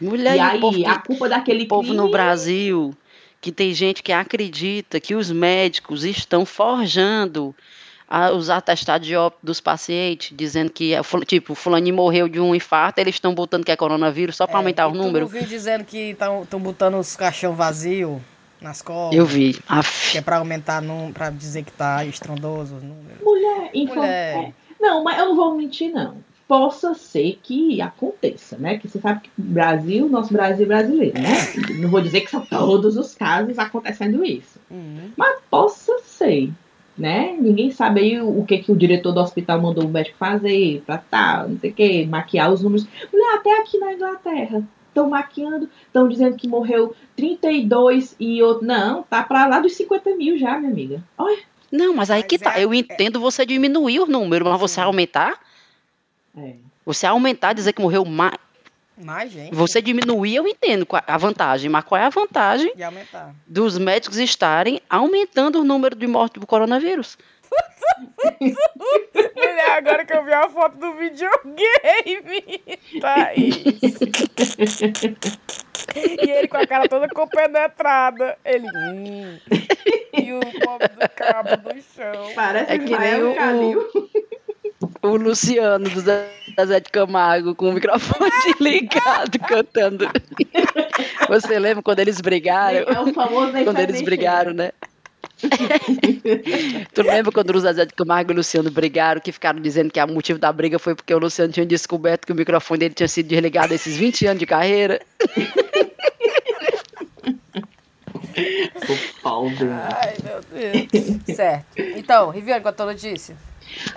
Mulher 0.00 0.36
e 0.36 0.38
o 0.38 0.42
aí, 0.42 0.60
povo, 0.60 0.86
a 0.86 0.98
culpa 0.98 1.28
daquele 1.28 1.64
o 1.64 1.68
povo 1.68 1.88
no 1.92 2.02
crime- 2.02 2.12
Brasil, 2.12 2.94
que 3.40 3.50
tem 3.50 3.72
gente 3.74 4.02
que 4.02 4.12
acredita 4.12 5.00
que 5.00 5.14
os 5.14 5.30
médicos 5.30 6.04
estão 6.04 6.44
forjando 6.46 7.54
a- 8.08 8.32
os 8.32 8.48
atestados 8.50 9.06
de 9.06 9.16
óbito 9.16 9.40
dos 9.42 9.60
pacientes, 9.60 10.32
dizendo 10.36 10.70
que, 10.70 10.94
é 10.94 11.00
tipo, 11.26 11.52
o 11.52 11.56
fulaninho 11.56 11.94
morreu 11.96 12.28
de 12.28 12.40
um 12.40 12.54
infarto, 12.54 13.00
eles 13.00 13.16
estão 13.16 13.34
botando 13.34 13.64
que 13.64 13.72
é 13.72 13.76
coronavírus 13.76 14.36
só 14.36 14.46
para 14.46 14.56
É, 14.56 14.58
aumentar 14.58 14.86
o 14.88 14.94
número. 14.94 15.26
não 15.26 15.32
viu 15.32 15.42
dizendo 15.44 15.84
que 15.84 16.10
estão 16.10 16.46
botando 16.60 16.94
os 16.98 17.16
caixão 17.16 17.54
vazio 17.54 18.22
nas 18.60 18.80
costas? 18.82 19.18
Eu 19.18 19.26
vi. 19.26 19.58
Aff. 19.68 20.12
Que 20.12 20.18
é 20.18 20.22
pra 20.22 20.36
aumentar, 20.38 20.82
pra 21.12 21.30
dizer 21.30 21.64
que 21.64 21.72
tá 21.72 22.04
estrondoso 22.04 22.76
os 22.76 22.82
números. 22.82 23.18
Mulher, 23.22 23.70
info- 23.74 23.94
Mulher. 23.96 24.36
é. 24.48 24.52
Não, 24.80 25.02
mas 25.02 25.18
eu 25.18 25.26
não 25.26 25.36
vou 25.36 25.54
mentir, 25.56 25.90
não. 25.92 26.16
Possa 26.46 26.94
ser 26.94 27.40
que 27.42 27.80
aconteça, 27.80 28.56
né? 28.56 28.78
Que 28.78 28.86
você 28.86 29.00
sabe 29.00 29.22
que 29.22 29.30
Brasil, 29.36 30.08
nosso 30.08 30.32
Brasil 30.32 30.64
é 30.64 30.68
brasileiro, 30.68 31.18
né? 31.20 31.34
Não 31.80 31.88
vou 31.90 32.00
dizer 32.00 32.20
que 32.20 32.30
são 32.30 32.40
todos 32.46 32.96
os 32.96 33.14
casos 33.16 33.58
acontecendo 33.58 34.24
isso. 34.24 34.60
Uhum. 34.70 35.10
Mas 35.16 35.40
possa 35.50 35.92
ser, 36.04 36.52
né? 36.96 37.36
Ninguém 37.38 37.70
sabe 37.70 38.00
aí 38.00 38.20
o, 38.20 38.44
que, 38.44 38.58
que 38.58 38.72
o 38.72 38.76
diretor 38.76 39.12
do 39.12 39.20
hospital 39.20 39.60
mandou 39.60 39.84
o 39.84 39.88
médico 39.88 40.16
fazer, 40.18 40.82
pra 40.86 40.98
tal, 40.98 41.48
não 41.48 41.58
sei 41.58 41.70
o 41.70 41.74
que, 41.74 42.06
maquiar 42.06 42.52
os 42.52 42.62
números. 42.62 42.86
Mulher, 43.12 43.34
até 43.36 43.58
aqui 43.60 43.78
na 43.78 43.92
Inglaterra. 43.92 44.62
Estão 44.88 45.10
maquiando, 45.10 45.68
estão 45.86 46.08
dizendo 46.08 46.36
que 46.36 46.48
morreu 46.48 46.94
32 47.16 48.16
e 48.18 48.42
outro. 48.42 48.66
Não, 48.66 49.02
tá 49.02 49.22
pra 49.22 49.46
lá 49.46 49.60
dos 49.60 49.74
50 49.74 50.14
mil 50.16 50.38
já, 50.38 50.58
minha 50.58 50.72
amiga. 50.72 51.02
Olha. 51.18 51.38
Não, 51.70 51.92
mas 51.94 52.10
aí 52.10 52.20
Mas 52.22 52.28
que 52.28 52.38
tá. 52.38 52.58
é- 52.58 52.64
Eu 52.64 52.72
entendo 52.72 53.20
você 53.20 53.44
diminuir 53.44 54.00
o 54.00 54.06
número, 54.06 54.46
mas 54.46 54.58
você 54.58 54.80
aumentar, 54.80 55.38
É. 56.36 56.54
você 56.84 57.06
aumentar, 57.06 57.52
dizer 57.52 57.72
que 57.74 57.82
morreu 57.82 58.04
mais. 58.06 58.38
Mais 58.96 59.30
gente. 59.30 59.54
Você 59.54 59.82
diminuir, 59.82 60.36
eu 60.36 60.46
entendo 60.48 60.86
a 61.06 61.18
vantagem, 61.18 61.68
mas 61.70 61.84
qual 61.84 62.00
é 62.00 62.04
a 62.04 62.10
vantagem 62.10 62.72
aumentar. 62.82 63.34
dos 63.46 63.76
médicos 63.78 64.16
estarem 64.18 64.80
aumentando 64.88 65.60
o 65.60 65.64
número 65.64 65.94
de 65.94 66.06
mortes 66.06 66.40
do 66.40 66.46
coronavírus? 66.46 67.18
Mulher, 69.36 69.70
agora 69.76 70.04
que 70.04 70.12
eu 70.12 70.24
vi 70.24 70.32
a 70.32 70.48
foto 70.48 70.76
do 70.78 70.94
videogame, 70.94 72.62
Thaís. 73.00 73.56
E 75.94 76.30
ele 76.30 76.48
com 76.48 76.56
a 76.56 76.66
cara 76.66 76.88
toda 76.88 77.08
compenetrada. 77.08 78.36
Ele. 78.44 78.66
Hum. 78.66 79.38
E 80.12 80.32
o 80.32 80.40
pobre 80.64 80.88
do 80.88 81.08
cabo 81.14 81.50
no 81.62 81.80
chão. 81.82 82.32
Parece 82.34 82.72
É 82.72 82.78
que 82.78 82.98
nem 82.98 83.22
o- 83.24 83.34
Calil. 83.34 83.88
O 85.06 85.16
Luciano 85.16 85.88
do 85.88 86.00
Zé 86.00 86.80
de 86.80 86.90
Camargo 86.90 87.54
com 87.54 87.70
o 87.70 87.72
microfone 87.72 88.30
ligado 88.60 89.38
cantando. 89.40 90.08
Você 91.28 91.58
lembra 91.58 91.82
quando 91.82 92.00
eles 92.00 92.20
brigaram? 92.20 92.80
É 92.88 93.00
o 93.00 93.12
famoso 93.12 93.52
Quando 93.64 93.78
eles 93.80 94.02
brigaram, 94.02 94.52
né? 94.52 94.72
tu 96.94 97.02
lembra 97.02 97.30
quando 97.30 97.54
o 97.54 97.60
Zezé 97.60 97.84
de 97.84 97.92
Camargo 97.92 98.32
e 98.32 98.34
o 98.34 98.36
Luciano 98.36 98.70
brigaram, 98.70 99.20
que 99.20 99.30
ficaram 99.30 99.60
dizendo 99.60 99.90
que 99.90 100.00
o 100.00 100.06
motivo 100.08 100.38
da 100.38 100.50
briga 100.50 100.78
foi 100.78 100.94
porque 100.94 101.14
o 101.14 101.18
Luciano 101.18 101.52
tinha 101.52 101.66
descoberto 101.66 102.26
que 102.26 102.32
o 102.32 102.34
microfone 102.34 102.80
dele 102.80 102.94
tinha 102.94 103.08
sido 103.08 103.28
desligado 103.28 103.74
esses 103.74 103.96
20 103.96 104.26
anos 104.26 104.40
de 104.40 104.46
carreira? 104.46 105.00
O 108.76 109.22
pau 109.22 109.48
dele. 109.50 109.70
Ai, 109.72 110.14
meu 110.22 110.40
Deus. 110.42 111.36
Certo. 111.36 111.66
Então, 111.96 112.30
Riviane, 112.30 112.62
com 112.62 112.68
a 112.68 112.72
tua 112.72 112.86
notícia. 112.86 113.36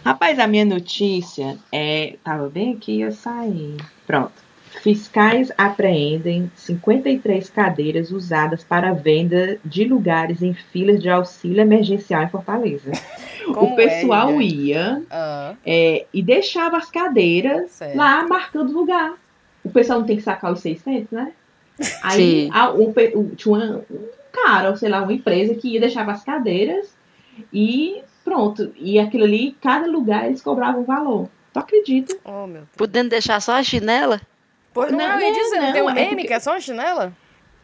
Rapaz, 0.03 0.39
a 0.39 0.47
minha 0.47 0.65
notícia 0.65 1.57
é. 1.71 2.15
Tava 2.23 2.49
bem 2.49 2.73
aqui 2.73 3.01
eu 3.01 3.11
saí. 3.11 3.77
Pronto. 4.07 4.31
Fiscais 4.81 5.51
apreendem 5.57 6.49
53 6.55 7.49
cadeiras 7.49 8.11
usadas 8.11 8.63
para 8.63 8.93
venda 8.93 9.59
de 9.65 9.83
lugares 9.83 10.41
em 10.41 10.53
filas 10.53 11.01
de 11.01 11.09
auxílio 11.09 11.59
emergencial 11.59 12.23
em 12.23 12.29
Fortaleza. 12.29 12.91
Como 13.53 13.73
o 13.73 13.75
pessoal 13.75 14.29
é, 14.29 14.43
ia 14.43 15.01
Ah, 15.09 15.55
é, 15.65 16.05
e 16.13 16.21
deixava 16.21 16.77
as 16.77 16.89
cadeiras 16.89 17.71
certo. 17.71 17.97
lá 17.97 18.25
marcando 18.27 18.71
lugar. 18.71 19.13
O 19.63 19.69
pessoal 19.69 19.99
não 19.99 20.05
tem 20.07 20.17
que 20.17 20.23
sacar 20.23 20.53
os 20.53 20.59
600, 20.61 21.11
né? 21.11 21.31
Aí 22.03 22.45
Sim. 22.45 22.49
a- 22.53 22.71
o 22.71 22.89
o- 22.91 23.35
tinha 23.35 23.55
uma- 23.55 23.81
um 23.91 24.07
cara, 24.31 24.69
ou 24.69 24.77
sei 24.77 24.89
lá, 24.89 25.01
uma 25.01 25.13
empresa 25.13 25.55
que 25.55 25.69
ia 25.73 25.79
deixava 25.79 26.11
as 26.11 26.23
cadeiras 26.23 26.95
e 27.53 28.01
pronto. 28.23 28.71
E 28.77 28.99
aquilo 28.99 29.23
ali, 29.23 29.55
cada 29.61 29.87
lugar 29.87 30.25
eles 30.27 30.41
cobravam 30.41 30.81
um 30.81 30.85
valor. 30.85 31.29
Tu 31.53 31.59
acredita? 31.59 32.15
Oh, 32.23 32.45
meu 32.45 32.61
Deus. 32.61 32.67
Podendo 32.77 33.09
deixar 33.09 33.41
só 33.41 33.53
a 33.53 33.63
chinela? 33.63 34.21
Pois 34.73 34.91
não, 34.91 34.99
Não, 34.99 35.15
eu 35.15 35.19
ia 35.21 35.31
não, 35.31 35.33
dizer, 35.43 35.59
não 35.61 35.73
tem 35.73 35.81
um 35.81 35.89
é 35.89 35.93
meme 35.93 36.09
porque- 36.09 36.27
que 36.27 36.33
é 36.33 36.39
só 36.39 36.51
uma 36.51 36.59
chinela? 36.61 37.11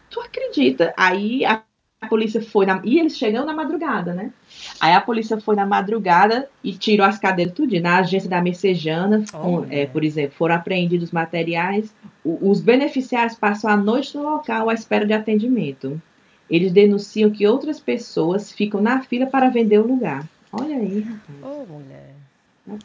Tu 0.10 0.20
acredita? 0.20 0.94
Aí 0.98 1.46
a, 1.46 1.62
a 2.02 2.08
polícia 2.08 2.42
foi 2.42 2.66
na. 2.66 2.82
E 2.84 3.00
eles 3.00 3.16
chegam 3.18 3.46
na 3.46 3.54
madrugada, 3.54 4.14
né? 4.14 4.32
Aí 4.80 4.94
a 4.94 5.02
polícia 5.02 5.40
foi 5.40 5.56
na 5.56 5.66
madrugada 5.68 6.50
e 6.64 6.74
tirou 6.74 7.06
as 7.06 7.20
cadeiras 7.20 7.54
tudo. 7.54 7.80
Na 7.80 8.00
agência 8.00 8.30
da 8.30 8.42
Messejana, 8.42 9.24
Olha. 9.34 9.68
é, 9.70 9.86
por 9.86 10.04
exemplo, 10.04 10.36
foram 10.36 10.56
apreendidos 10.56 11.12
materiais. 11.12 11.94
O- 12.24 12.50
os 12.50 12.60
beneficiários 12.60 13.36
passam 13.36 13.70
a 13.70 13.78
noite 13.78 14.16
no 14.18 14.24
local 14.24 14.70
à 14.70 14.74
espera 14.74 15.06
de 15.06 15.14
atendimento. 15.14 16.02
Eles 16.50 16.72
denunciam 16.72 17.30
que 17.32 17.48
outras 17.48 17.80
pessoas 17.80 18.52
ficam 18.52 18.82
na 18.82 19.02
fila 19.02 19.26
para 19.26 19.50
vender 19.50 19.80
o 19.80 19.88
lugar. 19.88 20.28
Olha 20.52 20.78
aí, 20.78 21.02
rapaz. 21.02 21.44
Ô, 21.44 21.66
mulher. 21.74 22.12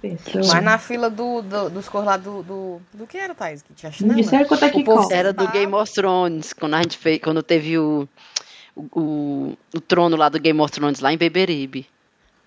Pensou? 0.00 0.42
Mas 0.54 0.62
na 0.62 0.76
fila 0.78 1.08
do, 1.08 1.40
do- 1.40 1.70
dos 1.70 1.88
cor 1.88 2.04
lá 2.04 2.16
do, 2.18 2.42
do. 2.42 2.80
Do 2.92 3.06
que 3.06 3.16
era, 3.16 3.34
Thaís? 3.34 3.62
Que 3.62 3.72
tinha 3.72 3.88
Não 3.90 3.96
chinela? 3.96 4.20
disseram 4.20 4.44
quanto 4.46 4.64
é 4.66 4.70
que 4.70 4.84
povo-. 4.84 5.10
Era 5.12 5.32
do 5.32 5.44
Tá. 5.44 5.50
Game 5.50 5.72
of 5.74 5.92
Thrones, 5.92 6.52
quando 6.52 6.74
a 6.74 6.82
gente 6.82 6.98
fez, 6.98 7.18
quando 7.22 7.42
teve 7.42 7.78
o, 7.78 8.06
o, 8.76 8.82
o, 9.00 9.58
o 9.74 9.80
trono 9.80 10.16
lá 10.16 10.28
do 10.28 10.38
Game 10.38 10.60
of 10.60 10.70
Thrones, 10.70 11.00
lá 11.00 11.12
em 11.12 11.16
Beberibe. 11.16 11.86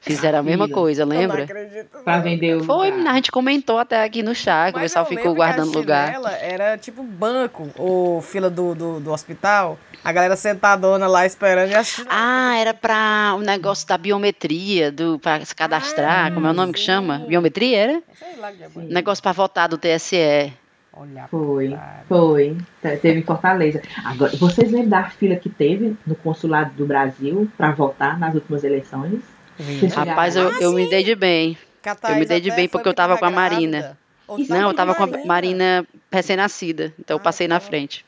Fizeram 0.03 0.39
a 0.39 0.43
mesma 0.43 0.67
coisa, 0.67 1.03
Eu 1.03 1.05
não 1.05 1.15
lembra? 1.17 1.43
acredito, 1.43 1.97
Pra 2.03 2.19
vender 2.19 2.57
o 2.57 2.63
Foi, 2.65 2.89
a 2.91 3.13
gente 3.13 3.31
comentou 3.31 3.77
até 3.79 4.03
aqui 4.03 4.21
no 4.21 4.35
chá, 4.35 4.69
que 4.71 4.77
o 4.77 4.81
pessoal 4.81 5.05
ficou 5.05 5.31
lembro 5.31 5.35
que 5.35 5.41
a 5.41 5.45
guardando 5.55 5.73
lugar. 5.77 6.13
Era 6.41 6.77
tipo 6.77 7.01
banco, 7.01 7.69
ou 7.77 8.21
fila 8.21 8.49
do, 8.49 8.75
do, 8.75 8.99
do 8.99 9.11
hospital. 9.13 9.79
A 10.03 10.11
galera 10.11 10.35
sentadona 10.35 11.07
lá 11.07 11.25
esperando 11.25 11.71
e 11.71 11.75
a 11.75 11.83
chinela. 11.83 12.13
Ah, 12.13 12.57
era 12.57 12.73
pra 12.73 13.33
o 13.37 13.39
negócio 13.39 13.87
da 13.87 13.97
biometria, 13.97 14.91
do, 14.91 15.17
pra 15.19 15.43
se 15.45 15.55
cadastrar, 15.55 16.25
Ah, 16.27 16.31
como 16.31 16.45
é 16.47 16.49
o 16.49 16.53
nome 16.53 16.73
que 16.73 16.79
sim. 16.79 16.85
chama? 16.87 17.19
Biometria, 17.19 17.77
era? 17.77 18.01
Sei 18.19 18.35
lá 18.37 18.51
que 18.51 18.61
é. 18.63 18.69
Negócio 18.75 19.21
pra 19.23 19.31
votar 19.31 19.69
do 19.69 19.77
TSE. 19.77 20.51
Olha, 20.95 21.25
Foi, 21.31 21.69
cara. 21.69 22.03
foi. 22.09 22.57
Te- 22.81 22.97
Teve 22.97 23.21
em 23.21 23.23
Fortaleza. 23.23 23.81
Agora, 24.03 24.31
vocês 24.35 24.69
lembram 24.71 24.89
da 24.89 25.03
fila 25.05 25.37
que 25.37 25.49
teve 25.49 25.95
no 26.05 26.13
consulado 26.15 26.71
do 26.75 26.85
Brasil 26.85 27.49
para 27.57 27.71
votar 27.71 28.19
nas 28.19 28.35
últimas 28.35 28.63
eleições? 28.65 29.21
Vi. 29.59 29.79
Vocês 29.79 29.91
chegaram 29.91 30.09
Rapaz, 30.11 30.35
eu, 30.35 30.49
lá? 30.51 30.57
eu 30.59 30.71
me 30.73 30.89
dei 30.89 31.03
de 31.03 31.15
bem. 31.15 31.57
Eu 32.09 32.15
me 32.15 32.25
dei 32.25 32.39
de 32.41 32.51
bem 32.51 32.67
porque 32.69 32.87
eu 32.87 32.93
tava 32.93 33.17
com 33.17 33.25
a 33.25 33.29
grávida. 33.31 33.55
Marina. 33.55 33.97
Tava 34.27 34.43
Não, 34.49 34.61
eu 34.61 34.67
com 34.69 34.73
tava 34.75 34.95
com 34.95 35.03
a 35.03 35.25
Marina. 35.25 35.85
Recém-nascida, 36.11 36.93
então 36.99 37.15
eu 37.15 37.19
Ah, 37.19 37.23
passei 37.23 37.47
na 37.47 37.59
tá. 37.59 37.65
frente. 37.65 38.05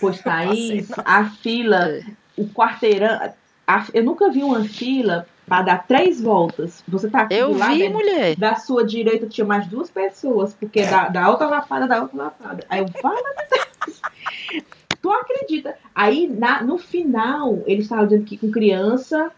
Pois 0.00 0.18
Thaís, 0.22 0.88
a 1.04 1.24
fila, 1.26 2.00
o 2.36 2.46
quarteirão. 2.48 3.32
a- 3.66 3.86
eu 3.92 4.02
nunca 4.04 4.30
vi 4.30 4.42
uma 4.42 4.64
fila 4.64 5.26
para 5.46 5.62
dar 5.62 5.86
três 5.86 6.20
voltas. 6.20 6.82
Você 6.88 7.10
tá 7.10 7.22
aqui 7.22 7.34
Eu 7.34 7.50
do 7.52 7.58
lado 7.58 7.74
vi, 7.74 7.82
é- 7.84 7.88
mulher. 7.88 8.36
Da 8.36 8.54
sua 8.56 8.84
direita 8.86 9.26
tinha 9.26 9.44
mais 9.46 9.66
duas 9.66 9.90
pessoas, 9.90 10.54
porque 10.54 10.82
da, 10.84 11.08
da 11.08 11.28
outra 11.28 11.46
lapada, 11.48 11.86
da 11.88 12.02
outra 12.02 12.16
lapada. 12.24 12.64
Aí 12.68 12.80
eu 12.80 12.88
falo, 13.02 13.16
tu 15.02 15.10
acredita? 15.10 15.76
Aí 15.94 16.26
na- 16.28 16.62
no 16.62 16.78
final, 16.78 17.62
eles 17.66 17.84
estavam 17.84 18.06
dizendo 18.06 18.24
que 18.24 18.36
com 18.38 18.50
criança, 18.50 19.30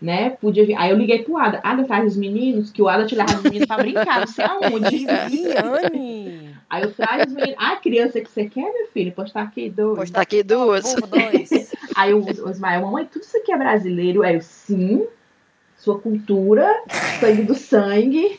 né, 0.00 0.30
podia 0.30 0.64
vir. 0.64 0.76
Aí 0.76 0.90
eu 0.90 0.96
liguei 0.96 1.22
pro 1.22 1.36
Ada. 1.36 1.60
Ada 1.62 1.84
traz 1.84 2.12
os 2.12 2.16
meninos, 2.16 2.70
que 2.70 2.80
o 2.80 2.88
Ada 2.88 3.06
te 3.06 3.14
leva 3.14 3.34
os 3.34 3.42
meninos 3.42 3.66
pra 3.66 3.76
brincar, 3.76 4.20
não 4.20 4.26
sei 4.26 4.44
aonde. 4.46 5.06
Viviane! 5.06 6.54
Aí 6.70 6.82
eu 6.82 6.92
trago 6.92 7.26
os 7.26 7.32
meninos. 7.32 7.56
Ah, 7.58 7.76
criança 7.76 8.20
que 8.20 8.30
você 8.30 8.46
quer, 8.46 8.72
meu 8.72 8.86
filho? 8.92 9.12
Pois 9.14 9.32
tá 9.32 9.42
aqui 9.42 9.68
dois. 9.70 9.96
Pois 9.96 10.10
Tá 10.10 10.20
aqui 10.20 10.42
duas. 10.42 10.94
Dois. 10.94 11.72
Aí 11.96 12.14
o, 12.14 12.24
o 12.24 12.50
Ismael, 12.50 12.82
mamãe, 12.82 13.06
tudo 13.06 13.22
isso 13.22 13.36
aqui 13.36 13.52
é 13.52 13.56
brasileiro? 13.56 14.22
Aí 14.22 14.34
eu, 14.34 14.40
sim. 14.40 15.06
Sua 15.88 15.98
cultura, 15.98 16.82
sangue 17.18 17.42
do 17.44 17.54
sangue. 17.54 18.38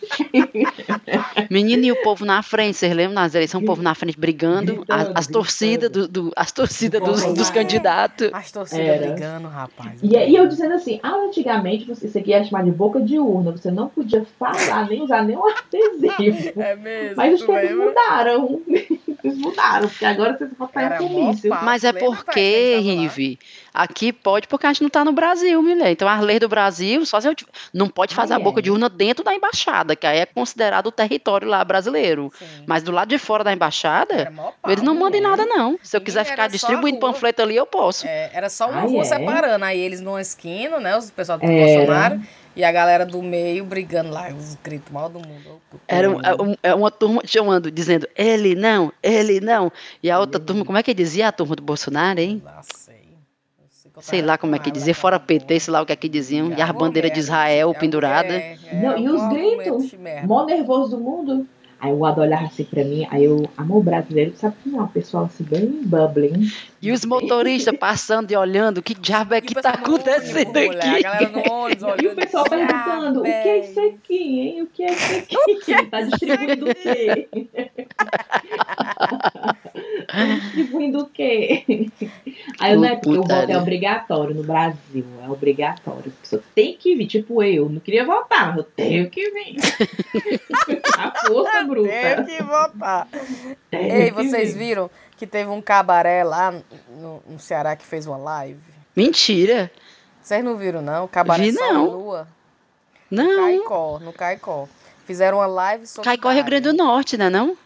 Menino 1.50 1.84
e 1.84 1.92
o 1.92 1.96
povo 2.04 2.24
na 2.24 2.44
frente, 2.44 2.78
vocês 2.78 2.94
lembram 2.94 3.16
nas 3.16 3.34
eleições, 3.34 3.64
o 3.64 3.66
povo 3.66 3.82
na 3.82 3.96
frente 3.96 4.20
brigando, 4.20 4.76
Gritando, 4.76 4.86
as, 4.88 5.12
as 5.16 5.28
torcidas, 5.28 5.90
do, 5.90 6.08
do- 6.08 6.32
as 6.36 6.52
torcidas 6.52 7.02
dos, 7.02 7.26
dos 7.34 7.50
candidatos. 7.50 8.30
As 8.32 8.52
torcidas 8.52 9.00
brigando, 9.00 9.48
rapaz. 9.48 9.94
E, 10.04 10.16
e 10.16 10.36
eu 10.36 10.46
dizendo 10.48 10.76
assim, 10.76 11.00
ah, 11.02 11.16
antigamente 11.28 11.86
você, 11.86 12.06
isso 12.06 12.20
aqui 12.20 12.32
era 12.34 12.44
chamado 12.44 12.66
de 12.66 12.72
boca 12.72 13.02
de 13.02 13.18
urna, 13.18 13.52
você 13.52 13.72
não 13.72 13.88
podia 13.90 14.24
falar, 14.38 14.88
nem 14.88 15.02
usar 15.02 15.24
nenhum 15.24 15.42
adesivo. 15.50 16.62
É 16.62 16.76
mesmo. 16.76 17.16
Mas 17.18 17.42
os 17.42 17.48
tempos 17.48 17.76
mudaram. 17.76 18.62
Eles 19.22 19.38
mudaram, 19.38 19.90
porque 19.90 20.06
agora 20.06 20.38
você 20.38 20.46
pode 20.46 20.72
sair 20.72 20.98
comício. 20.98 21.50
papo. 21.50 21.66
Mas 21.66 21.84
é 21.84 21.92
porque? 21.92 22.78
Rive, 22.80 23.38
aqui 23.82 24.12
pode 24.14 24.48
porque 24.48 24.66
a 24.66 24.70
gente 24.74 24.82
não 24.84 24.90
tá 24.90 25.04
no 25.06 25.12
Brasil, 25.12 25.62
mulher. 25.62 25.92
Então 25.92 26.08
as 26.08 26.22
leis 26.22 26.40
do 26.40 26.48
Brasil, 26.50 27.06
só 27.06 27.20
se 27.22 27.28
eu 27.28 27.36
não 27.74 27.88
pode 27.88 28.14
fazer 28.16 28.34
Ah, 28.34 28.38
a 28.38 28.40
boca 28.40 28.60
é. 28.60 28.64
de 28.64 28.72
urna 28.72 28.90
dentro 28.90 29.24
da 29.24 29.34
embaixada, 29.34 29.96
que 29.96 30.06
aí 30.06 30.20
é 30.20 30.26
considerado 30.26 30.88
o 30.88 30.92
território 30.92 31.48
lá 31.48 31.64
brasileiro. 31.64 32.32
Sim. 32.38 32.46
Mas 32.66 32.84
do 32.84 32.92
lado 32.92 33.10
de 33.10 33.18
fora 33.18 33.44
da 33.44 33.54
embaixada, 33.54 34.32
pau, 34.36 34.54
eles 34.68 34.84
não 34.84 34.94
mandam 34.96 35.20
em 35.20 35.24
é. 35.24 35.28
nada, 35.28 35.46
não. 35.46 35.80
Se 35.82 35.96
eu 35.96 36.02
quiser 36.02 36.26
ficar 36.26 36.48
distribuindo 36.48 37.00
panfleto 37.00 37.42
ali, 37.42 37.56
eu 37.56 37.66
posso. 37.66 38.06
É, 38.08 38.30
era 38.34 38.50
só 38.50 38.70
uma 38.70 38.80
Ah, 38.82 38.86
rua 38.86 39.02
é? 39.02 39.06
separando. 39.06 39.66
Aí 39.66 39.80
eles 39.80 40.02
numa 40.02 40.22
esquina, 40.22 40.80
né? 40.80 40.98
Os 40.98 41.10
pessoal 41.12 41.38
do 41.38 41.46
Era. 41.46 41.54
Bolsonaro. 41.66 42.22
E 42.56 42.64
a 42.64 42.72
galera 42.74 43.06
do 43.06 43.22
meio 43.22 43.64
brigando 43.64 44.10
lá. 44.12 44.28
Os 44.30 44.56
gritos 44.62 44.92
mal 44.92 45.08
do 45.08 45.20
mundo. 45.20 45.62
Era 45.88 46.10
um- 46.10 46.20
é 46.22 46.34
um- 46.42 46.56
é 46.64 46.76
uma 46.76 46.92
turma 46.92 47.22
chamando, 47.24 47.72
dizendo, 47.72 48.06
ele 48.18 48.54
não, 48.54 48.92
ele 49.02 49.40
não. 49.40 49.72
E 50.04 50.12
a 50.12 50.20
outra 50.20 50.42
turma, 50.42 50.66
como 50.66 50.78
é 50.78 50.84
que 50.84 50.94
dizia 50.94 51.30
a 51.30 51.32
turma 51.32 51.56
do 51.56 51.62
Bolsonaro, 51.64 52.20
hein? 52.20 52.42
Lá 52.44 52.60
sei. 54.02 54.22
Lá 54.22 54.38
como 54.38 54.56
é 54.56 54.60
que 54.60 54.72
daquela 54.72 54.94
fora 54.94 55.20
PT, 55.20 55.60
sei 55.60 55.74
lá 55.74 55.82
o 55.82 55.86
que 55.86 55.94
é 55.94 55.96
que 55.96 56.10
diziam. 56.10 56.50
E 56.50 56.54
as 56.54 56.62
Alguma 56.62 56.88
bandeiras 56.88 57.12
de 57.12 57.20
Israel 57.20 57.72
é, 57.72 57.80
pendurada. 57.80 58.34
é, 58.34 58.58
é, 58.68 58.82
Não, 58.82 58.98
e 58.98 59.10
os 59.10 59.28
gritos? 59.30 59.96
Mó 60.26 60.46
nervoso 60.46 60.98
do 60.98 61.04
mundo. 61.04 61.48
Aí 61.80 61.94
o 61.94 62.06
Ado 62.06 62.20
olhava 62.20 62.46
assim 62.46 62.66
pra 62.66 62.84
mim, 62.84 63.08
aí 63.10 63.24
eu, 63.24 63.50
amor 63.56 63.82
brasileiro, 63.82 64.34
sabe 64.36 64.54
que 64.62 64.70
não, 64.70 64.82
é 64.82 64.84
um 64.84 64.88
pessoal 64.88 65.26
assim, 65.26 65.46
bem 65.46 65.80
bubbling. 65.84 66.46
E 66.82 66.92
os 66.92 67.04
motoristas 67.06 67.76
passando 67.78 68.32
e 68.32 68.36
olhando, 68.36 68.82
que 68.82 68.94
diabo 68.94 69.34
é 69.34 69.40
o 69.40 69.42
que 69.42 69.54
tá 69.56 69.70
ônibus, 69.72 69.90
acontecendo 69.90 70.54
mulher, 70.54 70.84
A 70.84 70.92
aqui? 70.94 71.04
galera 71.04 71.30
no 71.30 71.54
ônibus 71.54 71.84
olhando. 71.84 72.00
E 72.04 72.08
o 72.08 72.16
pessoal 72.16 72.46
assim, 72.46 72.66
perguntando, 72.68 73.20
o 73.20 73.24
que 73.24 73.30
é 73.30 73.60
isso 73.60 73.80
aqui, 73.82 74.40
hein? 74.40 74.62
O 74.62 74.68
que 74.68 74.84
é 74.84 74.92
isso 74.94 75.16
aqui? 75.76 75.86
Tá 75.90 76.02
distribuindo 76.02 76.70
o 76.70 76.76
quê? 76.76 77.28
Tá 80.08 80.26
distribuindo 80.26 81.00
o 81.00 81.06
quê? 81.08 81.64
Aí 82.60 82.74
eu, 82.74 82.80
né, 82.80 82.96
porque 82.96 83.18
o 83.18 83.24
voto 83.24 83.52
é 83.52 83.58
obrigatório 83.58 84.36
no 84.36 84.44
Brasil, 84.44 85.06
é 85.24 85.30
obrigatório. 85.30 86.12
A 86.18 86.22
pessoa 86.22 86.44
tem 86.56 86.74
que 86.76 86.96
vir, 86.96 87.08
tipo 87.08 87.44
eu, 87.44 87.70
não 87.70 87.80
queria 87.80 88.06
votar, 88.06 88.48
mas 88.50 88.58
eu 88.58 88.64
tenho 88.64 89.10
que 89.10 89.30
vir. 89.32 89.56
A 90.98 91.12
força 91.28 91.64
bruta. 91.64 91.90
Tenho 91.90 92.26
que 92.26 92.44
votar. 92.44 93.08
Tenho 93.70 93.94
Ei, 93.94 94.06
que 94.12 94.12
vocês 94.12 94.54
vir. 94.54 94.60
viram 94.60 94.90
que 95.20 95.28
teve 95.28 95.50
um 95.50 95.62
cabaré 95.62 96.24
lá 96.24 96.54
no, 96.90 97.22
no 97.28 97.38
Ceará 97.38 97.76
que 97.76 97.86
fez 97.86 98.08
uma 98.08 98.16
live? 98.18 98.62
Mentira. 98.96 99.70
Vocês 100.22 100.42
não 100.44 100.56
viram, 100.56 100.82
não? 100.82 101.08
Cabaré 101.10 101.44
Vi, 101.44 101.52
não. 101.52 101.86
Lua? 101.86 102.28
Não. 103.12 103.36
Caicó, 103.44 104.00
no 104.00 104.14
Caicó. 104.14 104.68
Fizeram 105.06 105.40
uma 105.40 105.48
live 105.48 105.86
sobre. 105.86 106.06
Caicó 106.10 106.32
é 106.32 106.36
Rio 106.36 106.46
Grande 106.46 106.72
do 106.72 106.74
Norte, 106.74 107.18
né 107.18 107.30
não? 107.30 107.58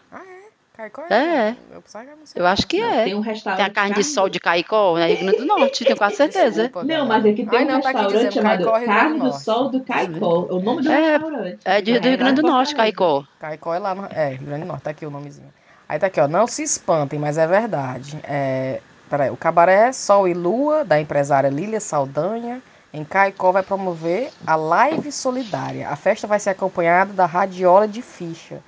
Caicó 0.76 1.02
É. 1.08 1.50
Era 1.50 1.56
no 1.70 1.82
Ceará. 1.86 2.16
Eu 2.34 2.46
acho 2.46 2.66
que 2.66 2.80
Não, 2.80 2.88
é. 2.88 3.04
Tem 3.04 3.14
um 3.14 3.20
restaurante. 3.20 3.58
Tem 3.58 3.66
a 3.66 3.70
carne 3.70 3.94
de 3.94 4.02
sol 4.02 4.28
de 4.28 4.40
Caicó, 4.40 4.98
é 4.98 5.06
Rio 5.06 5.18
Grande 5.18 5.38
do 5.38 5.44
Norte, 5.46 5.84
tenho 5.84 5.96
quase 5.96 6.16
certeza. 6.16 6.62
Desculpa, 6.64 6.84
Não, 6.84 7.06
mas 7.06 7.24
aqui 7.24 7.46
tem 7.46 7.58
Ai, 7.60 7.64
um 7.64 7.68
não, 7.68 7.80
tá 7.80 7.88
restaurante 7.90 8.12
dizendo 8.16 8.32
chamado 8.34 8.64
Caicó, 8.64 8.84
Carne 8.86 9.18
do 9.18 9.24
Norte. 9.24 9.42
Sol 9.44 9.68
do 9.68 9.80
Caicó. 9.84 10.46
É 10.50 10.52
o 10.52 10.60
nome 10.60 10.82
do 10.82 10.90
É, 10.90 11.12
restaurante. 11.12 11.58
É 11.64 11.80
de, 11.80 12.00
do 12.00 12.08
Rio 12.08 12.18
Grande 12.18 12.42
do 12.42 12.48
Norte, 12.48 12.74
Caicó. 12.74 13.24
Caicó 13.38 13.72
é 13.74 13.78
lá 13.78 13.94
no. 13.94 14.06
É, 14.06 14.30
Rio 14.30 14.46
Grande 14.46 14.62
do 14.62 14.66
Norte, 14.66 14.82
tá 14.82 14.90
aqui 14.90 15.06
o 15.06 15.10
nomezinho. 15.10 15.52
Aí 15.88 15.98
tá 15.98 16.06
aqui, 16.06 16.20
ó. 16.20 16.26
Não 16.28 16.46
se 16.46 16.62
espantem, 16.62 17.18
mas 17.18 17.38
é 17.38 17.46
verdade. 17.46 18.18
É, 18.24 18.80
peraí, 19.08 19.30
o 19.30 19.36
Cabaré 19.36 19.92
Sol 19.92 20.26
e 20.26 20.34
Lua, 20.34 20.84
da 20.84 21.00
empresária 21.00 21.48
Lília 21.48 21.80
Saldanha, 21.80 22.62
em 22.92 23.04
Caicó, 23.04 23.52
vai 23.52 23.62
promover 23.62 24.30
a 24.46 24.56
live 24.56 25.10
solidária. 25.10 25.88
A 25.88 25.96
festa 25.96 26.26
vai 26.26 26.38
ser 26.38 26.50
acompanhada 26.50 27.12
da 27.12 27.26
radiola 27.26 27.86
de 27.88 28.00
ficha. 28.02 28.62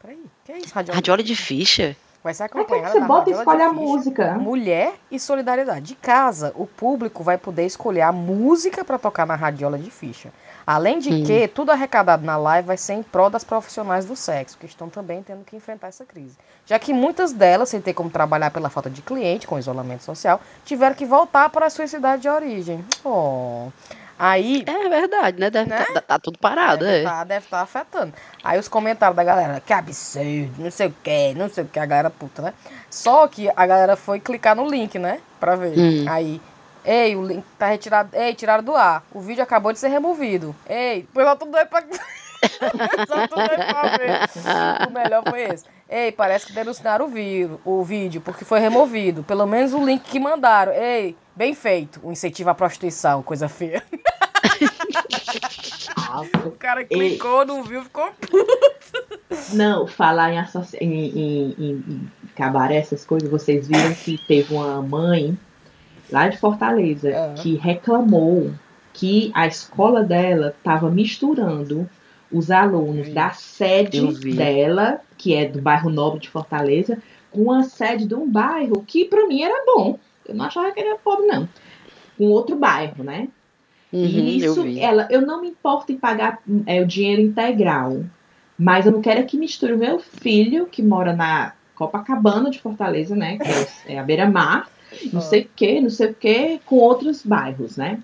Peraí, 0.00 0.18
que 0.44 0.52
é 0.52 0.58
isso, 0.58 0.74
radiola? 0.74 0.96
Radiola 0.96 1.22
de 1.22 1.36
ficha? 1.36 1.96
Vai 2.22 2.34
ser 2.34 2.48
que 2.48 2.58
acompanhada 2.58 2.92
você 2.92 3.00
da 3.00 3.06
bota 3.06 3.30
e 3.30 3.32
radiola 3.34 3.42
escolhe 3.42 3.58
de 3.58 3.64
a 3.64 3.70
ficha. 3.70 3.80
música? 3.80 4.34
Mulher 4.34 4.94
e 5.10 5.20
solidariedade. 5.20 5.86
De 5.86 5.94
casa, 5.94 6.52
o 6.56 6.66
público 6.66 7.22
vai 7.22 7.38
poder 7.38 7.66
escolher 7.66 8.02
a 8.02 8.12
música 8.12 8.84
para 8.84 8.98
tocar 8.98 9.26
na 9.26 9.34
radiola 9.34 9.78
de 9.78 9.90
ficha. 9.90 10.30
Além 10.66 10.98
de 10.98 11.10
Hum. 11.10 11.24
que 11.24 11.46
tudo 11.46 11.70
arrecadado 11.70 12.24
na 12.24 12.36
live 12.36 12.66
vai 12.66 12.76
ser 12.76 12.94
em 12.94 13.02
prol 13.02 13.30
das 13.30 13.44
profissionais 13.44 14.04
do 14.04 14.16
sexo, 14.16 14.58
que 14.58 14.66
estão 14.66 14.88
também 14.88 15.22
tendo 15.22 15.44
que 15.44 15.54
enfrentar 15.54 15.88
essa 15.88 16.04
crise. 16.04 16.36
Já 16.66 16.76
que 16.78 16.92
muitas 16.92 17.32
delas, 17.32 17.68
sem 17.68 17.80
ter 17.80 17.94
como 17.94 18.10
trabalhar 18.10 18.50
pela 18.50 18.68
falta 18.68 18.90
de 18.90 19.00
cliente, 19.00 19.46
com 19.46 19.58
isolamento 19.58 20.02
social, 20.02 20.40
tiveram 20.64 20.96
que 20.96 21.06
voltar 21.06 21.48
para 21.50 21.66
a 21.66 21.70
sua 21.70 21.86
cidade 21.86 22.22
de 22.22 22.28
origem. 22.28 22.84
Oh. 23.04 23.68
Aí 24.18 24.64
É 24.66 24.88
verdade, 24.88 25.38
né? 25.38 25.50
Deve 25.50 25.68
Né? 25.70 25.84
Tá, 25.92 26.00
tá 26.00 26.18
tudo 26.18 26.38
parado, 26.38 26.84
deve 26.84 26.96
é. 26.96 26.98
estar 27.02 27.24
deve 27.24 27.46
tá 27.46 27.60
afetando. 27.60 28.12
Aí 28.42 28.58
os 28.58 28.66
comentários 28.66 29.14
da 29.14 29.22
galera, 29.22 29.60
que 29.60 29.72
absurdo, 29.72 30.50
não 30.58 30.70
sei 30.70 30.86
o 30.88 30.94
que, 31.02 31.34
não 31.34 31.48
sei 31.48 31.64
o 31.64 31.66
que, 31.66 31.78
a 31.78 31.86
galera 31.86 32.10
puta, 32.10 32.42
né? 32.42 32.54
Só 32.90 33.28
que 33.28 33.50
a 33.54 33.66
galera 33.66 33.94
foi 33.94 34.18
clicar 34.18 34.56
no 34.56 34.66
link, 34.66 34.98
né? 34.98 35.20
Pra 35.38 35.54
ver. 35.54 35.78
Hum. 35.78 36.06
Aí, 36.08 36.40
ei, 36.86 37.16
o 37.16 37.26
link 37.26 37.44
tá 37.58 37.66
retirado, 37.66 38.10
ei, 38.14 38.34
tiraram 38.34 38.62
do 38.62 38.74
ar. 38.74 39.04
O 39.12 39.20
vídeo 39.20 39.42
acabou 39.42 39.72
de 39.72 39.78
ser 39.78 39.88
removido. 39.88 40.54
Ei, 40.68 41.02
depois 41.02 41.26
lá 41.26 41.36
tudo 41.36 41.50
doido 41.50 41.68
pra... 41.68 41.82
Só 43.06 43.26
tudo 43.28 43.44
pra 43.44 43.96
ver. 43.96 44.88
O 44.88 44.92
melhor 44.92 45.22
foi 45.28 45.42
esse. 45.42 45.64
Ei, 45.88 46.12
parece 46.12 46.46
que 46.46 46.52
denunciaram 46.52 47.06
o, 47.06 47.08
vídeo, 47.08 47.60
o 47.64 47.82
vídeo, 47.82 48.20
porque 48.20 48.44
foi 48.44 48.60
removido. 48.60 49.22
Pelo 49.22 49.46
menos 49.46 49.72
o 49.72 49.84
link 49.84 50.02
que 50.02 50.18
mandaram. 50.18 50.72
Ei, 50.72 51.16
bem 51.34 51.54
feito. 51.54 52.00
Um 52.02 52.12
incentivo 52.12 52.50
à 52.50 52.54
prostituição, 52.54 53.22
coisa 53.22 53.48
feia. 53.48 53.82
O 56.46 56.52
cara 56.52 56.84
clicou, 56.84 57.44
não 57.44 57.62
viu, 57.62 57.82
ficou 57.82 58.10
Não, 59.52 59.86
falar 59.86 60.32
em, 60.32 60.38
associa... 60.38 60.78
em, 60.82 60.92
em, 60.92 61.54
em, 61.58 61.70
em 61.72 62.10
cabaré, 62.34 62.76
essas 62.76 63.04
coisas, 63.04 63.28
vocês 63.28 63.66
viram 63.66 63.92
que 63.94 64.16
teve 64.26 64.54
uma 64.54 64.80
mãe 64.80 65.36
lá 66.10 66.28
de 66.28 66.36
Fortaleza 66.38 67.10
Ah. 67.14 67.34
que 67.34 67.56
reclamou 67.56 68.52
que 68.92 69.30
a 69.34 69.46
escola 69.46 70.02
dela 70.02 70.54
estava 70.56 70.90
misturando 70.90 71.88
os 72.32 72.50
alunos 72.50 73.08
da 73.10 73.30
sede 73.30 73.98
Eu 73.98 74.12
dela, 74.34 75.00
que 75.16 75.34
é 75.34 75.46
do 75.46 75.60
bairro 75.60 75.90
Nobre 75.90 76.20
de 76.20 76.28
Fortaleza, 76.28 76.98
com 77.30 77.52
a 77.52 77.62
sede 77.62 78.06
de 78.06 78.14
um 78.14 78.28
bairro 78.28 78.82
que 78.86 79.04
para 79.04 79.26
mim 79.26 79.42
era 79.42 79.64
bom. 79.66 79.98
Eu 80.26 80.34
não 80.34 80.46
achava 80.46 80.72
que 80.72 80.80
era 80.80 80.96
pobre, 80.96 81.26
não. 81.26 81.48
Com 82.16 82.24
outro 82.30 82.56
bairro, 82.56 83.04
né? 83.04 83.28
Uhum, 83.92 84.00
E 84.04 84.42
eu 84.42 84.52
isso, 84.52 84.62
vi. 84.62 84.80
ela, 84.80 85.06
eu 85.10 85.20
não 85.22 85.40
me 85.42 85.48
importo 85.48 85.92
em 85.92 85.96
pagar 85.96 86.40
é, 86.66 86.80
o 86.82 86.86
dinheiro 86.86 87.22
integral, 87.22 88.02
mas 88.58 88.86
eu 88.86 88.92
não 88.92 89.00
quero 89.00 89.20
é 89.20 89.22
que 89.22 89.36
misture 89.36 89.74
o 89.74 89.78
meu 89.78 89.98
filho, 90.00 90.66
que 90.66 90.82
mora 90.82 91.14
na 91.14 91.52
Copacabana 91.74 92.50
de 92.50 92.58
Fortaleza, 92.58 93.14
né? 93.14 93.36
Que 93.38 93.48
é, 93.92 93.94
é 93.94 93.98
a 93.98 94.02
beira-mar, 94.02 94.68
não 95.12 95.20
Ah. 95.20 95.22
sei 95.22 95.42
o 95.42 95.48
que, 95.54 95.80
não 95.80 95.90
sei 95.90 96.10
o 96.10 96.14
que, 96.14 96.60
com 96.64 96.76
outros 96.76 97.22
bairros, 97.24 97.76
né? 97.76 97.98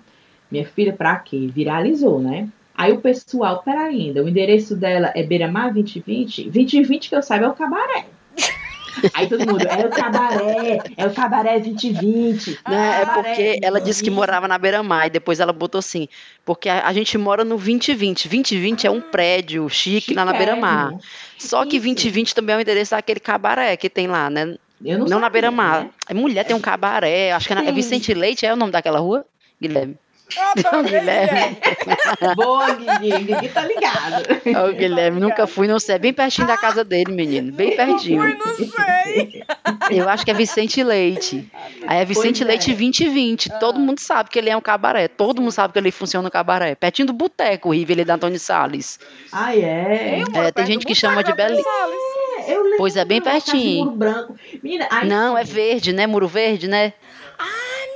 Minha 0.51 0.65
filha, 0.65 0.93
pra 0.93 1.15
quê? 1.17 1.49
Viralizou, 1.53 2.19
né? 2.21 2.47
Aí 2.75 2.91
o 2.91 2.99
pessoal, 3.01 3.61
pera 3.63 3.81
ainda, 3.83 4.23
o 4.23 4.27
endereço 4.29 4.75
dela 4.75 5.11
é 5.15 5.23
Beira-Mar 5.23 5.71
2020? 5.73 6.49
2020 6.49 7.09
que 7.09 7.15
eu 7.15 7.21
saiba 7.21 7.45
é 7.45 7.49
o 7.49 7.53
cabaré. 7.53 8.05
Aí 9.13 9.27
todo 9.27 9.39
mundo, 9.45 9.61
é 9.67 9.85
o 9.85 9.89
cabaré, 9.89 10.79
é 10.97 11.05
o 11.07 11.11
cabaré 11.13 11.59
2020. 11.59 12.59
Né, 12.67 13.01
é 13.01 13.05
cabaré 13.05 13.13
porque 13.23 13.59
ela 13.63 13.79
disse 13.79 14.03
que 14.03 14.09
2020. 14.09 14.15
morava 14.15 14.47
na 14.47 14.57
beira-mar 14.57 15.07
e 15.07 15.09
depois 15.09 15.39
ela 15.39 15.51
botou 15.51 15.79
assim, 15.79 16.07
porque 16.45 16.69
a, 16.69 16.87
a 16.87 16.93
gente 16.93 17.17
mora 17.17 17.43
no 17.43 17.57
2020. 17.57 18.27
2020 18.27 18.85
é 18.87 18.91
um 18.91 19.01
prédio 19.01 19.67
chique 19.69 20.13
lá 20.13 20.23
na 20.25 20.33
beira-mar. 20.33 20.93
Só 21.39 21.63
que 21.65 21.77
Isso. 21.77 21.85
2020 21.85 22.35
também 22.35 22.53
é 22.55 22.57
o 22.57 22.61
endereço 22.61 22.91
daquele 22.91 23.19
cabaré 23.19 23.75
que 23.77 23.89
tem 23.89 24.07
lá, 24.07 24.29
né? 24.29 24.55
Eu 24.85 24.99
Não, 24.99 25.05
não, 25.05 25.17
na 25.19 25.25
sabia, 25.25 25.29
beira-mar. 25.29 25.83
né? 25.83 25.89
É 26.09 26.13
mulher, 26.13 26.43
tem 26.45 26.55
um 26.55 26.59
cabaré. 26.61 27.31
Acho 27.31 27.47
que 27.47 27.53
é, 27.53 27.55
na, 27.55 27.65
é. 27.65 27.71
Vicente 27.71 28.13
Leite, 28.13 28.45
é 28.45 28.53
o 28.53 28.55
nome 28.55 28.71
daquela 28.71 28.99
rua? 28.99 29.25
Guilherme. 29.61 29.95
Não, 30.71 30.81
Guilherme. 30.83 31.57
Boa, 32.35 32.71
Guigui, 32.73 33.23
Guigui 33.23 33.49
tá 33.49 33.65
ligado. 33.67 34.23
Ô, 34.67 34.73
Guilherme, 34.73 35.19
nunca 35.19 35.45
fui, 35.45 35.67
não 35.67 35.79
sei. 35.79 35.95
É 35.95 35.99
bem 35.99 36.13
pertinho 36.13 36.47
da 36.47 36.57
casa 36.57 36.83
dele, 36.83 37.11
menino. 37.11 37.51
Bem 37.51 37.75
pertinho. 37.75 38.21
Fui, 38.21 38.33
não 38.33 38.55
sei. 38.55 39.43
Eu 39.91 40.09
acho 40.09 40.25
que 40.25 40.31
é 40.31 40.33
Vicente 40.33 40.81
Leite. 40.83 41.47
Aí 41.85 41.99
é 41.99 42.05
Vicente 42.05 42.37
Pois 42.39 42.41
é. 42.41 42.45
Leite 42.45 42.67
2020. 42.73 43.49
Todo 43.59 43.79
mundo 43.79 43.99
sabe 43.99 44.29
que 44.29 44.39
ele 44.39 44.49
é 44.49 44.57
um 44.57 44.61
cabaré. 44.61 45.07
Todo 45.07 45.39
mundo 45.41 45.51
sabe 45.51 45.73
que 45.73 45.79
ele 45.79 45.91
funciona 45.91 46.23
no 46.23 46.31
cabaré. 46.31 46.73
Pertinho 46.73 47.07
do 47.07 47.13
boteco, 47.13 47.69
o 47.69 47.73
Riveli 47.73 48.03
da 48.03 48.15
Antônio 48.15 48.39
Salles. 48.39 48.99
Ah, 49.31 49.55
é? 49.55 50.21
Eu 50.21 50.41
É, 50.41 50.51
tem 50.51 50.65
gente 50.65 50.85
que 50.85 50.95
chama 50.95 51.23
de 51.23 51.33
Beli- 51.33 51.61
Salles. 51.61 51.99
Eu 52.47 52.61
lembro, 52.63 52.77
Pois 52.77 52.95
é, 52.95 53.05
bem 53.05 53.21
pertinho. 53.21 53.85
Muro 53.85 53.95
branco. 53.97 54.35
Menina, 54.61 54.87
aí 54.91 55.07
Não, 55.07 55.37
é 55.37 55.43
verde, 55.43 55.93
né? 55.93 56.05
Muro 56.07 56.27
verde, 56.27 56.67
né? 56.67 56.93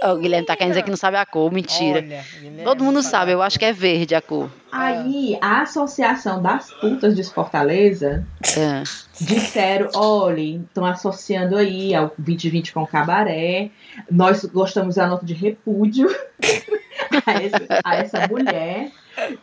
Ô, 0.04 0.10
o 0.12 0.18
Guilherme 0.18 0.46
tá 0.46 0.56
querendo 0.56 0.74
dizer 0.74 0.84
que 0.84 0.92
não 0.92 0.98
sabe 0.98 1.18
a 1.18 1.26
cor. 1.26 1.52
Mentira. 1.52 2.00
Olha, 2.00 2.24
Todo 2.64 2.84
mundo 2.84 3.02
sabe 3.02 3.32
eu 3.32 3.42
acho 3.42 3.58
que 3.58 3.66
é 3.66 3.74
verde 3.74 4.14
a 4.14 4.22
cor. 4.22 4.48
Aí 4.72 5.36
a 5.42 5.62
Associação 5.62 6.40
das 6.40 6.72
Putas 6.72 7.16
de 7.16 7.24
Fortaleza 7.24 8.24
É. 8.56 8.84
disseram, 9.20 9.90
olha, 9.96 10.40
estão 10.42 10.86
associando 10.86 11.58
aí 11.58 11.96
ao 11.96 12.14
2020 12.16 12.74
com 12.74 12.84
o 12.84 12.88
cabaré. 12.88 13.72
Nós 14.12 14.46
gostamos 14.46 14.96
da 14.96 15.08
nota 15.08 15.26
de 15.26 15.34
repúdio 15.34 16.08
a, 17.26 17.34
esse- 17.44 17.68
a 17.84 17.96
essa 17.96 18.28
mulher. 18.28 18.92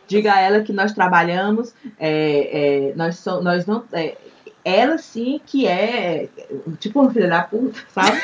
Diga 0.07 0.33
a 0.35 0.39
ela 0.39 0.61
que 0.61 0.71
nós 0.71 0.93
trabalhamos, 0.93 1.73
é, 1.99 2.91
é, 2.91 2.93
nós, 2.95 3.17
so- 3.19 3.41
nós 3.41 3.65
não. 3.65 3.83
é, 3.91 4.15
ela 4.65 4.97
sim 4.97 5.39
que 5.45 5.67
é 5.67 6.27
tipo 6.79 6.99
uma 6.99 7.13
filha 7.13 7.29
da 7.29 7.43
puta, 7.43 7.79
sabe? 7.93 8.19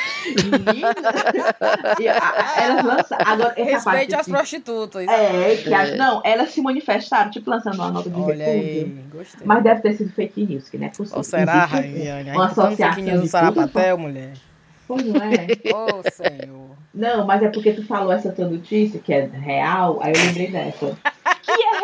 E, 1.99 2.04
e 2.04 2.08
a- 2.10 2.54
elas 2.58 2.84
lançam. 2.84 3.17
Agora, 3.23 3.54
essa 3.56 3.84
parte 3.84 3.97
Respeite 4.08 4.15
as 4.15 4.25
de- 4.25 4.32
prostitutas. 4.32 5.08
É, 5.08 5.56
que 5.58 5.73
a- 5.73 5.88
É. 5.88 5.95
não, 5.95 6.19
elas 6.25 6.49
se 6.49 6.60
manifestaram, 6.62 7.30
tipo, 7.30 7.49
lançando 7.49 7.75
uma 7.75 7.91
nota 7.91 8.10
de 8.10 8.19
Olha 8.19 8.45
aí, 8.45 9.04
gostei. 9.13 9.45
Mas 9.45 9.63
deve 9.63 9.82
ter 9.82 9.93
sido 9.93 10.12
fake 10.13 10.45
news, 10.45 10.67
que 10.67 10.77
não 10.80 10.88
é 10.88 10.89
possível. 10.89 11.17
Ou 11.17 11.23
será, 11.23 11.65
Raiane? 11.65 12.32
uma 12.32 12.47
botando 12.47 12.56
fake 12.75 12.82
associação 12.84 13.04
news 13.04 13.21
de 13.21 13.30
Sarapatel, 13.30 13.97
mulher. 13.97 14.34
Pois 14.88 15.06
não 15.06 15.21
é. 15.21 15.47
Ô, 15.73 16.01
senhor. 16.12 16.71
Não, 16.93 17.25
mas 17.25 17.41
é 17.41 17.47
porque 17.49 17.71
tu 17.71 17.86
falou 17.86 18.12
essa 18.12 18.32
tua 18.32 18.47
notícia, 18.49 18.99
que 18.99 19.13
é 19.13 19.21
real, 19.25 19.99
aí 20.01 20.12
eu 20.13 20.19
lembrei 20.25 20.51
dessa. 20.51 20.97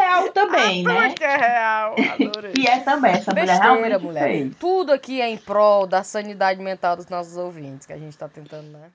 É 0.08 0.10
real 0.10 0.32
também, 0.32 0.84
né? 0.84 1.14
que 1.14 1.24
é 1.24 1.38
real, 1.38 1.96
adorei. 2.14 2.52
Que 2.56 2.68
é 2.68 2.80
também, 2.80 3.12
essa 3.12 3.32
mulher 3.32 3.46
Besteira, 3.46 3.64
realmente 3.64 4.04
mulher. 4.04 4.24
fez. 4.24 4.56
Tudo 4.60 4.94
aqui 4.94 5.22
é 5.22 5.30
em 5.30 5.38
prol 5.38 5.86
da 5.86 6.04
sanidade 6.04 6.62
mental 6.62 6.96
dos 6.96 7.08
nossos 7.08 7.36
ouvintes, 7.36 7.86
que 7.86 7.94
a 7.94 7.98
gente 7.98 8.18
tá 8.18 8.28
tentando, 8.28 8.70
né? 8.70 8.90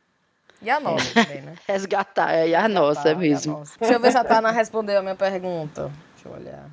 E 0.63 0.71
a 0.71 0.79
nossa 0.79 1.13
também, 1.13 1.43
né? 1.43 1.55
Resgatar, 1.67 2.33
é 2.33 2.55
a 2.55 2.69
nossa, 2.69 3.09
é 3.09 3.13
e 3.13 3.15
a 3.15 3.19
mesmo. 3.19 3.59
nossa. 3.59 3.73
Deixa 3.79 3.95
eu 3.95 4.01
ver 4.01 4.13
se 4.13 4.19
a 4.19 4.25
Tana 4.25 4.51
respondeu 4.53 4.99
a 4.99 5.03
minha 5.03 5.17
pergunta. 5.17 5.91
Deixa 6.15 6.29
eu 6.29 6.33
olhar. 6.33 6.65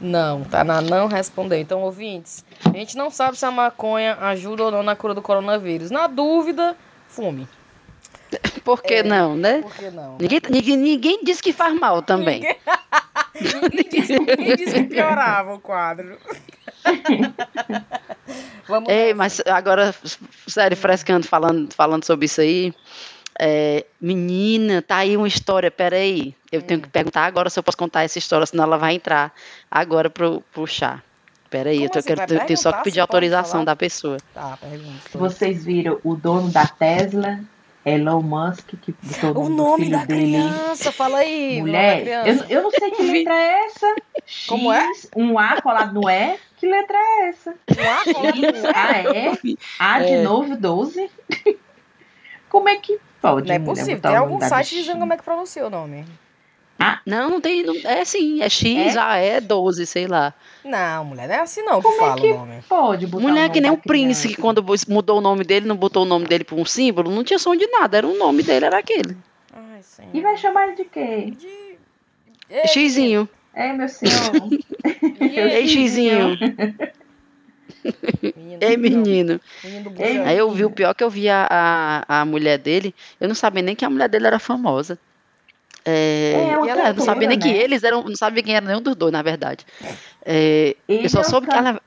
Não, 0.00 0.44
Tana 0.44 0.80
não 0.80 1.08
respondeu. 1.08 1.58
Então, 1.58 1.82
ouvintes, 1.82 2.44
a 2.64 2.70
gente 2.70 2.96
não 2.96 3.10
sabe 3.10 3.36
se 3.36 3.44
a 3.44 3.50
maconha 3.50 4.16
ajuda 4.20 4.64
ou 4.64 4.70
não 4.70 4.84
na 4.84 4.94
cura 4.94 5.14
do 5.14 5.20
coronavírus. 5.20 5.90
Na 5.90 6.06
dúvida, 6.06 6.76
fume. 7.08 7.48
Por 8.62 8.82
que 8.82 9.02
não, 9.02 9.36
né? 9.36 9.62
Por 9.62 9.74
que 9.74 9.90
não? 9.90 10.16
Ninguém, 10.18 10.40
ninguém, 10.50 10.76
ninguém 10.76 11.24
disse 11.24 11.42
que 11.42 11.52
faz 11.52 11.74
mal 11.74 12.02
também. 12.02 12.40
Ninguém 12.40 12.56
disse, 13.90 14.18
ninguém 14.18 14.56
disse 14.56 14.74
que 14.74 14.84
piorava 14.84 15.54
o 15.54 15.60
quadro. 15.60 16.18
Vamos 18.68 18.88
Ei, 18.90 19.14
mas 19.14 19.40
agora, 19.46 19.94
sério, 20.46 20.76
frescando, 20.76 21.26
falando, 21.26 21.72
falando 21.72 22.04
sobre 22.04 22.26
isso 22.26 22.40
aí. 22.40 22.74
é, 23.40 23.86
menina, 24.00 24.82
tá 24.82 24.96
aí 24.96 25.16
uma 25.16 25.28
história, 25.28 25.70
peraí. 25.70 26.34
Eu 26.50 26.60
tenho 26.60 26.80
Hum. 26.80 26.82
que 26.82 26.88
perguntar 26.88 27.24
agora 27.24 27.48
se 27.48 27.58
eu 27.58 27.62
posso 27.62 27.78
contar 27.78 28.02
essa 28.02 28.18
história, 28.18 28.44
senão 28.44 28.64
ela 28.64 28.76
vai 28.76 28.94
entrar 28.94 29.32
agora 29.70 30.10
pro, 30.10 30.42
pro 30.52 30.66
chá. 30.66 31.00
Peraí, 31.48 31.76
Como 31.76 31.86
eu, 31.86 31.90
tô- 31.90 31.98
assim? 32.00 32.08
quero, 32.14 32.34
eu 32.34 32.46
tenho 32.46 32.58
só 32.58 32.72
que 32.72 32.82
pedir 32.82 33.00
autorização 33.00 33.52
falar? 33.52 33.64
da 33.64 33.76
pessoa. 33.76 34.18
Tá, 34.34 34.58
pergunta. 34.60 35.00
Vocês 35.14 35.64
viram 35.64 35.98
o 36.04 36.14
dono 36.14 36.50
da 36.50 36.66
Tesla, 36.66 37.40
Elon 37.84 38.20
Musk, 38.22 38.74
que 38.82 38.92
botou 39.02 39.44
O 39.44 39.48
nome 39.48 39.88
da 39.88 40.04
dele. 40.04 40.32
criança, 40.32 40.92
fala 40.92 41.18
aí. 41.18 41.60
Mulher, 41.60 42.06
eu, 42.26 42.34
eu 42.48 42.62
não 42.62 42.70
sei 42.70 42.90
que 42.90 43.02
letra 43.02 43.34
é 43.34 43.64
essa. 43.66 43.94
Como 44.48 44.72
é? 44.72 44.80
X, 44.88 45.10
Um 45.16 45.38
A 45.38 45.60
colado 45.62 45.94
no 45.94 46.08
E. 46.10 46.36
Que 46.56 46.66
letra 46.66 46.96
é 46.98 47.28
essa? 47.28 47.50
Um 47.50 47.90
A 47.90 48.04
colado 48.14 48.36
no 48.36 48.46
X, 48.46 49.44
E, 49.44 49.58
A 49.78 50.00
de 50.00 50.12
É. 50.12 50.22
novo, 50.22 50.56
12. 50.56 51.10
Como 52.50 52.68
é 52.68 52.76
que 52.76 52.98
pode? 53.20 53.48
Não 53.48 53.54
é 53.54 53.58
possível. 53.58 54.00
Tem 54.00 54.16
algum 54.16 54.40
site 54.40 54.64
bichinha? 54.64 54.80
dizendo 54.82 55.00
como 55.00 55.12
é 55.12 55.16
que 55.18 55.22
pronuncia 55.22 55.66
o 55.66 55.70
nome. 55.70 56.04
Não, 57.04 57.30
não 57.30 57.40
tem. 57.40 57.64
não- 57.64 57.74
é 57.84 58.04
sim, 58.04 58.40
é 58.42 58.48
X, 58.48 58.94
É? 58.94 58.98
A, 58.98 59.16
é 59.16 59.40
12, 59.40 59.86
sei 59.86 60.06
lá. 60.06 60.32
Não, 60.64 61.04
mulher, 61.06 61.26
não 61.26 61.34
é 61.34 61.40
assim 61.40 61.62
não 61.62 61.80
que 61.80 61.88
Como 61.88 61.94
é 61.96 61.98
fala 61.98 62.20
que 62.20 62.30
o 62.30 62.36
nome. 62.36 62.62
Pode 62.68 63.06
botar 63.06 63.24
o 63.24 63.28
Mulher 63.28 63.42
nome 63.42 63.54
que 63.54 63.60
nem 63.60 63.70
o 63.70 63.76
Prince, 63.78 64.28
que 64.28 64.36
quando 64.36 64.64
mudou 64.88 65.18
o 65.18 65.20
nome 65.20 65.42
dele, 65.42 65.66
não 65.66 65.76
botou 65.76 66.02
o 66.02 66.06
nome 66.06 66.26
dele 66.26 66.44
por 66.44 66.58
um 66.58 66.64
símbolo, 66.64 67.10
não 67.10 67.24
tinha 67.24 67.38
som 67.38 67.56
de 67.56 67.66
nada, 67.66 67.98
era 67.98 68.06
o 68.06 68.16
nome 68.16 68.42
dele, 68.42 68.66
era 68.66 68.78
aquele. 68.78 69.16
Ai, 69.52 69.82
senhor. 69.82 70.10
E 70.14 70.20
vai 70.20 70.36
chamar 70.36 70.68
ele 70.68 70.76
de 70.76 70.84
quê? 70.84 71.32
De... 71.36 71.78
Ei, 72.50 72.66
Xizinho. 72.68 73.28
É, 73.54 73.72
meu 73.72 73.88
senhor. 73.88 74.12
Ei, 75.20 75.66
Xizinho. 75.66 76.36
menino, 78.36 78.58
Ei, 78.60 78.76
menino. 78.76 79.40
Menino 79.64 79.94
Ei. 79.98 80.18
Aí 80.18 80.38
eu 80.38 80.50
vi 80.50 80.64
o 80.64 80.70
pior 80.70 80.94
que 80.94 81.02
eu 81.02 81.10
vi 81.10 81.28
a, 81.28 81.46
a, 82.08 82.20
a 82.20 82.24
mulher 82.24 82.58
dele, 82.58 82.94
eu 83.20 83.26
não 83.28 83.34
sabia 83.34 83.62
nem 83.62 83.74
que 83.74 83.84
a 83.84 83.90
mulher 83.90 84.08
dele 84.08 84.26
era 84.26 84.38
famosa. 84.38 84.98
É, 85.84 86.32
É, 86.34 86.66
e 86.66 86.68
ela, 86.68 86.88
eu 86.88 86.94
não 86.94 87.04
sabia 87.04 87.28
nem 87.28 87.38
cantora, 87.38 87.52
que 87.54 87.58
né? 87.58 87.64
eles 87.64 87.82
eram, 87.84 88.02
não 88.04 88.16
sabia 88.16 88.42
quem 88.42 88.54
era 88.56 88.66
nenhum 88.66 88.82
dos 88.82 88.94
dois, 88.96 89.12
na 89.12 89.22
verdade. 89.22 89.64
É, 90.24 90.76
Ele 90.88 91.06
eu 91.06 91.08
só 91.10 91.20
é 91.20 91.24
soube 91.24 91.46
que 91.46 91.54
ela. 91.56 91.80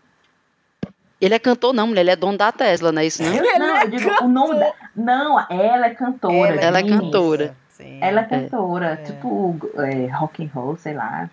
Ele 1.19 1.35
é 1.35 1.39
cantor, 1.39 1.71
não, 1.71 1.85
mulher, 1.85 2.01
ele 2.01 2.09
é 2.11 2.15
dono 2.15 2.35
da 2.37 2.51
Tesla, 2.51 2.91
não 2.91 2.99
é 3.01 3.05
isso, 3.05 3.21
não? 3.21 3.31
Não, 3.31 3.77
eu 3.81 3.89
digo, 3.91 4.09
o 4.23 4.27
nome 4.27 4.57
da... 4.57 4.73
Não, 4.95 5.39
ela 5.51 5.85
é 5.85 5.89
cantora. 5.91 6.55
Ela 6.59 6.79
é 6.79 6.81
Guinness. 6.81 6.99
cantora. 6.99 7.55
Sim. 7.69 7.99
Ela 8.01 8.21
é 8.21 8.23
cantora, 8.23 8.85
É. 8.93 8.95
tipo 8.97 9.55
é, 9.77 10.07
rock 10.15 10.43
and 10.43 10.49
roll, 10.53 10.75
sei 10.77 10.93
lá. 10.95 11.29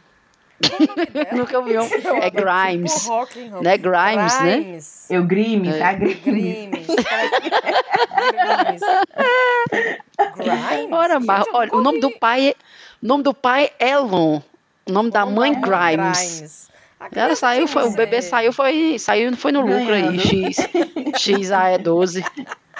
Nunca 1.36 1.62
vi 1.62 1.78
um. 1.78 1.84
É 2.20 2.30
Grimes. 2.30 2.92
Tipo 2.94 3.08
rock 3.08 3.40
and 3.40 3.50
roll. 3.52 3.62
Né, 3.62 3.78
Grimes, 3.78 4.40
né? 4.40 4.60
Grimes. 4.60 5.10
Eu 5.10 5.24
Grimes, 5.24 5.74
É. 5.76 5.82
a 5.82 5.92
Grimes. 5.92 6.22
Grimes. 6.24 6.86
Grimes. 6.86 8.80
Grimes? 10.36 10.92
Ora, 10.92 11.14
eu 11.14 11.54
olha, 11.54 11.74
o 11.74 11.80
nome 11.80 12.00
do 12.00 12.10
pai 12.18 12.48
é, 12.48 12.56
o 13.02 13.06
nome 13.06 13.22
do 13.22 13.32
pai 13.34 13.70
é 13.78 13.90
Elon. 13.90 14.40
O 14.86 14.92
nome 14.92 15.10
da 15.10 15.22
Como 15.22 15.36
mãe 15.36 15.52
é? 15.52 15.54
Grimes. 15.60 16.68
A 16.98 17.08
Ela 17.14 17.36
saiu, 17.36 17.68
foi, 17.68 17.84
o 17.84 17.90
bebê 17.92 18.20
zero. 18.20 18.30
saiu, 18.30 18.52
foi, 18.52 18.98
saiu, 18.98 19.36
foi 19.36 19.52
no 19.52 19.60
lucro 19.60 19.94
aí. 19.94 20.18
X, 20.18 20.56
X 21.16 21.52
A 21.52 21.72
E 21.74 21.78
12. 21.78 22.24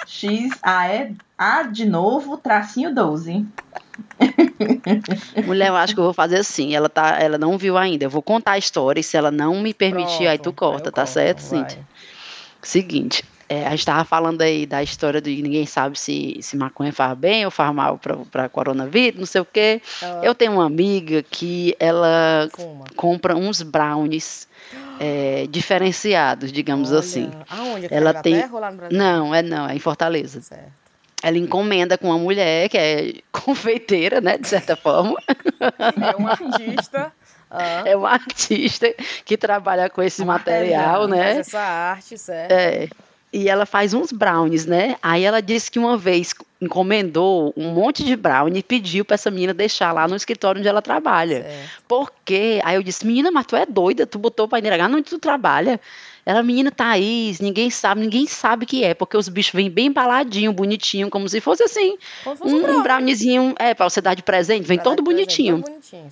X, 0.05 0.49
A, 0.61 0.93
E, 0.93 1.15
A 1.37 1.63
de 1.63 1.85
novo, 1.85 2.37
tracinho 2.37 2.93
12. 2.93 3.45
Mulher, 5.45 5.67
eu 5.69 5.75
acho 5.75 5.93
que 5.93 5.99
eu 5.99 6.03
vou 6.05 6.13
fazer 6.13 6.37
assim. 6.37 6.75
Ela 6.75 6.89
tá, 6.89 7.17
ela 7.19 7.37
não 7.37 7.57
viu 7.57 7.77
ainda. 7.77 8.05
Eu 8.05 8.09
vou 8.09 8.21
contar 8.21 8.53
a 8.53 8.57
história 8.57 8.99
e 8.99 9.03
se 9.03 9.15
ela 9.17 9.31
não 9.31 9.61
me 9.61 9.73
permitir, 9.73 10.27
aí 10.27 10.37
tu 10.37 10.53
Pronto, 10.53 10.55
corta, 10.55 10.91
tá 10.91 11.01
corto, 11.03 11.13
certo, 11.13 11.49
vai. 11.49 11.59
Cíntia? 11.59 11.85
Seguinte, 12.61 13.23
é, 13.47 13.65
a 13.65 13.71
gente 13.71 13.85
tava 13.85 14.03
falando 14.03 14.41
aí 14.41 14.65
da 14.65 14.83
história 14.83 15.21
de 15.21 15.41
ninguém 15.41 15.65
sabe 15.65 15.97
se, 15.97 16.37
se 16.41 16.57
maconha 16.57 16.91
faz 16.91 17.17
bem 17.17 17.45
ou 17.45 17.51
faz 17.51 17.73
mal 17.73 17.97
pra, 17.97 18.17
pra 18.17 18.49
coronavírus, 18.49 19.19
não 19.19 19.25
sei 19.25 19.41
o 19.41 19.45
quê. 19.45 19.81
Ah, 20.03 20.21
Eu 20.21 20.35
tenho 20.35 20.51
uma 20.53 20.65
amiga 20.65 21.23
que 21.23 21.75
ela 21.79 22.49
fuma. 22.53 22.85
compra 22.95 23.35
uns 23.35 23.61
brownies 23.61 24.47
é, 24.99 25.47
diferenciados, 25.49 26.51
digamos 26.51 26.91
Olha, 26.91 26.99
assim. 26.99 27.31
Aonde? 27.49 27.85
Aqui 27.85 27.95
Ela 27.95 28.13
tem- 28.21 28.45
ou 28.51 28.59
lá 28.59 28.69
no 28.71 28.77
Brasil? 28.77 28.97
Não, 28.97 29.33
é 29.33 29.41
não, 29.41 29.67
é 29.69 29.75
em 29.75 29.79
Fortaleza. 29.79 30.41
Certo. 30.41 30.88
Ela 31.21 31.37
encomenda 31.37 31.97
com 31.97 32.07
uma 32.07 32.17
mulher 32.17 32.69
que 32.69 32.77
é 32.77 33.13
confeiteira, 33.31 34.21
né, 34.21 34.37
de 34.37 34.47
certa 34.47 34.75
forma. 34.75 35.15
É 35.59 36.21
um 36.21 36.27
artista. 36.27 37.11
ah, 37.51 37.83
É 37.85 37.95
uma 37.95 38.09
artista 38.11 38.93
que 39.25 39.37
trabalha 39.37 39.89
com 39.89 40.01
esse 40.01 40.23
material, 40.23 41.07
faz 41.07 41.09
né? 41.09 41.37
essa 41.37 41.59
arte, 41.59 42.17
certo? 42.17 42.51
É. 42.51 42.87
E 43.31 43.47
ela 43.47 43.65
faz 43.65 43.93
uns 43.93 44.11
brownies, 44.11 44.65
né? 44.65 44.95
Aí 45.03 45.23
ela 45.23 45.41
disse 45.41 45.69
que 45.69 45.77
uma 45.77 45.97
vez 45.97 46.33
encomendou 46.61 47.53
um 47.55 47.71
monte 47.71 48.03
de 48.03 48.15
brownie 48.15 48.59
e 48.59 48.63
pediu 48.63 49.05
pra 49.05 49.15
essa 49.15 49.31
menina 49.31 49.53
deixar 49.53 49.91
lá 49.93 50.07
no 50.07 50.15
escritório 50.15 50.59
onde 50.59 50.67
ela 50.67 50.81
trabalha. 50.81 51.43
certo. 51.43 51.83
Por 51.87 52.11
quê? 52.25 52.59
Aí 52.63 52.75
eu 52.75 52.83
disse, 52.83 53.05
menina, 53.05 53.31
mas 53.31 53.45
tu 53.45 53.55
é 53.55 53.65
doida, 53.65 54.05
tu 54.05 54.19
botou 54.19 54.47
pra 54.47 54.59
entregar 54.59 54.89
onde 54.89 55.03
tu 55.03 55.19
trabalha. 55.19 55.79
Ela, 56.25 56.43
menina, 56.43 56.69
Thaís, 56.69 57.39
ninguém 57.39 57.71
sabe, 57.71 58.01
ninguém 58.01 58.27
sabe 58.27 58.65
que 58.65 58.83
é, 58.83 58.93
porque 58.93 59.17
os 59.17 59.27
bichos 59.27 59.53
vêm 59.53 59.69
bem 59.69 59.87
embaladinho, 59.87 60.53
bonitinho, 60.53 61.09
como 61.09 61.27
se 61.27 61.41
fosse 61.41 61.63
assim, 61.63 61.97
Como 62.23 62.35
fosse 62.35 62.53
um, 62.53 62.57
um 62.57 62.61
brownie. 62.61 62.83
browniezinho, 62.83 63.55
é, 63.57 63.73
pra 63.73 63.89
você 63.89 63.99
dar 63.99 64.13
de 64.13 64.21
presente, 64.21 64.63
vem 64.67 64.77
todo 64.77 65.03
presente, 65.03 65.15
bonitinho. 65.15 65.57
Bonitinho. 65.59 66.09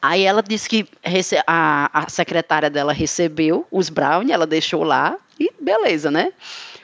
Aí 0.00 0.22
ela 0.22 0.42
disse 0.42 0.68
que 0.68 0.86
a, 1.46 1.90
a 1.92 2.08
secretária 2.08 2.70
dela 2.70 2.92
recebeu 2.92 3.66
os 3.70 3.90
brownies, 3.90 4.32
ela 4.32 4.46
deixou 4.46 4.84
lá 4.84 5.18
e 5.38 5.50
beleza, 5.60 6.10
né? 6.10 6.32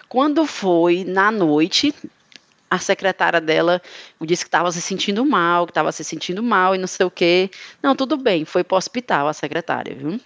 Quando 0.09 0.45
foi 0.47 1.05
na 1.05 1.31
noite, 1.31 1.95
a 2.77 2.81
secretária 2.81 3.41
dela 3.41 3.83
disse 4.21 4.45
que 4.45 4.49
estava 4.49 4.71
se 4.71 4.81
sentindo 4.81 5.25
mal, 5.25 5.67
que 5.67 5.71
estava 5.71 5.91
se 5.93 6.05
sentindo 6.05 6.43
mal 6.43 6.75
e 6.75 6.79
não 6.79 6.87
sei 6.87 7.07
o 7.07 7.11
quê. 7.11 7.51
Não, 7.83 7.97
tudo 7.97 8.17
bem, 8.17 8.45
foi 8.45 8.63
para 8.63 8.75
o 8.75 8.79
hospital 8.79 9.29
a 9.29 9.33
secretária, 9.33 9.95
viu? 9.95 10.21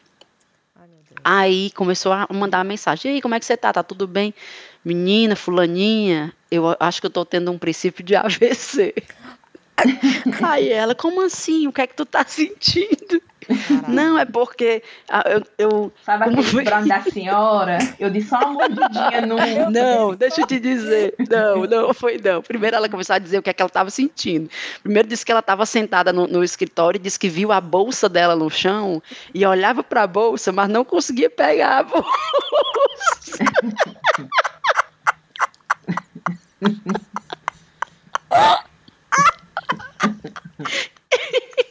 Ai. 0.76 0.88
Aí 1.24 1.70
começou 1.72 2.12
a 2.12 2.26
mandar 2.30 2.64
mensagem: 2.64 3.10
E 3.10 3.14
aí, 3.14 3.22
como 3.22 3.34
é 3.34 3.40
que 3.40 3.46
você 3.46 3.56
tá? 3.56 3.72
Tá 3.72 3.82
tudo 3.82 4.06
bem? 4.06 4.34
Menina, 4.84 5.36
fulaninha, 5.36 6.32
eu 6.50 6.74
acho 6.80 7.00
que 7.00 7.06
eu 7.06 7.10
tô 7.10 7.24
tendo 7.24 7.50
um 7.50 7.58
princípio 7.58 8.02
de 8.02 8.16
AVC. 8.16 8.94
Aí 10.42 10.70
ela, 10.70 10.94
como 10.94 11.22
assim? 11.22 11.66
O 11.66 11.72
que 11.72 11.82
é 11.82 11.86
que 11.86 11.94
tu 11.94 12.04
tá 12.04 12.24
sentindo? 12.28 13.20
Caralho. 13.50 13.94
Não, 13.94 14.18
é 14.18 14.24
porque 14.24 14.82
ah, 15.08 15.24
eu, 15.26 15.42
eu- 15.58 15.92
Sabe 16.04 16.24
aquele 16.24 16.42
foi? 16.42 16.64
da 16.64 16.80
senhora? 17.02 17.78
Eu 17.98 18.10
dei 18.10 18.22
só 18.22 18.38
uma 18.38 18.68
mordidinha 18.68 19.26
no. 19.26 19.36
Não, 19.70 20.14
deixa 20.14 20.42
eu 20.42 20.46
te 20.46 20.58
dizer. 20.60 21.14
Não, 21.28 21.64
não 21.66 21.94
foi 21.94 22.20
não. 22.22 22.42
Primeiro 22.42 22.76
ela 22.76 22.88
começou 22.88 23.16
a 23.16 23.18
dizer 23.18 23.38
o 23.38 23.42
que 23.42 23.50
é 23.50 23.52
que 23.52 23.62
ela 23.62 23.68
estava 23.68 23.90
sentindo. 23.90 24.48
Primeiro 24.82 25.08
disse 25.08 25.24
que 25.24 25.32
ela 25.32 25.40
estava 25.40 25.64
sentada 25.66 26.12
no, 26.12 26.26
no 26.26 26.44
escritório 26.44 26.98
e 26.98 27.02
disse 27.02 27.18
que 27.18 27.28
viu 27.28 27.52
a 27.52 27.60
bolsa 27.60 28.08
dela 28.08 28.36
no 28.36 28.50
chão 28.50 29.02
e 29.34 29.44
olhava 29.44 29.82
para 29.82 30.02
a 30.02 30.06
bolsa, 30.06 30.52
mas 30.52 30.68
não 30.68 30.84
conseguia 30.84 31.30
pegar 31.30 31.78
a 31.78 31.82
bolsa. 31.82 32.10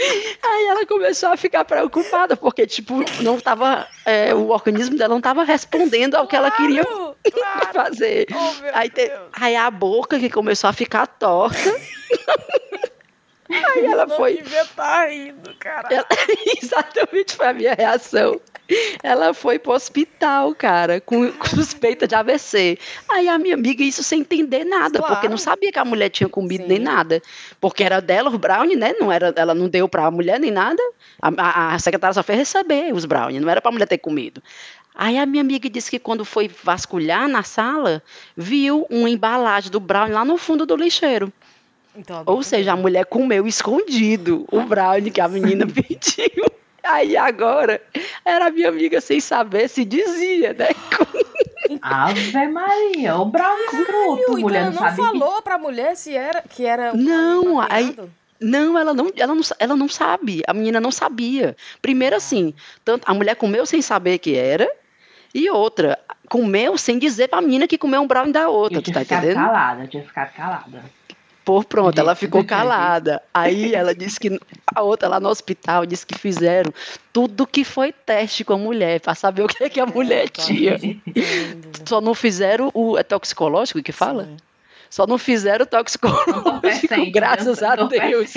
Aí 0.00 0.66
ela 0.66 0.86
começou 0.86 1.30
a 1.30 1.36
ficar 1.36 1.64
preocupada, 1.64 2.36
porque, 2.36 2.66
tipo, 2.66 3.00
não 3.22 3.38
tava. 3.40 3.86
é, 4.06 4.32
o 4.34 4.48
organismo 4.50 4.96
dela 4.96 5.08
não 5.10 5.18
estava 5.18 5.42
respondendo 5.44 6.14
ao 6.14 6.26
que 6.26 6.36
ela 6.36 6.50
queria 6.52 6.84
Claro, 6.84 7.16
claro. 7.32 7.72
fazer. 7.72 8.26
Oh, 8.32 8.70
Aí, 8.74 8.88
te- 8.90 9.10
aí 9.32 9.56
a 9.56 9.70
boca 9.70 10.18
que 10.20 10.30
começou 10.30 10.70
a 10.70 10.72
ficar 10.72 11.06
torta. 11.06 11.58
Aí 13.50 13.84
ela 13.86 14.06
Não 14.06 14.16
foi. 14.16 14.36
devia 14.36 14.62
estar 14.62 15.08
rindo, 15.08 15.54
cara. 15.58 15.88
ela- 15.90 16.06
exatamente 16.62 17.34
foi 17.34 17.46
a 17.46 17.52
minha 17.52 17.74
reação. 17.74 18.40
Ela 19.02 19.32
foi 19.32 19.58
pro 19.58 19.72
hospital, 19.72 20.54
cara, 20.54 21.00
com, 21.00 21.32
com 21.32 21.46
suspeita 21.46 22.06
de 22.06 22.14
AVC. 22.14 22.78
Aí 23.08 23.26
a 23.26 23.38
minha 23.38 23.54
amiga, 23.54 23.82
isso 23.82 24.02
sem 24.02 24.20
entender 24.20 24.64
nada, 24.64 24.98
porque 25.00 25.12
Claro. 25.14 25.30
não 25.30 25.38
sabia 25.38 25.72
que 25.72 25.78
a 25.78 25.84
mulher 25.86 26.10
tinha 26.10 26.28
comido 26.28 26.62
Sim. 26.64 26.68
nem 26.68 26.78
nada. 26.78 27.22
Porque 27.60 27.82
era 27.82 28.00
dela 28.00 28.28
os 28.28 28.36
brownie, 28.36 28.76
né? 28.76 28.92
Não 29.00 29.10
era, 29.10 29.32
ela 29.36 29.54
não 29.54 29.68
deu 29.70 29.88
pra 29.88 30.10
mulher 30.10 30.38
nem 30.38 30.50
nada. 30.50 30.82
A, 31.22 31.28
a- 31.38 31.74
a 31.74 31.78
secretária 31.78 32.12
só 32.12 32.22
fez 32.22 32.38
receber 32.40 32.92
os 32.92 33.06
brownie, 33.06 33.40
não 33.40 33.48
era 33.48 33.62
pra 33.62 33.72
mulher 33.72 33.86
ter 33.88 33.96
comido. 33.98 34.42
Aí 34.94 35.16
a 35.16 35.24
minha 35.24 35.40
amiga 35.42 35.70
disse 35.70 35.90
que 35.90 35.98
quando 35.98 36.24
foi 36.24 36.50
vasculhar 36.62 37.26
na 37.28 37.42
sala, 37.44 38.02
viu 38.36 38.84
uma 38.90 39.08
embalagem 39.08 39.70
do 39.70 39.78
brownie 39.80 40.12
lá 40.12 40.24
no 40.24 40.36
fundo 40.36 40.66
do 40.66 40.76
lixeiro. 40.76 41.32
Então, 41.96 42.22
Ou 42.26 42.42
seja, 42.42 42.72
a 42.72 42.76
mulher 42.76 43.04
comeu 43.06 43.46
escondido 43.46 44.46
o 44.52 44.62
brownie 44.62 45.10
que 45.10 45.20
a 45.20 45.28
menina 45.28 45.66
pediu. 45.72 46.44
Aí 46.82 47.16
agora, 47.16 47.82
era 48.24 48.46
a 48.46 48.50
minha 48.50 48.68
amiga 48.68 49.00
sem 49.00 49.20
saber 49.20 49.68
se 49.68 49.84
dizia, 49.84 50.54
né? 50.54 50.68
Ave 51.82 52.48
Maria, 52.48 53.16
o 53.16 53.26
brownie 53.26 53.64
escroto, 53.66 54.20
então 54.22 54.38
mulher 54.38 54.62
ela 54.62 54.70
não 54.70 54.82
não 54.82 54.92
falou 54.96 55.42
pra 55.42 55.58
mulher 55.58 55.96
se 55.96 56.16
era, 56.16 56.42
que 56.42 56.64
era 56.64 56.94
um 56.94 56.96
Não, 56.96 57.60
aí-? 57.60 57.94
Não, 58.40 58.78
ela 58.78 58.94
não, 58.94 59.10
ela 59.16 59.34
não, 59.34 59.42
ela 59.58 59.76
não 59.76 59.88
sabe. 59.88 60.42
A 60.46 60.54
menina 60.54 60.80
não 60.80 60.92
sabia. 60.92 61.56
Primeiro 61.82 62.14
assim, 62.16 62.54
tanto 62.84 63.02
a 63.04 63.12
mulher 63.12 63.34
comeu 63.34 63.66
sem 63.66 63.82
saber 63.82 64.18
que 64.18 64.36
era, 64.36 64.66
e 65.34 65.50
outra, 65.50 65.98
comeu 66.28 66.78
sem 66.78 66.98
dizer 66.98 67.28
pra 67.28 67.40
menina 67.42 67.66
que 67.66 67.76
comeu 67.76 68.00
um 68.00 68.06
brownie 68.06 68.32
da 68.32 68.48
outra, 68.48 68.78
Eu 68.78 68.82
tu 68.82 68.86
tinha 68.86 68.94
tá 68.94 69.00
ficado 69.00 69.24
entendendo? 69.24 69.44
calada, 69.44 69.82
eu 69.82 69.88
tinha 69.88 70.04
ficado 70.04 70.32
calada. 70.34 70.84
Por 71.48 71.64
pronto, 71.64 71.98
ela 71.98 72.14
ficou 72.14 72.44
calada. 72.44 73.22
Aí 73.32 73.74
ela 73.74 73.94
disse 73.94 74.20
que 74.20 74.38
a 74.74 74.82
outra 74.82 75.08
lá 75.08 75.18
no 75.18 75.30
hospital 75.30 75.86
disse 75.86 76.04
que 76.04 76.14
fizeram 76.14 76.70
tudo 77.10 77.46
que 77.46 77.64
foi 77.64 77.90
teste 77.90 78.44
com 78.44 78.52
a 78.52 78.58
mulher 78.58 79.00
para 79.00 79.14
saber 79.14 79.44
o 79.44 79.48
que, 79.48 79.64
é 79.64 79.70
que 79.70 79.80
a 79.80 79.86
mulher 79.86 80.28
Tô 80.28 80.42
tinha. 80.42 80.78
Só 81.86 82.02
não 82.02 82.12
fizeram 82.12 82.70
o 82.74 82.98
é 82.98 83.02
toxicológico 83.02 83.82
que 83.82 83.92
fala? 83.92 84.24
Sim. 84.26 84.36
Só 84.90 85.06
não 85.06 85.16
fizeram 85.16 85.62
o 85.62 85.66
toxicológico, 85.66 86.60
graças 87.12 87.62
a 87.62 87.76
Deus. 87.76 88.30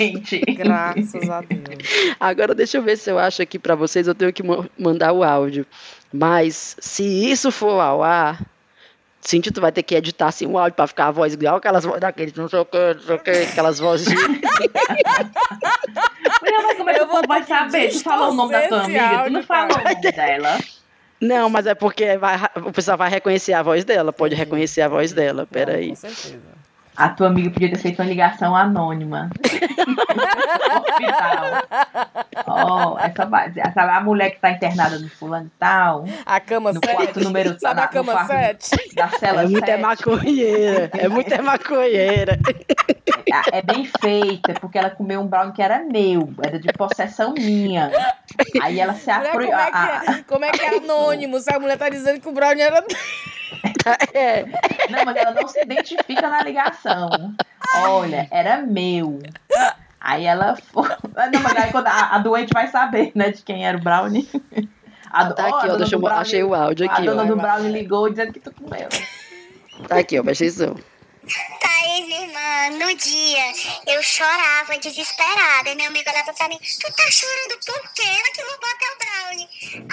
Graças 0.56 1.28
a 1.28 1.42
Deus. 1.42 2.16
Agora 2.18 2.54
deixa 2.54 2.78
eu 2.78 2.82
ver 2.82 2.96
se 2.96 3.10
eu 3.10 3.18
acho 3.18 3.42
aqui 3.42 3.58
para 3.58 3.74
vocês, 3.74 4.08
eu 4.08 4.14
tenho 4.14 4.32
que 4.32 4.42
ma- 4.42 4.64
mandar 4.78 5.12
o 5.12 5.22
áudio. 5.22 5.66
Mas 6.10 6.76
se 6.80 7.02
isso 7.30 7.50
for 7.50 7.78
ao 7.78 8.02
ar, 8.02 8.40
Cintia, 9.24 9.52
tu 9.52 9.60
vai 9.60 9.70
ter 9.70 9.82
que 9.84 9.94
editar 9.94 10.26
assim 10.26 10.46
um 10.46 10.58
áudio 10.58 10.74
para 10.74 10.86
ficar 10.88 11.06
a 11.06 11.10
voz 11.12 11.32
igual 11.34 11.56
aquelas 11.56 11.84
vozes 11.84 12.00
daqueles, 12.00 12.34
não 12.34 12.48
sei 12.48 12.58
o 12.58 12.64
que, 12.64 12.94
não 12.94 13.00
sei 13.02 13.14
o 13.14 13.18
que, 13.20 13.30
aquelas 13.30 13.78
vozes 13.78 14.08
de 14.08 14.14
mas 16.42 16.76
como 16.76 16.90
é 16.90 16.94
que 16.94 17.00
Eu 17.00 17.04
o 17.04 17.08
vou 17.08 17.22
vai 17.26 17.42
saber? 17.44 17.88
Tu 17.90 18.00
falou 18.02 18.30
o 18.30 18.34
nome 18.34 18.52
da 18.52 18.68
tua 18.68 18.82
amiga, 18.84 19.24
tu 19.24 19.30
não 19.30 19.42
falou 19.44 19.76
o 19.78 19.84
nome 19.84 20.12
dela. 20.12 20.58
Não, 21.20 21.48
mas 21.48 21.66
é 21.68 21.74
porque 21.74 22.18
vai- 22.18 22.36
o 22.56 22.72
pessoal 22.72 22.98
vai 22.98 23.08
reconhecer 23.08 23.52
a 23.52 23.62
voz 23.62 23.84
dela, 23.84 24.12
pode 24.12 24.34
reconhecer 24.34 24.80
a 24.82 24.88
voz 24.88 25.12
dela, 25.12 25.46
peraí. 25.46 25.90
Com 25.90 25.94
certeza. 25.96 26.40
A 27.04 27.08
tua 27.08 27.26
amiga 27.28 27.50
podia 27.50 27.70
ter 27.70 27.78
feito 27.78 28.00
uma 28.00 28.08
ligação 28.08 28.54
anônima. 28.54 29.28
Hospital. 30.76 31.62
Ó, 32.46 32.98
essa, 32.98 33.72
sabe 33.72 33.90
a 33.92 34.00
mulher 34.00 34.30
que 34.30 34.40
tá 34.40 34.50
internada 34.50 34.98
no 34.98 35.08
fulano 35.08 35.46
e 35.46 35.58
tal, 35.58 36.04
A 36.26 36.40
cama 36.40 36.72
no 36.72 36.80
7. 36.84 36.94
quarto 36.96 37.20
número 37.20 37.58
Sabe 37.58 37.76
na- 37.76 37.82
a 37.82 37.86
no 37.86 37.92
cama 37.92 38.12
quarto 38.26 38.62
7? 38.62 38.94
da 38.94 39.08
cela 39.08 39.42
É 39.42 39.46
muita 39.46 39.66
7. 39.66 39.80
maconheira, 39.80 40.90
é 40.98 41.08
muita 41.08 41.42
maconheira. 41.42 42.38
é 43.52 43.62
bem 43.62 43.84
feita, 44.00 44.54
porque 44.60 44.78
ela 44.78 44.90
comeu 44.90 45.20
um 45.20 45.26
brownie 45.26 45.52
que 45.52 45.62
era 45.62 45.78
meu, 45.80 46.32
era 46.44 46.58
de 46.58 46.72
possessão 46.72 47.32
minha. 47.34 47.90
Aí 48.62 48.80
ela 48.80 48.94
se 48.94 49.10
Mulher, 49.12 49.30
apro... 49.30 49.46
como, 49.46 49.54
é 49.60 49.70
que 49.70 49.76
a- 49.76 50.02
é, 50.18 50.22
como 50.26 50.44
é 50.44 50.50
que 50.50 50.62
é 50.64 50.76
anônimo? 50.78 51.40
Se 51.40 51.52
a 51.54 51.58
mulher 51.58 51.78
tá 51.78 51.88
dizendo 51.88 52.20
que 52.20 52.28
o 52.28 52.32
Brownie 52.32 52.62
era. 52.62 52.84
É, 54.14 54.44
Não, 54.90 55.04
mas 55.04 55.16
ela 55.16 55.30
não 55.32 55.48
se 55.48 55.60
identifica 55.60 56.28
na 56.28 56.42
ligação. 56.42 57.08
Olha, 57.84 58.28
era 58.30 58.58
meu. 58.58 59.18
Aí 60.00 60.24
ela 60.24 60.56
foi. 60.56 60.88
Não, 61.32 61.40
mas 61.42 61.56
aí 61.56 61.70
quando 61.72 61.86
a, 61.86 62.14
a 62.14 62.18
doente 62.18 62.52
vai 62.52 62.66
saber, 62.68 63.12
né, 63.14 63.30
de 63.30 63.42
quem 63.42 63.66
era 63.66 63.76
o 63.78 63.80
Brownie. 63.80 64.28
A 65.10 65.24
do- 65.24 65.34
tá 65.34 65.46
aqui, 65.46 65.68
a 65.68 65.74
ó. 65.74 65.76
Deixa 65.76 65.94
eu 65.96 66.00
Brownie- 66.00 66.20
achei 66.20 66.42
o 66.42 66.54
áudio 66.54 66.88
A 66.88 66.92
aqui, 66.92 67.04
dona 67.06 67.22
ó. 67.22 67.26
do. 67.26 67.36
Brownie 67.36 67.70
ligou 67.72 68.08
dizendo 68.10 68.32
que 68.32 68.40
tu 68.40 68.52
comeu. 68.52 68.88
Tá 69.88 69.98
aqui, 69.98 70.18
ó. 70.18 70.22
Presta 70.22 70.44
atenção. 70.44 70.76
Thaís, 71.22 72.06
minha 72.06 72.22
irmã, 72.22 72.84
no 72.84 72.94
dia 72.94 73.52
eu 73.86 74.02
chorava 74.02 74.76
desesperada. 74.78 75.70
E 75.70 75.74
meu 75.76 75.86
amigo 75.86 76.10
olhava 76.10 76.32
pra 76.32 76.48
mim: 76.48 76.58
Tu 76.58 76.92
tá 76.92 77.10
chorando 77.10 77.58
por 77.64 77.92
quê? 77.94 78.02
Ela 78.02 78.30
que 78.32 78.42
roubou 78.42 78.68
teu 78.78 78.98
brownie. 78.98 79.48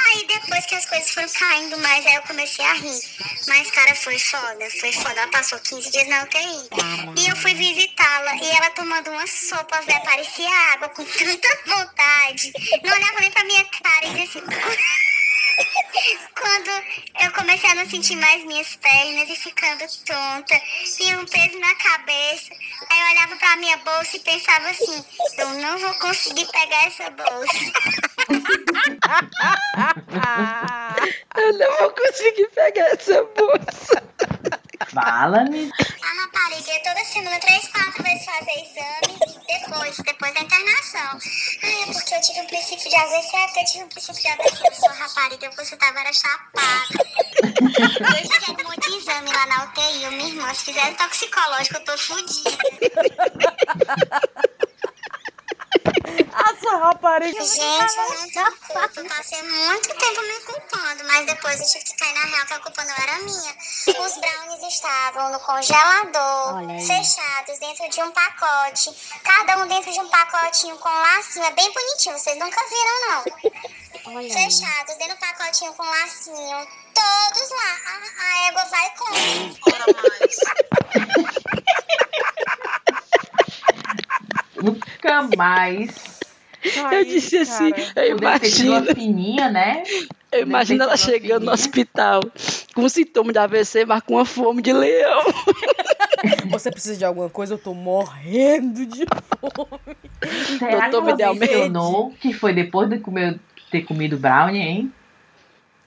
Aí 0.05 0.25
depois 0.25 0.65
que 0.65 0.75
as 0.75 0.85
coisas 0.87 1.11
foram 1.11 1.29
caindo 1.29 1.77
mais, 1.77 2.05
aí 2.05 2.15
eu 2.15 2.21
comecei 2.23 2.65
a 2.65 2.73
rir. 2.73 3.01
Mas, 3.47 3.69
cara, 3.71 3.93
foi 3.95 4.17
foda. 4.17 4.69
Foi 4.79 4.91
foda. 4.91 5.21
Ela 5.21 5.31
passou 5.31 5.59
15 5.59 5.91
dias 5.91 6.07
na 6.07 6.23
UTI. 6.23 6.69
E 7.17 7.29
eu 7.29 7.35
fui 7.35 7.53
visitá-la 7.53 8.35
e 8.35 8.49
ela 8.49 8.69
tomando 8.71 9.11
uma 9.11 9.27
sopa, 9.27 9.81
velho, 9.81 10.03
parecia 10.03 10.49
água, 10.73 10.89
com 10.89 11.05
tanta 11.05 11.59
vontade. 11.67 12.51
Não 12.83 12.91
olhava 12.91 13.19
nem 13.19 13.31
pra 13.31 13.43
minha 13.43 13.65
cara 13.65 14.05
e 14.07 14.09
dizia 14.09 14.41
assim. 14.41 15.18
Quando 16.39 16.69
eu 17.21 17.31
comecei 17.33 17.69
a 17.69 17.75
não 17.75 17.85
sentir 17.89 18.15
mais 18.15 18.45
minhas 18.45 18.77
pernas 18.77 19.29
e 19.29 19.35
ficando 19.35 19.85
tonta, 20.05 20.61
e 20.99 21.15
um 21.15 21.25
peso 21.25 21.59
na 21.59 21.75
cabeça, 21.75 22.53
aí 22.89 22.99
eu 22.99 23.05
olhava 23.11 23.35
pra 23.35 23.57
minha 23.57 23.75
bolsa 23.77 24.15
e 24.15 24.21
pensava 24.21 24.69
assim: 24.69 25.03
eu 25.37 25.49
não 25.55 25.77
vou 25.77 25.93
conseguir 25.95 26.45
pegar 26.45 26.85
essa 26.85 27.09
bolsa. 27.09 27.49
Eu 31.35 31.53
não 31.53 31.77
vou 31.77 31.91
conseguir 31.91 32.47
pegar 32.49 32.89
essa 32.89 33.23
bolsa. 33.23 34.03
Fala-me. 34.87 35.71
A 36.01 36.21
rapariga 36.21 36.79
toda 36.83 37.03
semana, 37.05 37.39
três, 37.39 37.67
quatro 37.67 38.01
vezes 38.03 38.25
fazer 38.25 38.51
exame, 38.51 39.19
depois, 39.47 39.97
depois 39.97 40.33
da 40.33 40.39
internação. 40.41 41.19
Ai, 41.63 41.83
é 41.83 41.85
porque 41.93 42.15
eu 42.15 42.21
tive 42.21 42.41
um 42.41 42.47
princípio 42.47 42.89
de 42.89 42.95
AVC, 42.95 43.35
é 43.35 43.61
eu 43.61 43.65
tive 43.65 43.83
um 43.83 43.89
princípio 43.89 44.21
de 44.21 44.27
AVC. 44.29 44.67
Eu 44.67 44.73
sou 44.75 44.89
rapariga, 44.89 45.51
você 45.51 45.75
tava 45.75 45.99
era 45.99 46.13
chapada. 46.13 46.87
Eles 48.17 48.31
fizeram 48.33 48.69
um 48.69 48.79
de 48.79 48.97
exame 48.97 49.31
lá 49.31 49.45
na 49.47 49.65
UTI, 49.65 50.03
eu, 50.03 50.11
minha 50.11 50.29
irmã, 50.29 50.53
se 50.53 50.65
fizeram 50.65 50.93
toxicológico, 50.95 51.75
eu 51.75 51.85
tô 51.85 51.97
fodida. 51.97 52.57
Rapariga. 56.79 57.43
Gente, 57.43 57.97
eu 57.97 58.09
não 58.09 58.29
tô 58.31 58.51
culpa. 58.67 59.15
Passei 59.15 59.41
muito 59.43 59.89
tempo 59.89 60.21
me 60.21 60.39
culpando, 60.41 61.03
mas 61.05 61.25
depois 61.25 61.59
eu 61.59 61.67
tive 61.67 61.83
que 61.83 61.97
cair 61.97 62.13
na 62.13 62.25
real 62.25 62.45
que 62.45 62.53
a 62.53 62.59
culpa 62.59 62.83
não 62.85 62.95
era 62.95 63.19
minha. 63.19 63.55
Os 63.87 64.17
brownies 64.17 64.73
estavam 64.73 65.31
no 65.31 65.39
congelador, 65.39 66.59
fechados 66.85 67.59
dentro 67.59 67.89
de 67.89 68.01
um 68.01 68.11
pacote. 68.11 68.91
Cada 69.23 69.57
um 69.63 69.67
dentro 69.67 69.91
de 69.91 69.99
um 69.99 70.09
pacotinho 70.09 70.77
com 70.77 70.89
lacinho. 70.89 71.45
É 71.45 71.51
bem 71.51 71.71
bonitinho, 71.71 72.17
vocês 72.17 72.37
nunca 72.37 72.61
viram, 72.67 73.01
não. 73.09 73.23
Fechados 74.29 74.95
dentro 74.97 75.15
do 75.15 75.19
pacotinho 75.19 75.73
com 75.73 75.83
lacinho. 75.83 76.67
Todos 76.93 77.49
lá. 77.51 77.77
A, 77.85 77.99
a 78.23 78.47
égua 78.47 78.65
vai 78.65 78.89
come. 78.97 79.59
Ora 79.67 79.85
mais. 80.01 80.39
Nunca 84.55 85.37
mais. 85.37 86.08
Eu 86.91 87.05
disse 87.05 87.37
assim, 87.37 87.71
eu 87.95 88.17
Poder 88.17 88.39
ter 88.39 88.49
sido 88.49 88.69
uma 88.69 88.79
imagino, 88.79 88.95
fininha, 88.95 89.49
né? 89.49 89.83
eu 90.31 90.41
imagino 90.41 90.83
ela 90.83 90.97
chegando 90.97 91.45
no 91.45 91.51
hospital 91.51 92.21
com 92.73 92.87
sintoma 92.89 93.31
de 93.31 93.39
AVC, 93.39 93.85
mas 93.85 94.01
com 94.01 94.15
uma 94.15 94.25
fome 94.25 94.61
de 94.61 94.73
leão. 94.73 95.21
Você 96.51 96.69
precisa 96.69 96.97
de 96.97 97.05
alguma 97.05 97.29
coisa? 97.29 97.53
Eu 97.53 97.57
tô 97.57 97.73
morrendo 97.73 98.85
de 98.85 99.05
fome. 99.39 99.97
Será 100.59 100.85
que 100.85 100.91
Doutor, 100.91 101.07
ela 101.07 101.11
idealmente. 101.13 101.53
mencionou 101.53 102.13
que 102.19 102.33
foi 102.33 102.53
depois 102.53 102.89
de 102.89 102.99
comer, 102.99 103.39
ter 103.71 103.83
comido 103.83 104.17
brownie, 104.17 104.61
hein? 104.61 104.93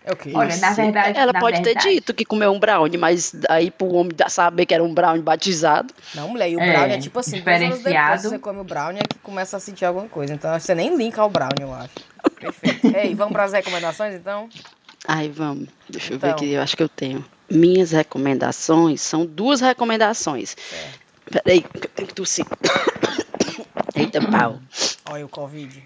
É 0.05 0.12
o? 0.12 0.36
Olha, 0.36 0.57
na 0.57 0.72
verdade. 0.72 1.18
Ela 1.18 1.32
na 1.32 1.40
pode 1.40 1.62
verdade, 1.62 1.86
ter 1.86 1.94
dito 1.94 2.12
que 2.14 2.24
comeu 2.24 2.50
um 2.53 2.59
brownie, 2.59 2.98
mas 2.98 3.34
aí 3.48 3.70
pro 3.70 3.86
homem 3.94 4.12
saber 4.28 4.66
que 4.66 4.74
era 4.74 4.82
um 4.82 4.92
brownie 4.92 5.22
batizado. 5.22 5.94
Não, 6.14 6.28
mulher, 6.28 6.50
e 6.50 6.57
o 6.57 6.61
É, 6.61 6.72
brownie 6.72 6.94
é 6.94 6.98
tipo 6.98 7.18
assim, 7.20 7.36
depois 7.36 7.59
diferenciado. 7.61 8.22
que 8.22 8.28
você 8.28 8.38
come 8.38 8.61
o 8.61 8.64
brownie 8.64 9.00
é 9.00 9.07
que 9.07 9.18
começa 9.20 9.57
a 9.57 9.61
sentir 9.61 9.84
alguma 9.84 10.09
coisa. 10.09 10.34
Então 10.34 10.59
você 10.59 10.74
nem 10.74 10.96
linka 10.96 11.22
ao 11.22 11.30
brownie, 11.30 11.62
eu 11.62 11.72
acho. 11.72 11.90
Perfeito. 12.40 12.86
Ei, 12.96 13.14
vamos 13.14 13.32
pras 13.32 13.53
recomendações 13.53 14.14
então? 14.14 14.48
Ai, 15.07 15.28
vamos. 15.28 15.68
Deixa 15.88 16.12
eu 16.12 16.16
Então. 16.16 16.28
ver 16.30 16.34
aqui, 16.34 16.50
eu 16.53 16.62
acho 16.62 16.76
que 16.76 16.82
eu 16.82 16.88
tenho. 16.88 17.24
Minhas 17.50 17.90
recomendações 17.92 19.00
são 19.00 19.24
duas 19.26 19.61
recomendações. 19.61 20.57
Peraí, 21.30 21.61
que 21.62 21.76
eu 21.86 21.90
tenho 21.90 22.09
que 22.09 22.14
tossir. 22.14 22.44
Eita, 23.94 24.20
pau. 24.20 24.59
Olha 25.11 25.24
o 25.26 25.28
Covid. 25.28 25.82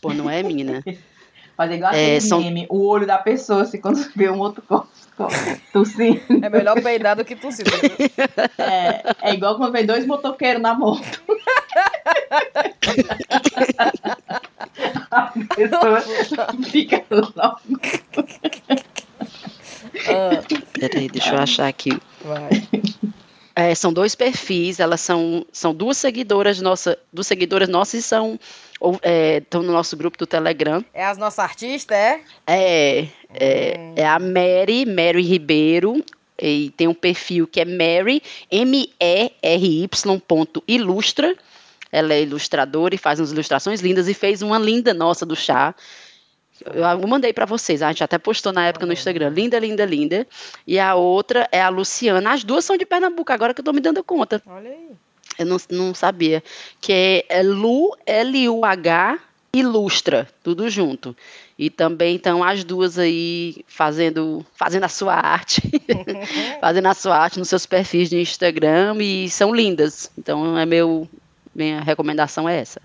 Pô, 0.00 0.12
não 0.14 0.28
é 0.30 0.42
minha, 0.42 0.64
né? 0.64 0.82
Fazer 1.58 1.74
igual 1.74 1.92
É, 1.92 2.04
aquele 2.04 2.20
são- 2.20 2.40
meme, 2.40 2.66
o 2.70 2.86
olho 2.86 3.04
da 3.04 3.18
pessoa, 3.18 3.62
assim, 3.62 3.80
quando 3.80 3.96
vê 4.14 4.30
um 4.30 4.38
outro 4.38 4.62
corpo 4.62 4.88
tossindo. 5.72 6.20
É 6.40 6.48
melhor 6.48 6.80
peidar 6.80 7.16
do 7.16 7.24
que 7.24 7.34
tossir. 7.34 7.66
tá? 7.66 8.48
É, 8.64 9.02
é 9.30 9.34
igual 9.34 9.56
quando 9.56 9.72
vem 9.72 9.84
dois 9.84 10.06
motoqueiros 10.06 10.62
na 10.62 10.72
moto. 10.72 11.20
A 15.10 15.32
pessoa 15.56 16.00
fica 16.70 17.04
logo. 17.10 17.60
Ah, 20.08 20.42
Peraí, 20.78 21.08
deixa 21.08 21.34
eu 21.34 21.38
achar 21.40 21.66
aqui. 21.66 21.90
vai. 22.24 22.50
É, 23.56 23.74
são 23.74 23.92
dois 23.92 24.14
perfis, 24.14 24.78
elas 24.78 25.00
são, 25.00 25.44
são 25.52 25.74
duas 25.74 25.96
seguidoras 25.96 26.60
nossa, 26.60 26.96
duas 27.12 27.26
seguidoras 27.26 27.68
nossas 27.68 28.00
e 28.00 28.02
são 28.02 28.38
ou, 28.80 28.98
é, 29.02 29.38
estão 29.38 29.62
no 29.62 29.72
nosso 29.72 29.96
grupo 29.96 30.16
do 30.18 30.26
Telegram. 30.26 30.84
É 30.92 31.04
as 31.04 31.18
nossas 31.18 31.38
artistas, 31.38 31.96
é? 31.96 32.20
É, 32.46 33.08
é, 33.34 33.92
é 33.96 34.06
a 34.06 34.18
Mary, 34.18 34.86
Mary 34.86 35.22
Ribeiro, 35.22 36.04
e 36.40 36.70
tem 36.76 36.86
um 36.86 36.94
perfil 36.94 37.46
que 37.46 37.60
é 37.60 37.64
Mary, 37.64 38.22
M-E-R-Y 38.50 39.90
ilustra. 40.66 41.36
Ela 41.90 42.14
é 42.14 42.22
ilustradora 42.22 42.94
e 42.94 42.98
faz 42.98 43.18
umas 43.18 43.32
ilustrações 43.32 43.80
lindas 43.80 44.08
e 44.08 44.14
fez 44.14 44.42
uma 44.42 44.58
linda 44.58 44.94
nossa 44.94 45.26
do 45.26 45.34
chá. 45.34 45.74
Eu, 46.64 46.82
eu 46.84 47.08
mandei 47.08 47.32
para 47.32 47.46
vocês, 47.46 47.82
a 47.82 47.88
gente 47.88 48.04
até 48.04 48.18
postou 48.18 48.52
na 48.52 48.66
época 48.66 48.86
no 48.86 48.92
Instagram. 48.92 49.30
Linda, 49.30 49.58
linda, 49.58 49.84
linda. 49.84 50.26
E 50.66 50.78
a 50.78 50.94
outra 50.94 51.48
é 51.50 51.60
a 51.60 51.68
Luciana. 51.68 52.32
As 52.32 52.44
duas 52.44 52.64
são 52.64 52.76
de 52.76 52.84
Pernambuco, 52.84 53.32
agora 53.32 53.54
que 53.54 53.60
eu 53.60 53.64
tô 53.64 53.72
me 53.72 53.80
dando 53.80 54.04
conta. 54.04 54.42
Olha 54.46 54.70
aí. 54.70 54.90
Eu 55.38 55.46
não, 55.46 55.56
não 55.70 55.94
sabia. 55.94 56.42
Que 56.80 56.92
é, 57.28 57.38
é 57.40 57.42
Lu, 57.42 57.96
L-U-H, 58.06 59.18
Ilustra, 59.52 60.28
tudo 60.42 60.68
junto. 60.68 61.16
E 61.58 61.70
também 61.70 62.16
estão 62.16 62.44
as 62.44 62.62
duas 62.62 62.98
aí 62.98 63.64
fazendo, 63.66 64.44
fazendo 64.54 64.84
a 64.84 64.88
sua 64.88 65.14
arte. 65.14 65.62
fazendo 66.60 66.86
a 66.86 66.94
sua 66.94 67.16
arte 67.16 67.38
nos 67.38 67.48
seus 67.48 67.66
perfis 67.66 68.08
de 68.10 68.20
Instagram 68.20 68.96
e 69.00 69.28
são 69.28 69.54
lindas. 69.54 70.10
Então, 70.16 70.58
é 70.58 70.66
meu, 70.66 71.08
minha 71.54 71.80
recomendação 71.80 72.48
é 72.48 72.60
essa. 72.60 72.80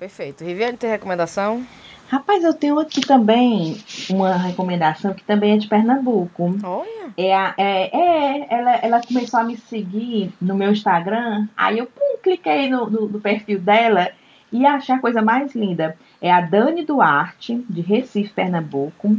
Perfeito. 0.00 0.42
Riviane, 0.42 0.76
tem 0.78 0.88
recomendação? 0.90 1.62
Rapaz, 2.08 2.42
eu 2.42 2.52
tenho 2.54 2.78
aqui 2.80 3.00
também 3.02 3.76
uma 4.08 4.34
recomendação 4.36 5.14
que 5.14 5.22
também 5.22 5.52
é 5.52 5.56
de 5.58 5.68
Pernambuco. 5.68 6.56
Olha. 6.64 7.10
É, 7.16 7.32
a- 7.36 7.54
é, 7.56 7.96
é 7.96 8.46
ela, 8.52 8.70
ela 8.76 9.00
começou 9.06 9.38
a 9.38 9.44
me 9.44 9.56
seguir 9.58 10.32
no 10.40 10.54
meu 10.56 10.72
Instagram. 10.72 11.46
Aí 11.56 11.78
eu 11.78 11.86
pum, 11.86 12.16
cliquei 12.22 12.68
no, 12.68 12.88
no, 12.90 13.08
no 13.08 13.20
perfil 13.20 13.60
dela 13.60 14.08
e 14.50 14.66
achei 14.66 14.94
a 14.94 14.98
coisa 14.98 15.22
mais 15.22 15.54
linda. 15.54 15.96
É 16.20 16.32
a 16.32 16.40
Dani 16.40 16.84
Duarte, 16.84 17.64
de 17.70 17.80
Recife, 17.82 18.32
Pernambuco. 18.32 19.16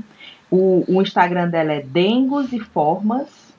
O, 0.50 0.84
o 0.88 1.02
Instagram 1.02 1.48
dela 1.48 1.72
é 1.74 1.82
Dengos 1.82 2.52
e 2.52 2.60
Formas. 2.60 3.52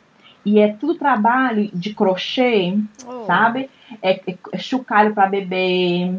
E 0.44 0.58
é 0.58 0.72
tudo 0.74 0.96
trabalho 0.96 1.70
de 1.72 1.94
crochê, 1.94 2.76
Oh. 3.06 3.24
sabe? 3.26 3.70
É, 4.02 4.20
é, 4.28 4.34
é 4.52 4.58
chocalho 4.58 5.14
para 5.14 5.28
bebê, 5.28 6.12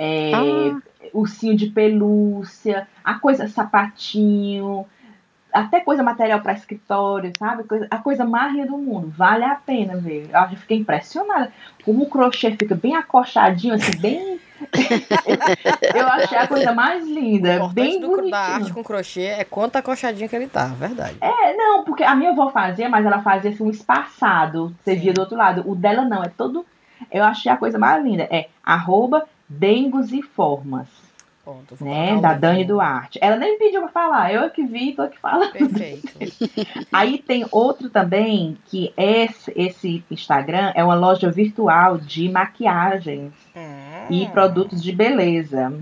é, 0.00 0.32
Ah. 0.34 0.80
ursinho 1.12 1.54
de 1.54 1.66
pelúcia, 1.66 2.88
a 3.04 3.14
coisa 3.18 3.46
sapatinho, 3.48 4.86
até 5.52 5.80
coisa 5.80 6.02
material 6.02 6.40
para 6.40 6.52
escritório, 6.54 7.32
sabe? 7.38 7.64
Coisa- 7.64 7.86
a 7.90 7.98
coisa 7.98 8.24
mais 8.24 8.54
do 8.66 8.78
mundo. 8.78 9.12
Vale 9.16 9.44
a 9.44 9.56
pena 9.56 9.96
ver. 9.96 10.30
Eu 10.32 10.56
fiquei 10.56 10.78
impressionada. 10.78 11.52
Como 11.84 12.04
o 12.04 12.08
crochê 12.08 12.52
fica 12.52 12.74
bem 12.74 12.94
acochadinho, 12.96 13.74
assim, 13.74 13.96
bem. 13.98 14.40
Eu 15.94 16.06
achei 16.06 16.38
a 16.38 16.46
coisa 16.46 16.72
mais 16.72 17.02
O 17.04 17.06
linda. 17.06 17.54
importante 17.56 17.74
Bem 17.74 18.00
do, 18.00 18.30
da 18.30 18.38
arte 18.38 18.72
com 18.72 18.84
crochê 18.84 19.22
é 19.22 19.42
quanto 19.44 19.76
acochadinho 19.76 20.28
que 20.28 20.36
ele 20.36 20.46
tá, 20.48 20.66
verdade. 20.66 21.16
É, 21.20 21.56
não, 21.56 21.82
porque 21.84 22.04
a 22.04 22.14
minha 22.14 22.30
avó 22.30 22.50
fazia, 22.50 22.88
mas 22.88 23.04
ela 23.04 23.22
fazia 23.22 23.50
assim 23.50 23.64
um 23.64 23.70
espaçado. 23.70 24.74
Você 24.84 24.94
Sim. 24.94 25.00
via 25.00 25.12
do 25.14 25.20
outro 25.22 25.36
lado. 25.36 25.64
O 25.68 25.74
dela 25.74 26.02
não, 26.04 26.22
é 26.22 26.28
todo 26.28 26.64
Eu 27.10 27.24
achei 27.24 27.50
a 27.50 27.56
coisa 27.56 27.78
mais 27.78 28.04
linda. 28.04 28.28
É 28.30 28.48
arroba 28.62 29.26
Dengos 29.50 30.12
e 30.12 30.22
Formas. 30.22 30.86
Né, 31.80 32.16
da. 32.20 32.34
Dani 32.34 32.64
Duarte. 32.64 33.18
Ela 33.20 33.34
nem 33.34 33.54
me 33.54 33.58
pediu 33.58 33.80
pra 33.80 33.90
falar, 33.90 34.32
eu 34.32 34.48
que 34.50 34.64
vi, 34.64 34.92
tô 34.92 35.02
aqui 35.02 35.18
falando. 35.18 35.50
Perfeito. 35.50 36.08
Aí 36.92 37.18
tem 37.18 37.44
outro 37.50 37.90
também, 37.90 38.56
que 38.66 38.92
esse, 38.96 39.52
esse 39.56 40.04
Instagram 40.08 40.70
é 40.76 40.84
uma 40.84 40.94
loja 40.94 41.28
virtual 41.28 41.98
de 41.98 42.28
maquiagens 42.28 43.32
e 44.08 44.24
Hum. 44.26 44.30
produtos 44.30 44.80
de 44.80 44.92
beleza. 44.92 45.72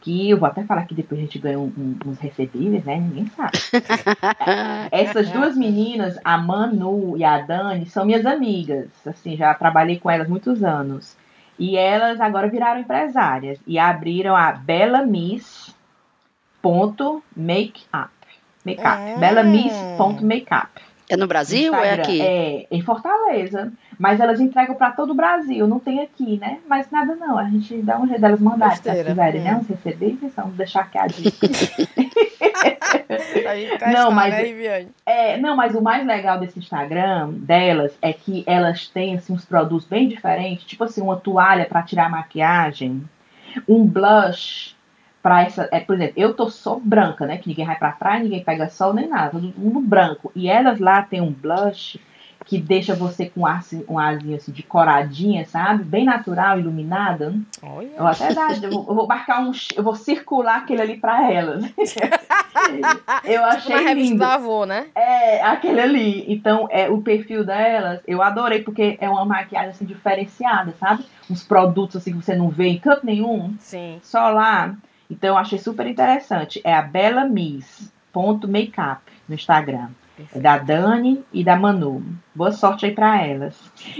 Que 0.00 0.30
eu 0.30 0.38
vou 0.38 0.46
até 0.48 0.62
falar 0.62 0.86
que 0.86 0.94
depois 0.94 1.18
a 1.20 1.24
gente 1.24 1.38
ganha 1.40 1.58
um- 1.58 1.72
um- 1.76 1.96
uns 2.06 2.18
recebíveis, 2.20 2.84
né? 2.84 2.96
Ninguém 2.96 3.26
sabe. 3.36 3.58
Essas 4.92 5.28
duas 5.30 5.56
meninas, 5.56 6.18
a 6.24 6.38
Manu 6.38 7.16
e 7.16 7.24
a 7.24 7.38
Dani, 7.40 7.84
são 7.86 8.04
minhas 8.06 8.24
amigas. 8.24 8.86
Assim, 9.06 9.36
já 9.36 9.52
trabalhei 9.54 9.98
com 9.98 10.08
elas 10.10 10.28
muitos 10.28 10.62
anos. 10.62 11.16
E 11.60 11.76
elas 11.76 12.18
agora 12.22 12.48
viraram 12.48 12.80
empresárias 12.80 13.60
e 13.66 13.78
abriram 13.78 14.34
a 14.34 14.50
Bela 14.50 15.02
Miss 15.02 15.76
ponto 16.62 17.22
makeup. 17.36 18.10
Makeup. 18.64 18.98
Hum. 18.98 19.20
Bela 19.20 19.42
Miss 19.42 19.74
ponto 19.98 20.24
makeup. 20.24 20.70
É 21.06 21.18
no 21.18 21.26
Brasil 21.26 21.70
ou 21.72 21.78
é 21.78 21.96
Instagram. 21.96 22.02
aqui? 22.02 22.22
É, 22.22 22.66
em 22.70 22.80
Fortaleza. 22.80 23.70
Mas 23.98 24.20
elas 24.20 24.40
entregam 24.40 24.74
para 24.74 24.92
todo 24.92 25.10
o 25.10 25.14
Brasil, 25.14 25.66
não 25.68 25.78
tem 25.78 26.00
aqui, 26.00 26.38
né? 26.38 26.60
Mas 26.66 26.90
nada 26.90 27.14
não, 27.14 27.36
a 27.36 27.44
gente 27.44 27.76
dá 27.82 28.00
um 28.00 28.06
jeito 28.06 28.22
delas 28.22 28.40
mandarem, 28.40 28.76
se 28.76 28.82
quiserem, 28.82 29.42
né? 29.42 29.54
Hum. 29.54 29.58
Uns 29.58 29.68
recebíveis, 29.68 30.32
vamos 30.34 30.56
deixar 30.56 30.80
aqui 30.80 30.96
a 30.96 31.06
dica. 31.06 31.46
A 33.46 33.56
gente 33.56 33.70
testar, 33.70 33.92
Não, 33.92 34.10
mas- 34.10 34.32
né, 34.34 34.42
Viviane? 34.44 34.88
É, 35.06 35.36
não, 35.36 35.56
mas 35.56 35.74
o 35.74 35.80
mais 35.82 36.06
legal 36.06 36.38
desse 36.38 36.58
Instagram 36.58 37.30
delas 37.32 37.96
é 38.02 38.12
que 38.12 38.44
elas 38.46 38.88
têm 38.88 39.14
assim, 39.14 39.32
uns 39.32 39.44
produtos 39.44 39.86
bem 39.86 40.08
diferentes, 40.08 40.64
tipo 40.64 40.84
assim, 40.84 41.00
uma 41.00 41.16
toalha 41.16 41.66
para 41.66 41.82
tirar 41.82 42.06
a 42.06 42.10
maquiagem, 42.10 43.02
um 43.68 43.84
blush 43.86 44.76
para 45.22 45.42
essa. 45.42 45.68
É, 45.72 45.80
por 45.80 45.94
exemplo, 45.96 46.14
eu 46.16 46.34
tô 46.34 46.48
só 46.48 46.78
branca, 46.82 47.26
né? 47.26 47.36
Que 47.38 47.48
ninguém 47.48 47.66
vai 47.66 47.76
pra 47.76 47.92
praia, 47.92 48.22
ninguém 48.22 48.42
pega 48.42 48.68
sol 48.68 48.94
nem 48.94 49.08
nada, 49.08 49.30
todo 49.30 49.52
mundo 49.56 49.80
branco. 49.80 50.32
E 50.34 50.48
elas 50.48 50.78
lá 50.78 51.02
têm 51.02 51.20
um 51.20 51.32
blush 51.32 52.00
que 52.44 52.58
deixa 52.58 52.94
você 52.94 53.28
com 53.28 53.46
ar, 53.46 53.58
assim, 53.58 53.84
um 53.88 53.98
arzinho 53.98 54.36
assim 54.36 54.50
de 54.50 54.62
coradinha, 54.62 55.44
sabe? 55.44 55.84
Bem 55.84 56.04
natural, 56.04 56.58
iluminada. 56.58 57.34
Olha. 57.62 57.90
Eu 57.96 58.06
até 58.06 58.32
dar, 58.34 58.62
eu 58.62 58.70
vou, 58.70 58.86
eu 58.88 58.94
vou 58.94 59.06
marcar 59.06 59.40
um, 59.40 59.52
eu 59.76 59.82
vou 59.82 59.94
circular 59.94 60.56
aquele 60.58 60.82
ali 60.82 60.96
pra 60.96 61.30
elas. 61.30 61.64
eu 63.24 63.44
achei 63.44 63.60
Tipo 63.76 63.82
na 63.82 63.88
revista 63.88 64.10
lindo. 64.10 64.18
da 64.18 64.34
avô, 64.34 64.64
né? 64.64 64.86
É, 64.94 65.42
aquele 65.42 65.80
ali. 65.80 66.24
Então, 66.32 66.66
é 66.70 66.88
o 66.88 67.00
perfil 67.00 67.44
delas, 67.44 68.00
eu 68.06 68.22
adorei, 68.22 68.62
porque 68.62 68.96
é 69.00 69.08
uma 69.08 69.24
maquiagem 69.24 69.70
assim, 69.70 69.84
diferenciada, 69.84 70.74
sabe? 70.78 71.04
Uns 71.30 71.44
produtos 71.44 71.96
assim 71.96 72.12
que 72.12 72.24
você 72.24 72.34
não 72.34 72.48
vê 72.48 72.68
em 72.68 72.78
canto 72.78 73.04
nenhum, 73.06 73.54
Sim. 73.58 74.00
só 74.02 74.28
lá. 74.30 74.74
Então, 75.10 75.30
eu 75.30 75.38
achei 75.38 75.58
super 75.58 75.86
interessante. 75.86 76.60
É 76.64 76.72
a 76.74 76.82
Bela 76.82 77.24
Miss, 77.24 77.92
ponto 78.12 78.48
makeup, 78.48 79.02
no 79.28 79.34
Instagram. 79.34 79.88
É 80.34 80.38
da 80.40 80.58
Dani 80.58 81.22
e 81.32 81.42
da 81.44 81.56
Manu. 81.56 82.02
Boa 82.34 82.52
sorte 82.52 82.86
aí 82.86 82.92
pra 82.92 83.24
elas. 83.24 83.54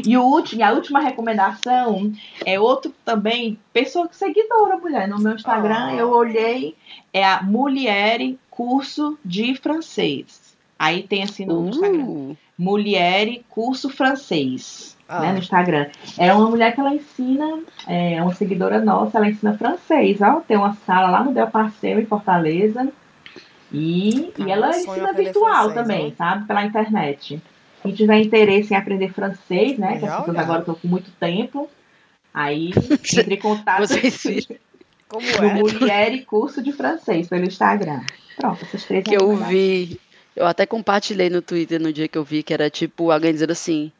E, 0.06 0.16
o 0.16 0.22
último, 0.22 0.64
a 0.64 0.70
última 0.72 1.00
recomendação 1.00 2.12
é 2.44 2.58
outro 2.58 2.92
também, 3.04 3.58
pessoa 3.72 4.08
seguidora, 4.12 4.76
mulher. 4.76 5.08
No 5.08 5.18
meu 5.18 5.34
Instagram, 5.34 5.88
Ah. 5.88 5.94
eu 5.94 6.10
olhei, 6.10 6.74
é 7.12 7.24
a 7.24 7.42
Mulher 7.42 8.18
Curso 8.50 9.18
de 9.24 9.54
Francês. 9.56 10.56
Aí 10.78 11.02
tem 11.02 11.22
assim 11.22 11.44
no 11.44 11.68
Instagram. 11.68 12.04
Uh, 12.04 12.36
Mulher 12.58 13.40
Curso 13.50 13.88
Francês. 13.90 14.96
Ah. 15.08 15.20
Né, 15.22 15.32
no 15.32 15.38
Instagram. 15.38 15.86
É 16.16 16.32
uma 16.32 16.48
mulher 16.48 16.72
que 16.72 16.80
ela 16.80 16.94
ensina, 16.94 17.58
é 17.88 18.22
uma 18.22 18.32
seguidora 18.32 18.80
nossa, 18.80 19.18
ela 19.18 19.28
ensina 19.28 19.58
francês. 19.58 20.20
Ó, 20.22 20.40
tem 20.40 20.56
uma 20.56 20.74
sala 20.86 21.10
lá 21.10 21.24
no 21.24 21.32
Del 21.34 21.48
Parceiro, 21.48 22.00
em 22.00 22.06
Fortaleza. 22.06 22.88
E, 23.72 24.32
Cara, 24.36 24.48
e 24.48 24.52
ela 24.52 24.70
ensina 24.70 25.12
virtual 25.12 25.64
francês, 25.64 25.74
também, 25.74 26.12
ó. 26.12 26.16
sabe? 26.16 26.46
Pela 26.46 26.64
internet. 26.64 27.42
Quem 27.82 27.94
tiver 27.94 28.18
interesse 28.18 28.74
em 28.74 28.76
aprender 28.76 29.12
francês, 29.12 29.78
né? 29.78 29.98
Que 29.98 30.04
as 30.04 30.10
pessoas 30.10 30.28
legal. 30.28 30.44
agora 30.44 30.60
estão 30.60 30.74
com 30.74 30.88
muito 30.88 31.10
tempo. 31.12 31.68
Aí 32.32 32.72
entre 33.16 33.34
em 33.34 33.38
contato? 33.38 33.88
Como 35.08 35.26
no 35.26 35.44
é? 35.44 35.54
Mulher 35.54 36.14
e 36.14 36.24
Curso 36.24 36.62
de 36.62 36.72
Francês 36.72 37.28
pelo 37.28 37.44
Instagram. 37.44 38.00
Pronto, 38.36 38.64
essas 38.64 38.84
três 38.84 39.02
que 39.04 39.16
eu 39.16 39.36
vi. 39.36 40.00
Eu 40.36 40.46
até 40.46 40.64
compartilhei 40.64 41.28
no 41.28 41.42
Twitter 41.42 41.80
no 41.80 41.92
dia 41.92 42.06
que 42.06 42.16
eu 42.16 42.22
vi, 42.22 42.44
que 42.44 42.54
era 42.54 42.70
tipo 42.70 43.10
alguém 43.10 43.32
dizendo 43.32 43.50
assim: 43.50 43.90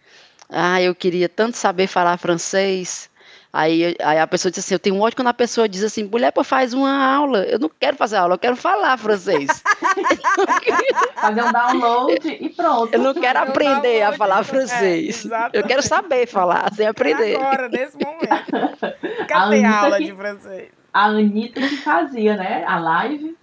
Ah, 0.49 0.81
eu 0.81 0.95
queria 0.95 1.29
tanto 1.29 1.57
saber 1.57 1.89
falar 1.89 2.17
francês. 2.17 3.10
Aí, 3.53 3.97
aí 4.01 4.19
a 4.19 4.27
pessoa 4.29 4.51
disse 4.51 4.61
assim: 4.61 4.75
Eu 4.75 4.79
tenho 4.79 4.95
um 4.95 5.01
ódio 5.01 5.17
quando 5.17 5.27
a 5.29 5.35
pessoa 5.35 5.69
diz 5.69 5.83
assim: 5.83 6.05
mulher, 6.05 6.31
pô, 6.31 6.45
faz 6.45 6.73
uma 6.73 7.05
aula. 7.05 7.43
Eu 7.45 7.59
não 7.59 7.69
quero 7.69 7.97
fazer 7.97 8.17
aula, 8.17 8.35
eu 8.35 8.39
quero 8.39 8.55
falar 8.55 8.97
francês. 8.97 9.49
Fazer 11.21 11.43
um 11.43 11.53
download 11.53 12.29
e 12.29 12.49
pronto. 12.51 12.93
Eu 12.95 13.01
não 13.01 13.15
quero 13.15 13.39
Eu 13.39 13.43
aprender 13.45 14.03
a 14.03 14.11
download, 14.11 14.17
falar 14.19 14.41
é, 14.41 14.45
francês. 14.45 15.25
exatamente. 15.25 15.57
Eu 15.57 15.63
quero 15.65 15.83
saber 15.83 16.27
falar, 16.27 16.73
sem 16.75 16.87
aprender. 16.87 17.37
Agora, 17.37 17.69
nesse 17.69 17.97
momento. 17.99 18.27
A 19.21 19.25
Cadê 19.27 19.57
Anitta 19.65 19.77
aula 19.79 19.99
que- 19.99 20.05
de 20.05 20.13
francês? 20.15 20.69
a 20.93 21.05
Anitta 21.07 21.61
que 21.61 21.77
fazia, 21.79 22.37
né? 22.37 22.65
A 22.67 22.79
live. 22.79 23.37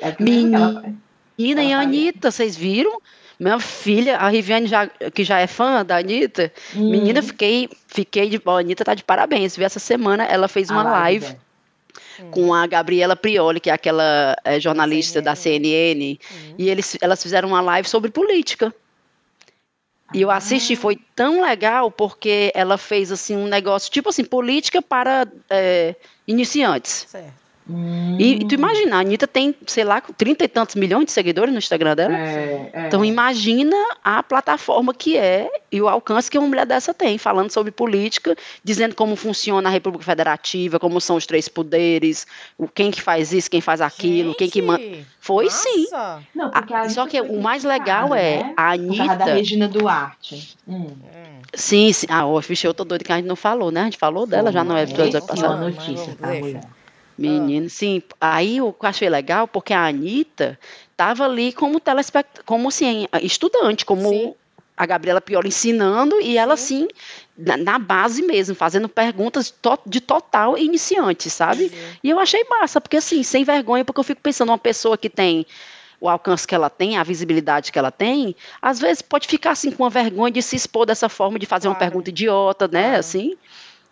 É 0.00 0.08
ela. 0.08 0.16
Menina 1.38 1.62
e 1.62 1.72
a. 1.72 1.80
Anitta, 1.80 2.30
vocês 2.30 2.56
viram? 2.56 3.00
Minha 3.38 3.58
filha, 3.60 4.16
a 4.16 4.28
Riviane, 4.28 4.66
já, 4.66 4.86
que 4.86 5.22
já 5.22 5.38
é 5.38 5.46
fã 5.46 5.84
da 5.84 5.98
Anitta, 5.98 6.50
Hum, 6.74 6.90
menina, 6.90 7.22
fiquei, 7.22 7.68
fiquei 7.86 8.28
de. 8.30 8.40
A 8.46 8.50
Anitta 8.58 8.84
tá 8.84 8.94
de 8.94 9.04
parabéns. 9.04 9.56
Vi 9.56 9.64
essa 9.64 9.78
semana, 9.78 10.24
ela 10.24 10.48
fez 10.48 10.70
uma 10.70 10.82
live 10.82 11.26
é. 11.26 11.36
com 12.30 12.54
a 12.54 12.66
Gabriela 12.66 13.14
Prioli, 13.14 13.60
que 13.60 13.68
é 13.68 13.74
aquela 13.74 14.34
eh, 14.44 14.58
jornalista 14.58 15.20
da 15.20 15.34
CNN, 15.34 16.18
Uhum. 16.30 16.54
e 16.58 16.70
eles, 16.70 16.96
elas 17.00 17.22
fizeram 17.22 17.48
uma 17.50 17.60
live 17.60 17.86
sobre 17.88 18.10
política. 18.10 18.74
E 20.14 20.22
eu 20.22 20.30
assisti, 20.30 20.74
Ah. 20.74 20.76
foi 20.76 20.96
tão 21.14 21.42
legal, 21.42 21.90
porque 21.90 22.52
ela 22.54 22.78
fez 22.78 23.10
assim 23.12 23.36
um 23.36 23.46
negócio, 23.48 23.90
tipo 23.90 24.08
assim, 24.08 24.24
política 24.24 24.80
para 24.80 25.26
eh, 25.50 25.94
iniciantes. 26.26 27.06
Certo. 27.08 27.45
Hum, 27.68 28.16
E, 28.20 28.34
e 28.34 28.44
tu 28.46 28.54
imagina, 28.54 28.96
a 28.96 29.00
Anitta 29.00 29.26
tem, 29.26 29.52
sei 29.66 29.82
lá, 29.82 30.00
trinta 30.00 30.44
e 30.44 30.48
tantos 30.48 30.76
milhões 30.76 31.06
de 31.06 31.12
seguidores 31.12 31.52
no 31.52 31.58
Instagram 31.58 31.96
dela. 31.96 32.16
É, 32.16 32.70
é. 32.72 32.86
Então 32.86 33.04
imagina 33.04 33.76
a 34.04 34.22
plataforma 34.22 34.94
que 34.94 35.16
é 35.16 35.50
e 35.72 35.82
o 35.82 35.88
alcance 35.88 36.30
que 36.30 36.38
uma 36.38 36.46
mulher 36.46 36.64
dessa 36.64 36.94
tem, 36.94 37.18
falando 37.18 37.50
sobre 37.50 37.72
política, 37.72 38.36
dizendo 38.62 38.94
como 38.94 39.16
funciona 39.16 39.68
a 39.68 39.72
República 39.72 40.04
Federativa, 40.04 40.78
como 40.78 41.00
são 41.00 41.16
os 41.16 41.26
três 41.26 41.48
poderes, 41.48 42.24
o 42.56 42.68
quem 42.68 42.90
que 42.92 43.02
faz 43.02 43.32
isso, 43.32 43.50
quem 43.50 43.60
faz 43.60 43.80
aquilo, 43.80 44.34
quem 44.34 44.48
que 44.48 44.62
manda. 44.62 44.82
Gente, 44.82 45.06
Foi 45.20 45.50
sim. 45.50 45.82
nossa. 45.90 46.22
Não, 46.34 46.50
porque 46.50 46.72
a 46.72 46.82
Ah, 46.82 46.88
só 46.88 47.02
Anitta 47.02 47.20
que 47.22 47.32
o 47.32 47.42
mais 47.42 47.64
legal 47.64 48.14
é 48.14 48.44
né? 48.44 48.54
a 48.56 48.76
causa 48.78 48.94
da 48.94 49.02
Anitta. 49.12 49.34
Regina 49.34 49.66
Duarte. 49.68 50.56
Hum. 50.68 50.86
Hum. 50.86 51.42
Sim, 51.52 51.92
sim. 51.92 52.06
Ah, 52.08 52.24
ficha, 52.42 52.68
eu 52.68 52.74
tô 52.74 52.84
doida 52.84 53.02
que 53.04 53.12
a 53.12 53.16
gente 53.16 53.26
não 53.26 53.36
falou, 53.36 53.70
né? 53.72 53.80
A 53.82 53.84
gente 53.84 53.98
falou 53.98 54.26
dela 54.26 54.52
já 54.52 54.62
no 54.62 54.72
Foi 54.74 54.82
episódio 54.82 55.18
uma 55.20 55.26
passado. 55.26 55.64
Mas 55.64 55.74
notícia, 55.76 55.94
vamos- 55.94 56.16
tá, 56.20 56.26
mulher? 56.28 56.60
Menino, 57.18 57.68
sim. 57.70 58.02
Aí 58.20 58.60
o 58.60 58.72
que 58.72 58.84
eu 58.84 58.88
achei 58.88 59.08
legal, 59.08 59.48
porque 59.48 59.72
a 59.72 59.86
Anitta 59.86 60.58
tava 60.96 61.24
ali 61.24 61.52
como 61.52 61.80
telespect... 61.80 62.42
como 62.44 62.68
assim, 62.68 63.06
estudante, 63.22 63.84
como 63.84 64.08
Sim. 64.08 64.34
a 64.76 64.84
Gabriela 64.86 65.20
Pior 65.20 65.46
ensinando, 65.46 66.20
e 66.20 66.36
ela 66.36 66.54
assim, 66.54 66.86
na, 67.36 67.56
na 67.56 67.78
base 67.78 68.22
mesmo, 68.22 68.54
fazendo 68.54 68.88
perguntas 68.88 69.50
to- 69.50 69.78
de 69.86 70.00
total 70.00 70.58
iniciante, 70.58 71.30
sabe? 71.30 71.72
E 72.02 72.10
eu 72.10 72.18
achei 72.18 72.44
massa, 72.44 72.80
porque 72.80 72.98
assim, 72.98 73.22
sem 73.22 73.44
vergonha, 73.44 73.84
porque 73.84 74.00
eu 74.00 74.04
fico 74.04 74.20
pensando, 74.20 74.50
uma 74.50 74.58
pessoa 74.58 74.98
que 74.98 75.08
tem 75.08 75.46
o 75.98 76.10
alcance 76.10 76.46
que 76.46 76.54
ela 76.54 76.68
tem, 76.68 76.98
a 76.98 77.02
visibilidade 77.02 77.72
que 77.72 77.78
ela 77.78 77.90
tem, 77.90 78.36
às 78.60 78.78
vezes 78.78 79.00
pode 79.00 79.26
ficar 79.26 79.52
assim 79.52 79.70
com 79.70 79.82
a 79.84 79.88
vergonha 79.88 80.30
de 80.30 80.42
se 80.42 80.54
expor 80.54 80.84
dessa 80.84 81.08
forma, 81.08 81.38
de 81.38 81.46
fazer 81.46 81.68
uma 81.68 81.74
Claro. 81.74 81.90
pergunta 81.90 82.10
idiota, 82.10 82.68
né? 82.68 82.82
Claro. 82.82 83.00
Assim. 83.00 83.34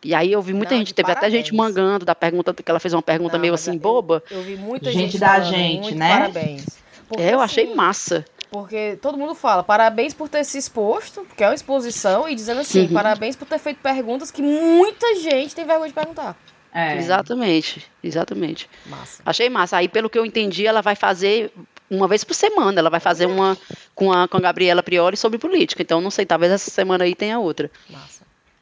E 0.04 0.14
aí 0.14 0.30
eu 0.30 0.42
vi 0.42 0.52
muita 0.52 0.72
Não, 0.74 0.78
gente, 0.78 0.92
teve 0.94 1.10
até 1.10 1.30
gente 1.30 1.50
parabéns. 1.52 1.74
mangando 1.76 2.04
da 2.04 2.14
pergunta, 2.14 2.52
que 2.52 2.70
ela 2.70 2.78
fez 2.78 2.92
uma 2.92 3.02
pergunta 3.02 3.34
Não, 3.34 3.40
meio 3.40 3.54
assim, 3.54 3.72
eu- 3.72 3.78
boba. 3.78 4.22
Eu 4.30 4.42
vi 4.42 4.54
muita 4.56 4.90
Gente 4.92 5.12
gente, 5.12 5.18
da 5.18 5.26
falando, 5.28 5.44
gente, 5.46 5.80
muito 5.82 5.98
né? 5.98 6.08
Parabéns. 6.10 6.66
Porque, 7.08 7.22
É, 7.22 7.32
eu 7.34 7.40
achei 7.40 7.64
assim, 7.64 7.74
massa. 7.74 8.24
Porque 8.50 8.96
todo 9.02 9.18
mundo 9.18 9.34
fala 9.34 9.64
parabéns 9.64 10.14
por 10.14 10.28
ter 10.28 10.44
se 10.44 10.56
exposto, 10.58 11.22
porque 11.22 11.42
é 11.42 11.48
uma 11.48 11.54
exposição, 11.54 12.28
e 12.28 12.34
dizendo 12.34 12.60
assim, 12.60 12.82
Uhum. 12.82 12.92
parabéns 12.92 13.34
por 13.34 13.48
ter 13.48 13.58
feito 13.58 13.78
perguntas 13.80 14.30
que 14.30 14.42
muita 14.42 15.16
gente 15.16 15.54
tem 15.54 15.64
vergonha 15.64 15.88
de 15.88 15.94
perguntar. 15.94 16.36
É. 16.72 16.96
Exatamente, 16.96 17.86
exatamente. 18.02 18.68
Massa. 18.86 19.22
Achei 19.24 19.48
massa. 19.48 19.76
Aí, 19.76 19.88
pelo 19.88 20.10
que 20.10 20.18
eu 20.18 20.26
entendi, 20.26 20.66
ela 20.66 20.82
vai 20.82 20.94
fazer 20.96 21.52
uma 21.90 22.08
vez 22.08 22.24
por 22.24 22.34
semana. 22.34 22.78
Ela 22.80 22.90
vai 22.90 22.98
fazer 23.00 23.26
uma 23.26 23.56
com 23.94 24.12
a, 24.12 24.26
com 24.26 24.36
a 24.36 24.40
Gabriela 24.40 24.82
Priori 24.82 25.16
sobre 25.16 25.38
política. 25.38 25.82
Então, 25.82 26.00
não 26.00 26.10
sei, 26.10 26.26
talvez 26.26 26.50
essa 26.50 26.70
semana 26.70 27.04
aí 27.04 27.14
tenha 27.14 27.38
outra. 27.38 27.70
Massa. 27.88 28.13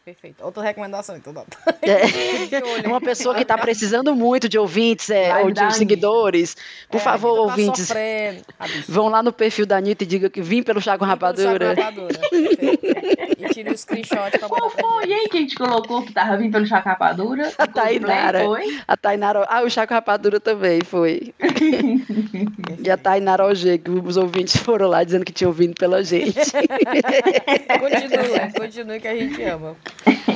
Perfeito. 0.05 0.44
Outra 0.44 0.62
recomendação, 0.64 1.16
então. 1.16 1.32
Dá. 1.32 1.44
É 1.82 2.86
uma 2.88 3.00
pessoa 3.00 3.34
que 3.34 3.42
está 3.42 3.57
precisando 3.59 4.14
muito 4.14 4.48
de 4.48 4.59
ouvintes 4.59 5.11
é, 5.11 5.42
ou 5.42 5.50
de 5.50 5.74
seguidores. 5.74 6.57
Por 6.88 6.98
É, 6.98 7.00
favor, 7.00 7.50
Anitta 7.50 7.86
tá 7.86 7.94
ouvintes, 7.96 8.86
vão 8.88 9.09
lá 9.09 9.22
no 9.22 9.32
perfil 9.32 9.66
da 9.66 9.76
Anitta 9.76 10.05
e 10.05 10.07
diga 10.07 10.30
que 10.30 10.40
vim 10.40 10.62
pelo 10.62 10.80
com 10.80 10.82
Vim 10.82 10.82
pelo 10.82 10.82
Chá 10.82 10.98
com 10.98 11.05
Rapadura. 11.05 11.74
Rapadura. 11.74 12.20
E 13.38 13.48
tire 13.53 13.70
o 13.70 13.76
screenshot 13.76 14.38
pra 14.38 14.48
Qual 14.48 14.70
foi, 14.70 15.12
hein, 15.12 15.28
que 15.28 15.38
a 15.38 15.40
gente 15.40 15.57
colocou 15.57 16.03
que 16.03 16.12
tava 16.12 16.36
vindo 16.36 16.53
pelo 16.53 16.66
chá 16.66 16.78
rapadura? 16.78 17.53
A 17.59 17.66
Tainara. 17.66 18.44
Foi? 18.44 18.80
A 18.86 18.96
Tainara. 18.96 19.44
Ah, 19.48 19.62
o 19.62 19.70
Chaco 19.70 19.92
Rapadura 19.92 20.38
também 20.40 20.80
foi. 20.82 21.34
E 22.84 22.90
a 22.90 22.96
Tainara 22.96 23.46
OG, 23.46 23.78
que 23.78 23.90
os 23.90 24.16
ouvintes 24.16 24.57
foram 24.57 24.88
lá 24.88 25.05
dizendo 25.05 25.24
que 25.24 25.32
tinham 25.32 25.53
vindo 25.53 25.74
pela 25.74 26.03
gente. 26.03 26.34
Continue, 27.78 28.53
continue 28.59 29.00
que 29.00 29.09
a 29.09 29.14
gente 29.14 29.42
ama. 29.44 29.76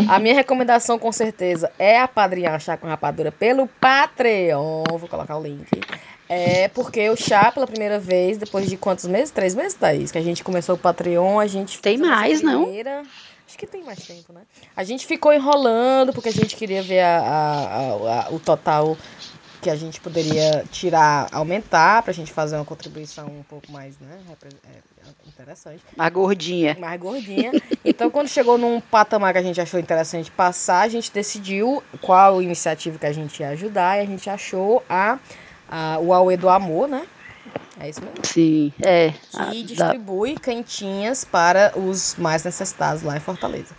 A 0.09 0.19
minha 0.19 0.35
recomendação, 0.35 0.99
com 0.99 1.11
certeza, 1.11 1.71
é 1.79 1.99
apadrinhar 1.99 2.61
chá 2.61 2.77
com 2.77 2.87
rapadura 2.87 3.33
pelo 3.33 3.67
Patreon. 3.81 4.85
Vou 4.99 5.09
colocar 5.09 5.37
o 5.37 5.43
link. 5.43 5.67
É 6.29 6.69
porque 6.69 7.09
o 7.09 7.17
chá, 7.17 7.51
pela 7.53 7.67
primeira 7.67 7.99
vez, 7.99 8.37
depois 8.37 8.69
de 8.69 8.77
quantos 8.77 9.07
meses? 9.07 9.31
Três 9.31 9.55
meses, 9.55 9.75
Thaís? 9.75 10.11
Que 10.11 10.19
a 10.19 10.23
gente 10.23 10.43
começou 10.45 10.75
o 10.75 10.79
Patreon, 10.79 11.39
a 11.39 11.47
gente. 11.47 11.81
Tem 11.81 11.97
mais, 11.99 12.43
não? 12.43 12.65
Acho 13.49 13.57
que 13.57 13.67
tem 13.67 13.83
mais 13.85 14.05
tempo, 14.05 14.33
né? 14.33 14.41
A 14.77 14.83
gente 14.83 15.07
ficou 15.07 15.33
enrolando 15.33 16.13
porque 16.13 16.29
a 16.29 16.33
gente 16.33 16.57
queria 16.57 16.83
ver 16.83 17.01
a- 17.01 17.19
a- 17.21 17.65
a- 17.69 18.27
a- 18.27 18.31
o 18.33 18.41
total 18.41 18.97
que 19.63 19.71
a 19.71 19.77
gente 19.77 20.01
poderia 20.01 20.65
tirar, 20.73 21.29
aumentar, 21.33 22.03
pra 22.03 22.13
gente 22.13 22.33
fazer 22.33 22.57
uma 22.57 22.65
contribuição 22.65 23.27
um 23.27 23.43
pouco 23.45 23.71
mais, 23.71 23.99
né? 24.01 24.19
Interessante 25.27 25.83
A 25.99 26.09
gordinha. 26.11 26.77
mais 26.79 27.01
gordinha. 27.01 27.53
Então, 27.85 28.11
quando 28.11 28.29
chegou 28.29 28.57
num 28.59 28.81
patamar 28.81 29.33
que 29.33 29.39
a 29.39 29.43
gente 29.43 29.61
achou 29.61 29.79
interessante 29.81 30.31
passar, 30.31 30.81
a 30.83 30.89
gente 30.89 31.13
decidiu 31.13 31.83
qual 32.01 32.41
iniciativa 32.43 32.99
que 32.99 33.07
a 33.07 33.13
gente 33.13 33.41
ia 33.41 33.51
ajudar 33.51 33.99
e 33.99 34.01
a 34.03 34.07
gente 34.07 34.29
achou 34.31 34.83
a, 34.89 35.19
a 35.69 35.99
o 36.01 36.13
Aue 36.13 36.37
do 36.37 36.49
Amor, 36.49 36.89
né? 36.89 37.07
É 37.79 37.89
isso 37.91 38.01
mesmo. 38.01 38.17
Sim, 38.25 38.73
é. 38.83 39.11
Que 39.11 39.63
da- 39.63 39.67
distribui 39.93 40.37
quentinhas 40.37 41.25
para 41.25 41.73
os 41.79 42.15
mais 42.17 42.43
necessitados 42.43 43.03
lá 43.03 43.17
em 43.17 43.21
Fortaleza. 43.21 43.75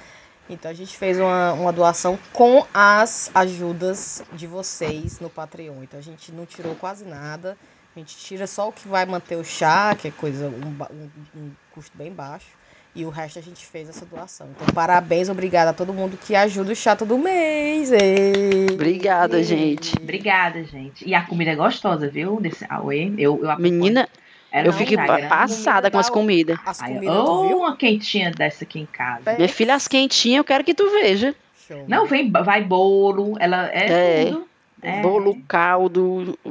Então 0.49 0.71
a 0.71 0.73
gente 0.73 0.95
fez 0.95 1.19
uma, 1.19 1.51
uma 1.53 1.73
doação 1.73 2.17
com 2.31 2.65
as 2.73 3.29
ajudas 3.35 4.23
de 4.31 4.47
vocês 4.47 5.19
no 5.19 5.29
Patreon. 5.29 5.83
Então 5.83 5.99
a 5.99 6.03
gente 6.03 6.31
não 6.31 6.45
tirou 6.45 6.73
quase 6.75 7.03
nada. 7.03 7.57
A 7.97 7.99
gente 7.99 8.15
tira 8.15 8.45
só 8.45 8.69
o 8.69 8.71
que 8.71 8.87
vai 8.87 9.07
manter 9.07 9.35
o 9.37 9.43
chá, 9.43 9.95
que 9.95 10.07
é 10.07 10.11
coisa, 10.11 10.45
um, 10.47 10.83
um- 10.93 11.09
um 11.39 11.51
custo 11.71 11.97
bem 11.97 12.11
baixo. 12.11 12.45
E 12.93 13.03
o 13.03 13.09
resto 13.09 13.39
a 13.39 13.41
gente 13.41 13.65
fez 13.65 13.89
essa 13.89 14.05
doação. 14.05 14.47
Então, 14.55 14.67
parabéns, 14.73 15.29
obrigada 15.29 15.71
a 15.71 15.73
todo 15.73 15.91
mundo 15.91 16.15
que 16.15 16.35
ajuda 16.35 16.73
o 16.73 16.75
chá 16.75 16.95
todo 16.95 17.17
mês. 17.17 17.91
Ê! 17.91 18.67
Obrigada, 18.71 19.41
gente. 19.41 19.93
Obrigada, 19.99 20.63
gente. 20.63 21.07
E 21.07 21.15
a 21.15 21.23
comida 21.23 21.51
é 21.51 21.55
gostosa, 21.55 22.07
viu? 22.07 22.39
Desse 22.39 22.65
Aue. 22.69 23.15
Eu, 23.17 23.39
eu 23.41 23.49
acompanho. 23.49 23.73
Menina, 23.73 24.07
eu 24.51 24.71
fiquei 24.73 24.95
Instagram. 24.97 25.27
passada 25.29 25.89
com 25.89 25.97
as 25.97 26.09
comidas. 26.09 26.57
As 26.65 26.79
comidas, 26.79 27.15
oh, 27.17 27.47
viu? 27.47 27.57
uma 27.59 27.75
quentinha 27.77 28.29
dessa 28.31 28.63
aqui 28.63 28.79
em 28.79 28.85
casa. 28.85 29.33
Minha 29.35 29.49
filha, 29.49 29.73
as 29.73 29.87
quentinhas, 29.87 30.37
eu 30.37 30.43
quero 30.43 30.63
que 30.63 30.73
tu 30.75 30.87
veja. 30.91 31.35
Show. 31.67 31.83
Não, 31.87 32.05
vem, 32.05 32.31
vai 32.31 32.63
bolo, 32.63 33.35
ela 33.39 33.69
é, 33.71 34.21
É. 34.21 34.25
tudo. 34.25 34.46
É. 34.81 35.01
Bolo, 35.01 35.35
caldo, 35.47 36.37
É. 36.45 36.49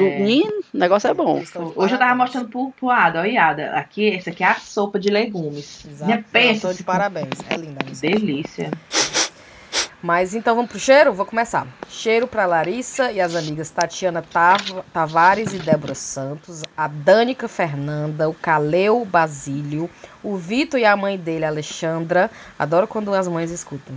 o 0.00 0.76
negócio 0.78 1.08
é 1.08 1.14
bom. 1.14 1.42
Hoje 1.76 1.94
eu 1.94 1.98
tava 1.98 2.14
mostrando 2.14 2.48
pro, 2.48 2.70
pro 2.72 2.90
Ada, 2.90 3.20
ó, 3.20 3.24
Iada, 3.24 3.72
aqui, 3.72 4.04
esse 4.06 4.30
aqui 4.30 4.42
é 4.42 4.46
a 4.48 4.54
sopa 4.54 4.98
de 4.98 5.10
legumes. 5.10 5.84
Exato. 5.86 6.06
Minha 6.06 6.24
pensa, 6.32 6.72
de 6.72 6.82
parabéns. 6.82 7.28
É 7.48 7.56
linda. 7.56 7.84
mensagem. 7.84 8.10
delícia. 8.18 8.70
Mas 10.00 10.32
então 10.32 10.54
vamos 10.54 10.70
pro 10.70 10.78
cheiro? 10.78 11.12
Vou 11.12 11.26
começar. 11.26 11.66
Cheiro 11.88 12.26
pra 12.28 12.46
Larissa 12.46 13.10
e 13.10 13.20
as 13.20 13.34
amigas 13.34 13.68
Tatiana 13.68 14.22
Tav- 14.22 14.82
Tavares 14.92 15.52
e 15.52 15.58
Débora 15.58 15.94
Santos, 15.94 16.62
a 16.76 16.86
Dânica 16.86 17.48
Fernanda, 17.48 18.28
o 18.28 18.34
Caleu 18.34 19.04
Basílio, 19.04 19.90
o 20.22 20.36
Vitor 20.36 20.78
e 20.78 20.84
a 20.84 20.96
mãe 20.96 21.18
dele, 21.18 21.44
Alexandra. 21.44 22.30
Adoro 22.56 22.86
quando 22.86 23.12
as 23.12 23.26
mães 23.26 23.50
escutam. 23.50 23.94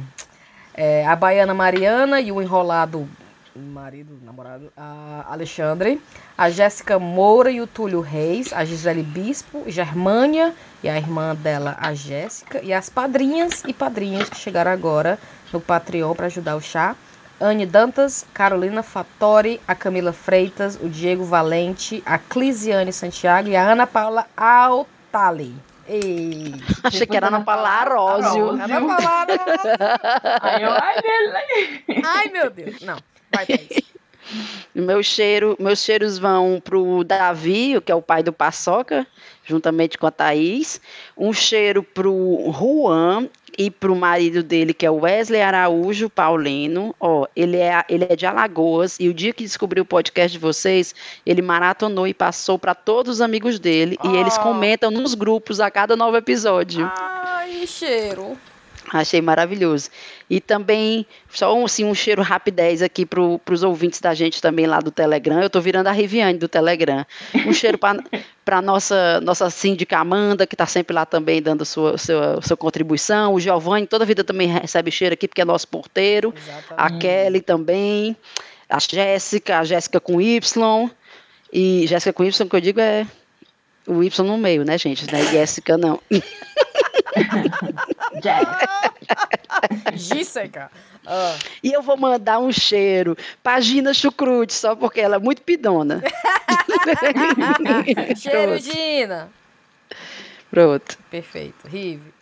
É, 0.74 1.05
a 1.05 1.15
Baiana 1.15 1.53
Mariana 1.53 2.19
e 2.19 2.32
o 2.32 2.41
enrolado 2.41 3.07
marido, 3.56 4.18
namorado, 4.24 4.72
a 4.76 5.26
Alexandre, 5.30 6.02
a 6.38 6.49
Jéssica 6.49 6.97
Moura 6.97 7.52
e 7.52 7.62
o 7.62 7.68
Túlio 7.68 8.02
Reis, 8.02 8.54
a 8.54 8.64
Gisele 8.64 9.04
Bispo, 9.04 9.64
Germânia 9.68 10.54
e 10.84 10.89
a 10.89 10.97
irmã 10.97 11.36
dela, 11.36 11.76
a 11.80 11.93
Jéssica, 11.93 12.62
e 12.64 12.74
as 12.74 12.89
padrinhas 12.89 13.64
e 13.68 13.74
padrinhos 13.74 14.30
que 14.30 14.38
chegaram 14.38 14.72
agora 14.72 15.20
no 15.52 15.60
Patreon 15.60 16.16
para 16.16 16.28
ajudar 16.28 16.56
o 16.56 16.62
chá. 16.62 16.95
Anne 17.39 17.66
Dantas, 17.66 18.26
Carolina 18.34 18.84
Fattori, 18.84 19.60
a 19.68 19.74
Camila 19.74 20.14
Freitas, 20.14 20.76
o 20.76 20.88
Diego 20.88 21.26
Valente, 21.26 22.04
a 22.06 22.20
Clisiane 22.20 22.93
Santiago 22.93 23.49
e 23.49 23.56
a 23.56 23.72
Ana 23.72 23.88
Paula 23.88 24.28
Altali. 24.38 25.56
Ei, 25.88 26.54
Achei 26.84 27.08
que 27.08 27.18
era 27.18 27.32
na 27.32 27.41
palavra 27.41 27.95
Arósio. 27.95 28.52
Arósio. 28.52 28.64
Ana 28.64 28.95
Paula 28.95 29.28
Aí 30.41 30.64
eu, 30.64 30.72
ai. 30.72 31.84
Ai, 32.06 32.30
meu 32.30 32.49
Deus. 32.52 32.80
Não, 32.82 32.97
vai. 33.34 33.47
Meu 34.73 35.03
cheiro, 35.03 35.57
meus 35.59 35.79
cheiros 35.79 36.17
vão 36.17 36.61
pro 36.63 37.03
Davi, 37.03 37.82
que 37.86 37.91
é 37.91 37.95
o 37.95 38.01
pai 38.01 38.23
do 38.23 38.32
Paçoca, 38.32 39.05
juntamente 39.43 39.97
com 39.97 40.07
a 40.07 40.11
Thaís. 40.11 40.79
Um 41.17 41.34
cheiro 41.34 41.84
pro 41.84 42.49
Juan 42.57 43.27
e 43.57 43.69
pro 43.69 43.93
marido 43.93 44.41
dele, 44.41 44.73
que 44.73 44.86
é 44.86 44.91
o 44.91 45.01
Wesley 45.01 45.41
Araújo 45.41 46.09
Paulino. 46.09 46.95
Ó, 46.99 47.27
ele 47.36 47.57
é, 47.57 47.84
ele 47.89 48.05
é 48.09 48.15
de 48.15 48.25
Alagoas 48.25 48.97
e 48.99 49.09
o 49.09 49.13
dia 49.13 49.34
que 49.34 49.43
descobriu 49.43 49.84
o 49.84 49.86
podcast 49.86 50.32
de 50.32 50.39
vocês, 50.39 50.95
ele 51.25 51.41
maratonou 51.41 52.07
e 52.07 52.13
passou 52.13 52.57
para 52.57 52.73
todos 52.73 53.15
os 53.15 53.21
amigos 53.21 53.59
dele 53.59 53.97
e 54.01 54.15
eles 54.15 54.38
Oh. 54.38 54.41
comentam 54.43 54.89
nos 54.89 55.13
grupos 55.13 55.59
a 55.59 55.69
cada 55.69 55.97
novo 55.97 56.15
episódio. 56.15 56.89
Ai, 56.95 57.67
cheiro. 57.67 58.38
Achei 58.93 59.21
maravilhoso. 59.21 59.89
E 60.29 60.39
também, 60.39 61.05
só 61.29 61.55
um, 61.55 61.65
assim, 61.65 61.86
um 61.86 61.93
cheiro 61.93 62.21
rapidez 62.21 62.82
aqui 62.82 63.05
para 63.05 63.21
os 63.21 63.63
ouvintes 63.63 64.01
da 64.01 64.13
gente 64.13 64.41
também 64.41 64.65
lá 64.65 64.79
do 64.79 64.91
Telegram. 64.91 65.39
Eu 65.39 65.47
estou 65.47 65.61
virando 65.61 65.88
a 65.88 65.91
Riviane 65.91 66.38
do 66.38 66.47
Telegram. 66.47 67.05
Um 67.45 67.53
cheiro 67.53 67.77
para 67.77 68.61
nossa 68.61 69.21
nossa 69.21 69.49
síndica 69.49 69.97
Amanda, 69.97 70.47
que 70.47 70.55
está 70.55 70.65
sempre 70.65 70.93
lá 70.93 71.05
também 71.05 71.41
dando 71.41 71.63
sua, 71.65 71.97
sua, 71.97 72.41
sua 72.41 72.57
contribuição. 72.57 73.34
O 73.34 73.39
Giovanni, 73.39 73.88
toda 73.88 74.05
vida 74.05 74.23
também 74.23 74.47
recebe 74.47 74.91
cheiro 74.91 75.13
aqui, 75.13 75.27
porque 75.27 75.41
é 75.41 75.45
nosso 75.45 75.67
porteiro. 75.67 76.34
A 76.36 76.88
Exatamente. 76.88 77.01
Kelly 77.01 77.41
também. 77.41 78.17
A 78.69 78.79
Jéssica, 78.79 79.59
a 79.59 79.63
Jéssica 79.63 79.99
com 79.99 80.19
Y. 80.19 80.89
E 81.53 81.86
Jéssica 81.88 82.13
com 82.13 82.23
Y, 82.23 82.49
que 82.49 82.55
eu 82.55 82.61
digo 82.61 82.79
é 82.79 83.05
o 83.88 84.03
Y 84.03 84.25
no 84.25 84.38
meio, 84.38 84.63
né, 84.63 84.77
gente? 84.77 85.11
Não 85.11 85.19
é 85.19 85.25
Jéssica, 85.25 85.77
não. 85.77 85.99
Jack. 88.22 88.45
Gisseca. 89.95 90.72
Ah, 91.05 91.36
E 91.63 91.72
eu 91.72 91.82
vou 91.82 91.97
mandar 91.97 92.39
um 92.39 92.51
cheiro 92.51 93.17
pra 93.43 93.59
Gina 93.59 93.93
Chucrute, 93.93 94.53
só 94.53 94.76
porque 94.76 95.01
ela 95.01 95.15
é 95.15 95.19
muito 95.19 95.41
pidona. 95.41 96.01
cheiro, 98.15 98.53
Pronto. 98.53 98.63
Gina. 98.63 99.30
Pronto. 100.49 100.97
Perfeito. 101.09 101.67
Rive. 101.67 102.13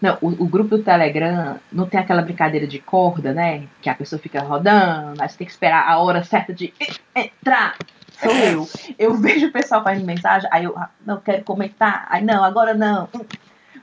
Não, 0.00 0.16
o, 0.20 0.28
o 0.44 0.46
grupo 0.46 0.76
do 0.76 0.82
Telegram 0.82 1.58
não 1.72 1.86
tem 1.86 1.98
aquela 1.98 2.22
brincadeira 2.22 2.66
de 2.66 2.78
corda, 2.78 3.32
né? 3.32 3.64
Que 3.82 3.90
a 3.90 3.94
pessoa 3.94 4.20
fica 4.20 4.40
rodando, 4.40 5.20
aí 5.20 5.28
você 5.28 5.38
tem 5.38 5.46
que 5.46 5.52
esperar 5.52 5.88
a 5.88 5.98
hora 5.98 6.22
certa 6.22 6.54
de 6.54 6.72
entrar. 7.14 7.76
Sou 8.22 8.32
eu. 8.32 8.68
Eu 8.98 9.14
vejo 9.16 9.48
o 9.48 9.52
pessoal 9.52 9.82
fazendo 9.82 10.06
mensagem, 10.06 10.48
aí 10.52 10.64
eu 10.64 10.78
ah, 10.78 10.88
não 11.04 11.20
quero 11.20 11.42
comentar, 11.42 12.06
aí 12.08 12.24
não, 12.24 12.44
agora 12.44 12.74
não. 12.74 13.08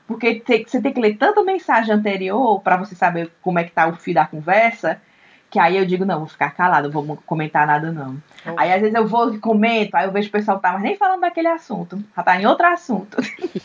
Porque 0.08 0.44
você 0.68 0.82
tem 0.82 0.94
que 0.94 1.00
ler 1.00 1.18
tanta 1.18 1.44
mensagem 1.44 1.94
anterior 1.94 2.62
pra 2.62 2.78
você 2.78 2.96
saber 2.96 3.32
como 3.42 3.60
é 3.60 3.64
que 3.64 3.72
tá 3.72 3.88
o 3.88 3.96
fio 3.96 4.14
da 4.14 4.26
conversa, 4.26 5.02
que 5.54 5.60
aí 5.60 5.78
eu 5.78 5.86
digo, 5.86 6.04
não, 6.04 6.18
vou 6.18 6.28
ficar 6.28 6.50
calado, 6.50 6.90
não 6.90 7.04
vou 7.04 7.16
comentar 7.28 7.68
nada 7.68 7.92
não. 7.92 8.18
Aí 8.58 8.74
às 8.74 8.82
vezes 8.82 8.96
eu 8.96 9.08
vou 9.08 9.36
e 9.36 9.38
comento, 9.38 9.96
aí 9.96 10.08
eu 10.08 10.12
vejo 10.12 10.28
o 10.28 10.32
pessoal 10.32 10.58
tá 10.58 10.72
mais 10.72 10.82
nem 10.82 10.98
falando 10.98 11.22
daquele 11.22 11.48
assunto, 11.48 12.04
já 12.18 12.24
tá 12.24 12.42
em 12.42 12.48
outro 12.48 12.66
assunto. 12.66 13.18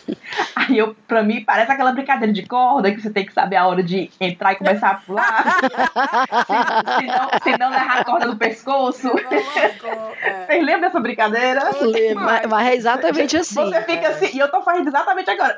aí 0.54 0.76
eu, 0.76 0.94
pra 1.06 1.22
mim, 1.22 1.42
parece 1.42 1.72
aquela 1.72 1.92
brincadeira 1.92 2.30
de 2.30 2.44
corda 2.44 2.92
que 2.92 3.00
você 3.00 3.08
tem 3.08 3.24
que 3.24 3.32
saber 3.32 3.56
a 3.56 3.66
hora 3.66 3.82
de 3.82 4.10
entrar 4.20 4.52
e 4.52 4.56
começar 4.56 4.90
a 4.90 4.94
pular. 4.96 5.60
se, 7.42 7.56
não, 7.56 7.70
levar 7.70 8.00
a 8.00 8.04
corda 8.04 8.26
no 8.26 8.36
pescoço. 8.36 9.08
É. 9.08 10.44
Vocês 10.44 10.62
lembram 10.62 10.82
dessa 10.82 11.00
brincadeira? 11.00 11.70
Mas, 12.14 12.46
mas 12.46 12.66
é 12.66 12.74
exatamente 12.74 13.34
assim. 13.34 13.64
Você 13.64 13.82
fica 13.82 14.08
assim, 14.08 14.36
e 14.36 14.38
eu 14.38 14.50
tô 14.50 14.60
fazendo 14.60 14.88
exatamente 14.88 15.30
agora. 15.30 15.56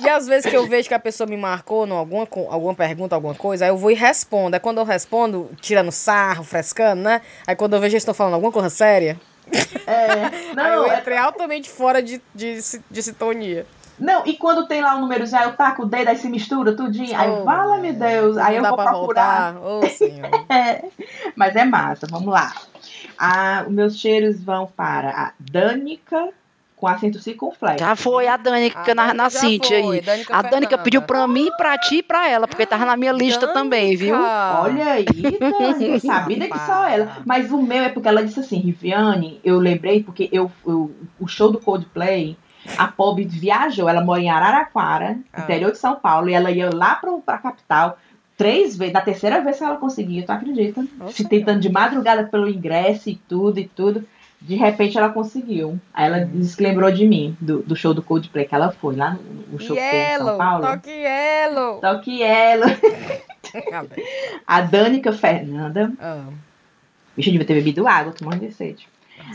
E 0.00 0.08
às 0.08 0.26
vezes 0.26 0.48
que 0.50 0.56
eu 0.56 0.66
vejo 0.66 0.88
que 0.88 0.94
a 0.94 0.98
pessoa 0.98 1.26
me 1.28 1.36
marcou 1.36 1.86
em 1.86 1.90
alguma, 1.90 2.26
alguma 2.48 2.74
pergunta, 2.74 3.14
alguma 3.14 3.34
coisa, 3.34 3.64
aí 3.66 3.70
eu 3.70 3.76
vou 3.76 3.90
e 3.90 3.94
respondo. 3.94 4.54
Aí 4.54 4.60
quando 4.60 4.78
eu 4.78 4.84
respondo, 4.84 5.50
tirando 5.60 5.90
sarro, 5.92 6.42
frescando, 6.42 7.02
né? 7.02 7.20
Aí 7.46 7.54
quando 7.54 7.74
eu 7.74 7.80
vejo 7.80 7.90
que 7.90 7.94
eles 7.96 8.02
estão 8.02 8.14
falando 8.14 8.34
alguma 8.34 8.52
coisa 8.52 8.70
séria, 8.70 9.20
É, 9.86 10.24
aí 10.50 10.54
não, 10.54 10.64
eu 10.64 10.90
é- 10.90 10.98
entrei 11.00 11.18
altamente 11.18 11.68
fora 11.68 12.02
de, 12.02 12.20
de, 12.34 12.58
de 12.90 13.02
sintonia. 13.02 13.66
não, 13.98 14.24
e 14.24 14.34
quando 14.38 14.66
tem 14.66 14.80
lá 14.80 14.94
o 14.96 15.00
número 15.00 15.26
já, 15.26 15.44
eu 15.44 15.52
taco 15.52 15.82
o 15.82 15.86
dedo, 15.86 16.08
aí 16.08 16.16
se 16.16 16.28
mistura 16.30 16.74
tudinho. 16.74 17.14
Aí, 17.18 17.28
Oh, 17.28 17.44
fala-me 17.44 17.92
Deus. 17.92 18.38
Aí 18.38 18.56
eu 18.56 18.62
Não 18.62 18.70
dá 18.70 18.76
vou 18.76 18.78
pra 18.84 18.92
procurar. 18.92 19.52
voltar. 19.52 19.86
Ô, 19.86 19.86
senhor. 19.90 20.30
É, 20.48 20.82
mas 21.36 21.54
é 21.56 21.64
massa, 21.66 22.06
vamos 22.10 22.32
lá. 22.32 22.54
Ah, 23.18 23.64
os 23.66 23.72
meus 23.74 23.96
cheiros 23.98 24.42
vão 24.42 24.66
para 24.66 25.10
a 25.10 25.32
Dânica 25.38 26.30
com 26.80 26.86
acento 26.88 27.18
circunflexo. 27.20 27.78
Já 27.84 27.94
foi 27.94 28.26
a 28.26 28.36
Danica 28.38 28.92
A 28.92 28.94
na, 28.94 29.12
na 29.14 29.28
Cintia 29.30 29.82
foi, 29.82 29.96
aí. 29.96 30.00
Danica 30.00 30.34
A 30.34 30.42
Fernanda. 30.42 30.78
pediu 30.78 31.02
pra 31.02 31.28
mim, 31.28 31.50
pra 31.58 31.76
ti 31.76 31.96
e 31.96 32.02
pra 32.02 32.28
ela, 32.28 32.48
porque 32.48 32.64
tava 32.64 32.86
na 32.86 32.96
minha 32.96 33.12
lista 33.12 33.46
também, 33.48 33.94
viu? 33.96 34.14
Olha 34.16 34.84
aí, 34.92 35.04
Dani, 35.04 36.00
sabida 36.00 36.48
que 36.48 36.58
só 36.60 36.86
ela. 36.88 37.18
Mas 37.26 37.50
o 37.52 37.60
meu 37.60 37.82
é 37.82 37.88
porque 37.90 38.08
ela 38.08 38.24
disse 38.24 38.40
assim, 38.40 38.58
Riviane, 38.58 39.38
eu 39.44 39.58
lembrei 39.58 40.02
porque 40.02 40.28
eu, 40.32 40.50
eu- 40.66 40.90
o 41.20 41.28
show 41.28 41.52
do 41.52 41.58
Coldplay, 41.60 42.36
a 42.78 42.88
Pob 42.88 43.22
viajou, 43.24 43.88
ela 43.88 44.00
mora 44.02 44.20
em 44.20 44.30
Araraquara, 44.30 45.18
Ah. 45.32 45.42
interior 45.42 45.72
de 45.72 45.78
São 45.78 45.96
Paulo, 45.96 46.28
e 46.30 46.34
ela 46.34 46.50
ia 46.50 46.70
lá 46.72 46.94
pro, 46.94 47.20
pra 47.20 47.38
capital 47.38 47.98
três 48.36 48.74
vezes, 48.76 48.94
na 48.94 49.02
terceira 49.02 49.40
vez 49.42 49.58
que 49.58 49.64
ela 49.64 49.76
conseguiu, 49.76 50.24
tu 50.24 50.30
acredita? 50.30 50.82
Nossa, 50.98 51.12
Se 51.12 51.28
tentando 51.28 51.60
de 51.60 51.68
madrugada 51.68 52.24
pelo 52.24 52.48
ingresso 52.48 53.10
e 53.10 53.16
tudo 53.28 53.58
e 53.60 53.68
tudo. 53.68 54.02
De 54.40 54.54
repente 54.56 54.96
ela 54.96 55.10
conseguiu. 55.10 55.78
Aí 55.92 56.06
ela 56.06 56.24
disse 56.24 56.56
que 56.56 56.62
lembrou 56.62 56.90
de 56.90 57.06
mim, 57.06 57.36
do, 57.40 57.60
do 57.62 57.76
show 57.76 57.92
do 57.92 58.02
Coldplay, 58.02 58.46
que 58.46 58.54
ela 58.54 58.72
foi 58.72 58.96
lá 58.96 59.10
no, 59.10 59.20
no 59.52 59.58
show 59.60 59.76
que 59.76 59.82
em 59.82 60.16
São 60.18 60.38
Paulo. 60.38 60.66
toque 60.66 60.90
Yellow. 60.90 61.80
Só 61.80 61.98
que 61.98 62.22
ela, 62.22 62.66
a 64.46 64.60
Danica 64.62 65.12
Fernanda, 65.12 65.92
Ah, 66.00 66.24
Bicho, 67.16 67.28
eu 67.28 67.32
devia 67.32 67.46
ter 67.46 67.54
bebido 67.54 67.86
água, 67.86 68.12
tô 68.12 68.24
morrendo 68.24 68.46
de 68.46 68.54
sede. 68.54 68.88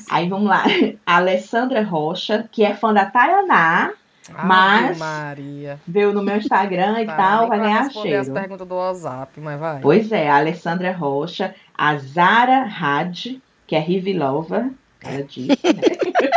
Aí 0.09 0.27
vamos 0.27 0.47
lá. 0.49 0.63
A 1.05 1.17
Alessandra 1.17 1.83
Rocha, 1.83 2.47
que 2.51 2.63
é 2.63 2.73
fã 2.73 2.93
da 2.93 3.05
Tayaná, 3.05 3.91
Ave 4.33 4.47
Mas- 4.47 4.97
Maria. 4.97 5.79
veio 5.87 6.11
no 6.11 6.23
meu 6.23 6.37
Instagram 6.37 7.01
e 7.01 7.05
Tá, 7.05 7.15
tal, 7.15 7.47
vai 7.47 7.59
ganhar 7.59 7.83
responder 7.83 8.15
as 8.15 8.25
cheiro. 8.25 8.39
perguntas 8.41 8.67
do 8.67 8.75
WhatsApp, 8.75 9.39
mas 9.39 9.59
vai. 9.59 9.79
Pois 9.81 10.11
é, 10.11 10.27
a 10.29 10.37
Alessandra 10.37 10.91
Rocha, 10.93 11.53
a 11.77 11.95
Zara 11.97 12.63
Had, 12.67 13.39
que 13.67 13.75
é 13.75 13.79
Rivi 13.79 14.13
Lover, 14.13 14.71
ela 15.05 15.23
disse, 15.23 15.47
né? 15.47 15.81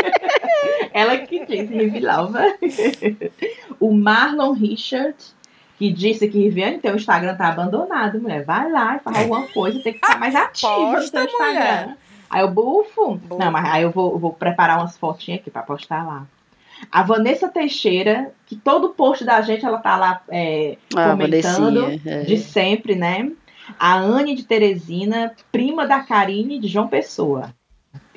ela 0.93 1.19
que 1.19 1.45
disse 1.47 1.73
Rivi 1.73 2.01
Lover. 2.01 2.59
o 3.81 3.93
Marlon 3.93 4.53
Richard, 4.53 5.16
que 5.79 5.93
disse 5.93 6.29
que 6.29 6.39
Riviane, 6.39 6.79
teu 6.79 6.97
Instagram 6.97 7.37
tá 7.37 7.49
abandonado, 7.49 8.21
mulher. 8.21 8.45
Vai 8.45 8.71
lá 8.71 8.97
e 8.97 9.01
faz 9.01 9.19
alguma 9.19 9.47
coisa, 9.49 9.81
tem 9.83 9.93
que 9.93 10.01
ficar 10.01 10.19
mais 10.19 10.35
ativa 10.37 10.77
no 10.77 10.93
Posta, 10.95 11.11
teu 11.19 11.25
Instagram. 11.27 11.53
mulher. 11.53 11.97
Aí 12.31 12.43
eu 12.43 12.51
bufo. 12.51 13.14
Bufo. 13.14 13.39
Não, 13.43 13.51
mas 13.51 13.64
aí 13.66 13.83
eu 13.83 13.91
vou, 13.91 14.19
vou 14.19 14.33
preparar 14.33 14.79
umas 14.79 14.97
fotinhas 14.97 15.41
aqui 15.41 15.51
pra 15.51 15.62
postar 15.62 16.07
lá. 16.07 16.27
A 16.93 17.03
Vanessa 17.03 17.49
Teixeira, 17.49 18.33
que 18.47 18.55
todo 18.55 18.91
post 18.91 19.25
da 19.25 19.41
gente, 19.41 19.64
ela 19.64 19.79
tá 19.79 19.97
lá 19.97 20.23
é, 20.29 20.77
Ah, 20.95 21.11
comentando 21.11 22.01
é. 22.07 22.23
de 22.23 22.39
sempre, 22.39 22.95
né? 22.95 23.33
A 23.79 23.97
Anne 23.99 24.35
de 24.35 24.45
Teresina, 24.45 25.35
prima 25.51 25.87
da 25.87 26.01
Karine 26.01 26.59
de 26.59 26.69
João 26.69 26.87
Pessoa, 26.87 27.53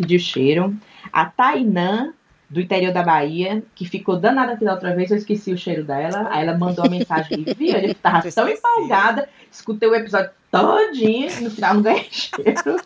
pediu 0.02 0.20
cheiro. 0.20 0.76
A 1.12 1.26
Tainã, 1.26 2.14
do 2.50 2.60
interior 2.60 2.92
da 2.94 3.02
Bahia, 3.04 3.64
que 3.74 3.86
ficou 3.86 4.18
danada 4.20 4.54
aqui 4.54 4.66
da 4.66 4.74
outra 4.74 4.94
vez, 4.94 5.10
eu 5.12 5.18
esqueci 5.18 5.54
o 5.54 5.58
cheiro 5.58 5.84
dela. 5.84 6.28
Aí 6.32 6.44
ela 6.46 6.58
mandou 6.58 6.84
uma 6.86 6.92
mensagem 6.98 7.46
e 7.48 7.54
viu, 7.54 7.76
ele 7.76 7.94
tava 7.94 8.30
tão 8.32 8.48
empolgada, 8.50 9.30
escutei 9.52 9.88
o 9.88 9.96
episódio 9.96 10.32
todinho 10.52 11.30
e 11.30 11.44
no 11.44 11.50
final 11.50 11.76
não 11.76 11.82
ganhei 11.82 12.08
cheiro. 12.12 12.82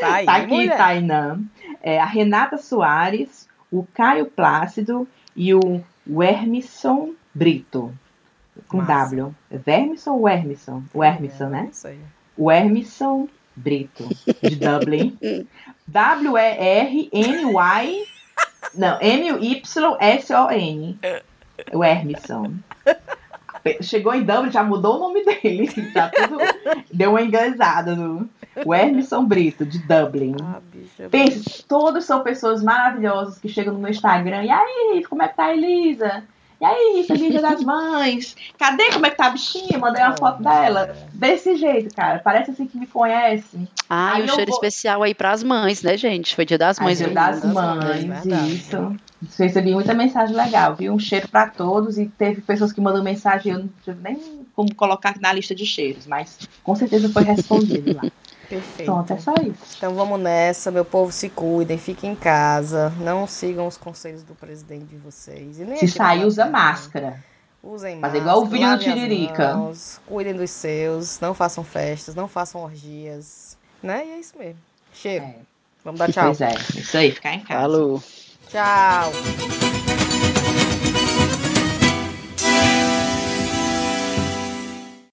Tá 0.00 0.14
aí, 0.14 0.26
Tá 0.26 0.36
aqui, 0.36 0.54
mulher. 0.54 0.76
Tainã. 0.76 1.40
É, 1.80 2.00
a 2.00 2.04
Renata 2.06 2.58
Soares, 2.58 3.48
o 3.70 3.86
Caio 3.94 4.26
Plácido 4.26 5.06
e 5.36 5.54
o 5.54 5.80
Wermisson 6.08 7.12
Brito. 7.32 7.94
Com 8.66 8.78
Massa. 8.78 9.14
W. 9.14 9.34
É 9.52 9.56
Vermisson 9.56 10.10
ou 10.14 10.22
Wermisson? 10.22 10.82
O 10.92 10.98
Wermisson, 10.98 11.48
né? 11.48 11.62
Não 11.66 11.72
sei. 11.72 11.98
Wermisson 12.36 13.28
Brito, 13.58 14.08
de 14.42 14.56
Dublin. 14.56 15.18
W-E-R-N-Y. 15.86 17.52
Não, 18.74 18.98
M-Y-S-O-N. 19.00 20.98
Wermisson. 21.74 22.52
Chegou 23.82 24.14
em 24.14 24.22
Dublin, 24.22 24.50
já 24.50 24.62
mudou 24.62 24.96
o 24.96 25.00
nome 25.00 25.24
dele. 25.24 25.68
Já 25.92 26.08
tudo, 26.08 26.38
deu 26.92 27.10
uma 27.10 27.22
inglesada 27.22 27.94
no 27.94 28.28
Wermisson 28.64 29.24
Brito, 29.24 29.66
de 29.66 29.78
Dublin. 29.80 30.36
Ah, 30.42 30.60
bicha. 30.72 31.08
Pense, 31.10 31.64
todos 31.64 32.04
são 32.04 32.22
pessoas 32.22 32.62
maravilhosas 32.62 33.38
que 33.38 33.48
chegam 33.48 33.74
no 33.74 33.80
meu 33.80 33.90
Instagram. 33.90 34.44
E 34.44 34.50
aí, 34.50 35.04
como 35.08 35.22
é 35.22 35.28
que 35.28 35.36
tá 35.36 35.46
a 35.46 35.54
Elisa? 35.54 36.24
E 36.60 36.64
aí, 36.64 37.04
feliz 37.06 37.30
dia 37.30 37.40
das 37.40 37.62
mães? 37.62 38.34
Cadê 38.58 38.90
como 38.92 39.06
é 39.06 39.10
que 39.10 39.16
tá 39.16 39.26
a 39.26 39.30
bichinha? 39.30 39.78
Mandei 39.78 40.02
uma 40.02 40.16
foto 40.16 40.42
dela. 40.42 40.92
Desse 41.14 41.54
jeito, 41.56 41.94
cara. 41.94 42.18
Parece 42.18 42.50
assim 42.50 42.66
que 42.66 42.76
me 42.76 42.86
conhece. 42.86 43.68
Ah, 43.88 44.14
Aí 44.14 44.22
e 44.22 44.24
o 44.24 44.34
cheiro 44.34 44.50
vou- 44.50 44.56
especial 44.60 45.04
aí 45.04 45.14
pras 45.14 45.44
mães, 45.44 45.82
né, 45.84 45.96
gente? 45.96 46.34
Foi 46.34 46.44
dia 46.44 46.58
das 46.58 46.78
Ai, 46.80 46.84
mães. 46.84 46.98
dia 46.98 47.06
né? 47.06 47.14
das 47.14 47.42
das 47.42 47.52
mães, 47.52 48.04
mães, 48.04 48.24
verdade. 48.24 48.54
isso. 48.54 48.96
Recebi 49.38 49.72
muita 49.72 49.94
mensagem 49.94 50.34
legal, 50.34 50.74
viu? 50.74 50.92
Um 50.92 50.98
cheiro 50.98 51.28
pra 51.28 51.46
todos. 51.48 51.96
E 51.96 52.06
teve 52.06 52.40
pessoas 52.40 52.72
que 52.72 52.80
mandam 52.80 53.04
mensagem, 53.04 53.52
eu 53.52 53.58
não 53.60 53.70
tive 53.84 53.98
nem 54.02 54.18
como 54.54 54.74
colocar 54.74 55.14
na 55.20 55.32
lista 55.32 55.54
de 55.54 55.64
cheiros, 55.64 56.06
mas 56.08 56.38
com 56.64 56.74
certeza 56.74 57.08
foi 57.08 57.22
respondido 57.22 57.94
lá. 57.94 58.02
Perfeito. 58.48 58.90
Pronto, 58.90 59.12
é 59.12 59.18
só 59.18 59.34
isso. 59.42 59.76
Então 59.76 59.94
vamos 59.94 60.18
nessa, 60.18 60.70
meu 60.70 60.84
povo, 60.84 61.12
se 61.12 61.28
cuidem, 61.28 61.76
fiquem 61.76 62.12
em 62.12 62.16
casa, 62.16 62.90
não 62.98 63.26
sigam 63.26 63.66
os 63.66 63.76
conselhos 63.76 64.22
do 64.22 64.34
presidente 64.34 64.86
de 64.86 64.96
vocês. 64.96 65.58
E 65.60 65.64
nem 65.64 65.76
Se 65.76 65.88
sair, 65.88 66.24
usa 66.24 66.44
Amazônia. 66.44 66.70
máscara. 66.72 67.24
Usem 67.62 68.00
Fazer 68.00 68.00
máscara, 68.00 68.18
igual 68.18 68.42
o 68.42 68.46
do 68.46 68.64
as 68.64 68.82
Tiririca. 68.82 69.54
mãos, 69.54 70.00
cuidem 70.06 70.34
dos 70.34 70.50
seus, 70.50 71.20
não 71.20 71.34
façam 71.34 71.62
festas, 71.62 72.14
não 72.14 72.28
façam 72.28 72.62
orgias, 72.62 73.58
né? 73.82 74.06
E 74.06 74.10
é 74.12 74.20
isso 74.20 74.38
mesmo. 74.38 74.60
Cheiro. 74.92 75.24
É. 75.24 75.34
Vamos 75.84 75.98
dar 75.98 76.10
tchau. 76.10 76.24
Pois 76.26 76.40
é, 76.40 76.54
isso 76.80 76.96
aí, 76.96 77.10
ficar 77.12 77.34
em 77.34 77.40
casa. 77.40 77.60
Falou. 77.60 78.02
Tchau. 78.48 79.77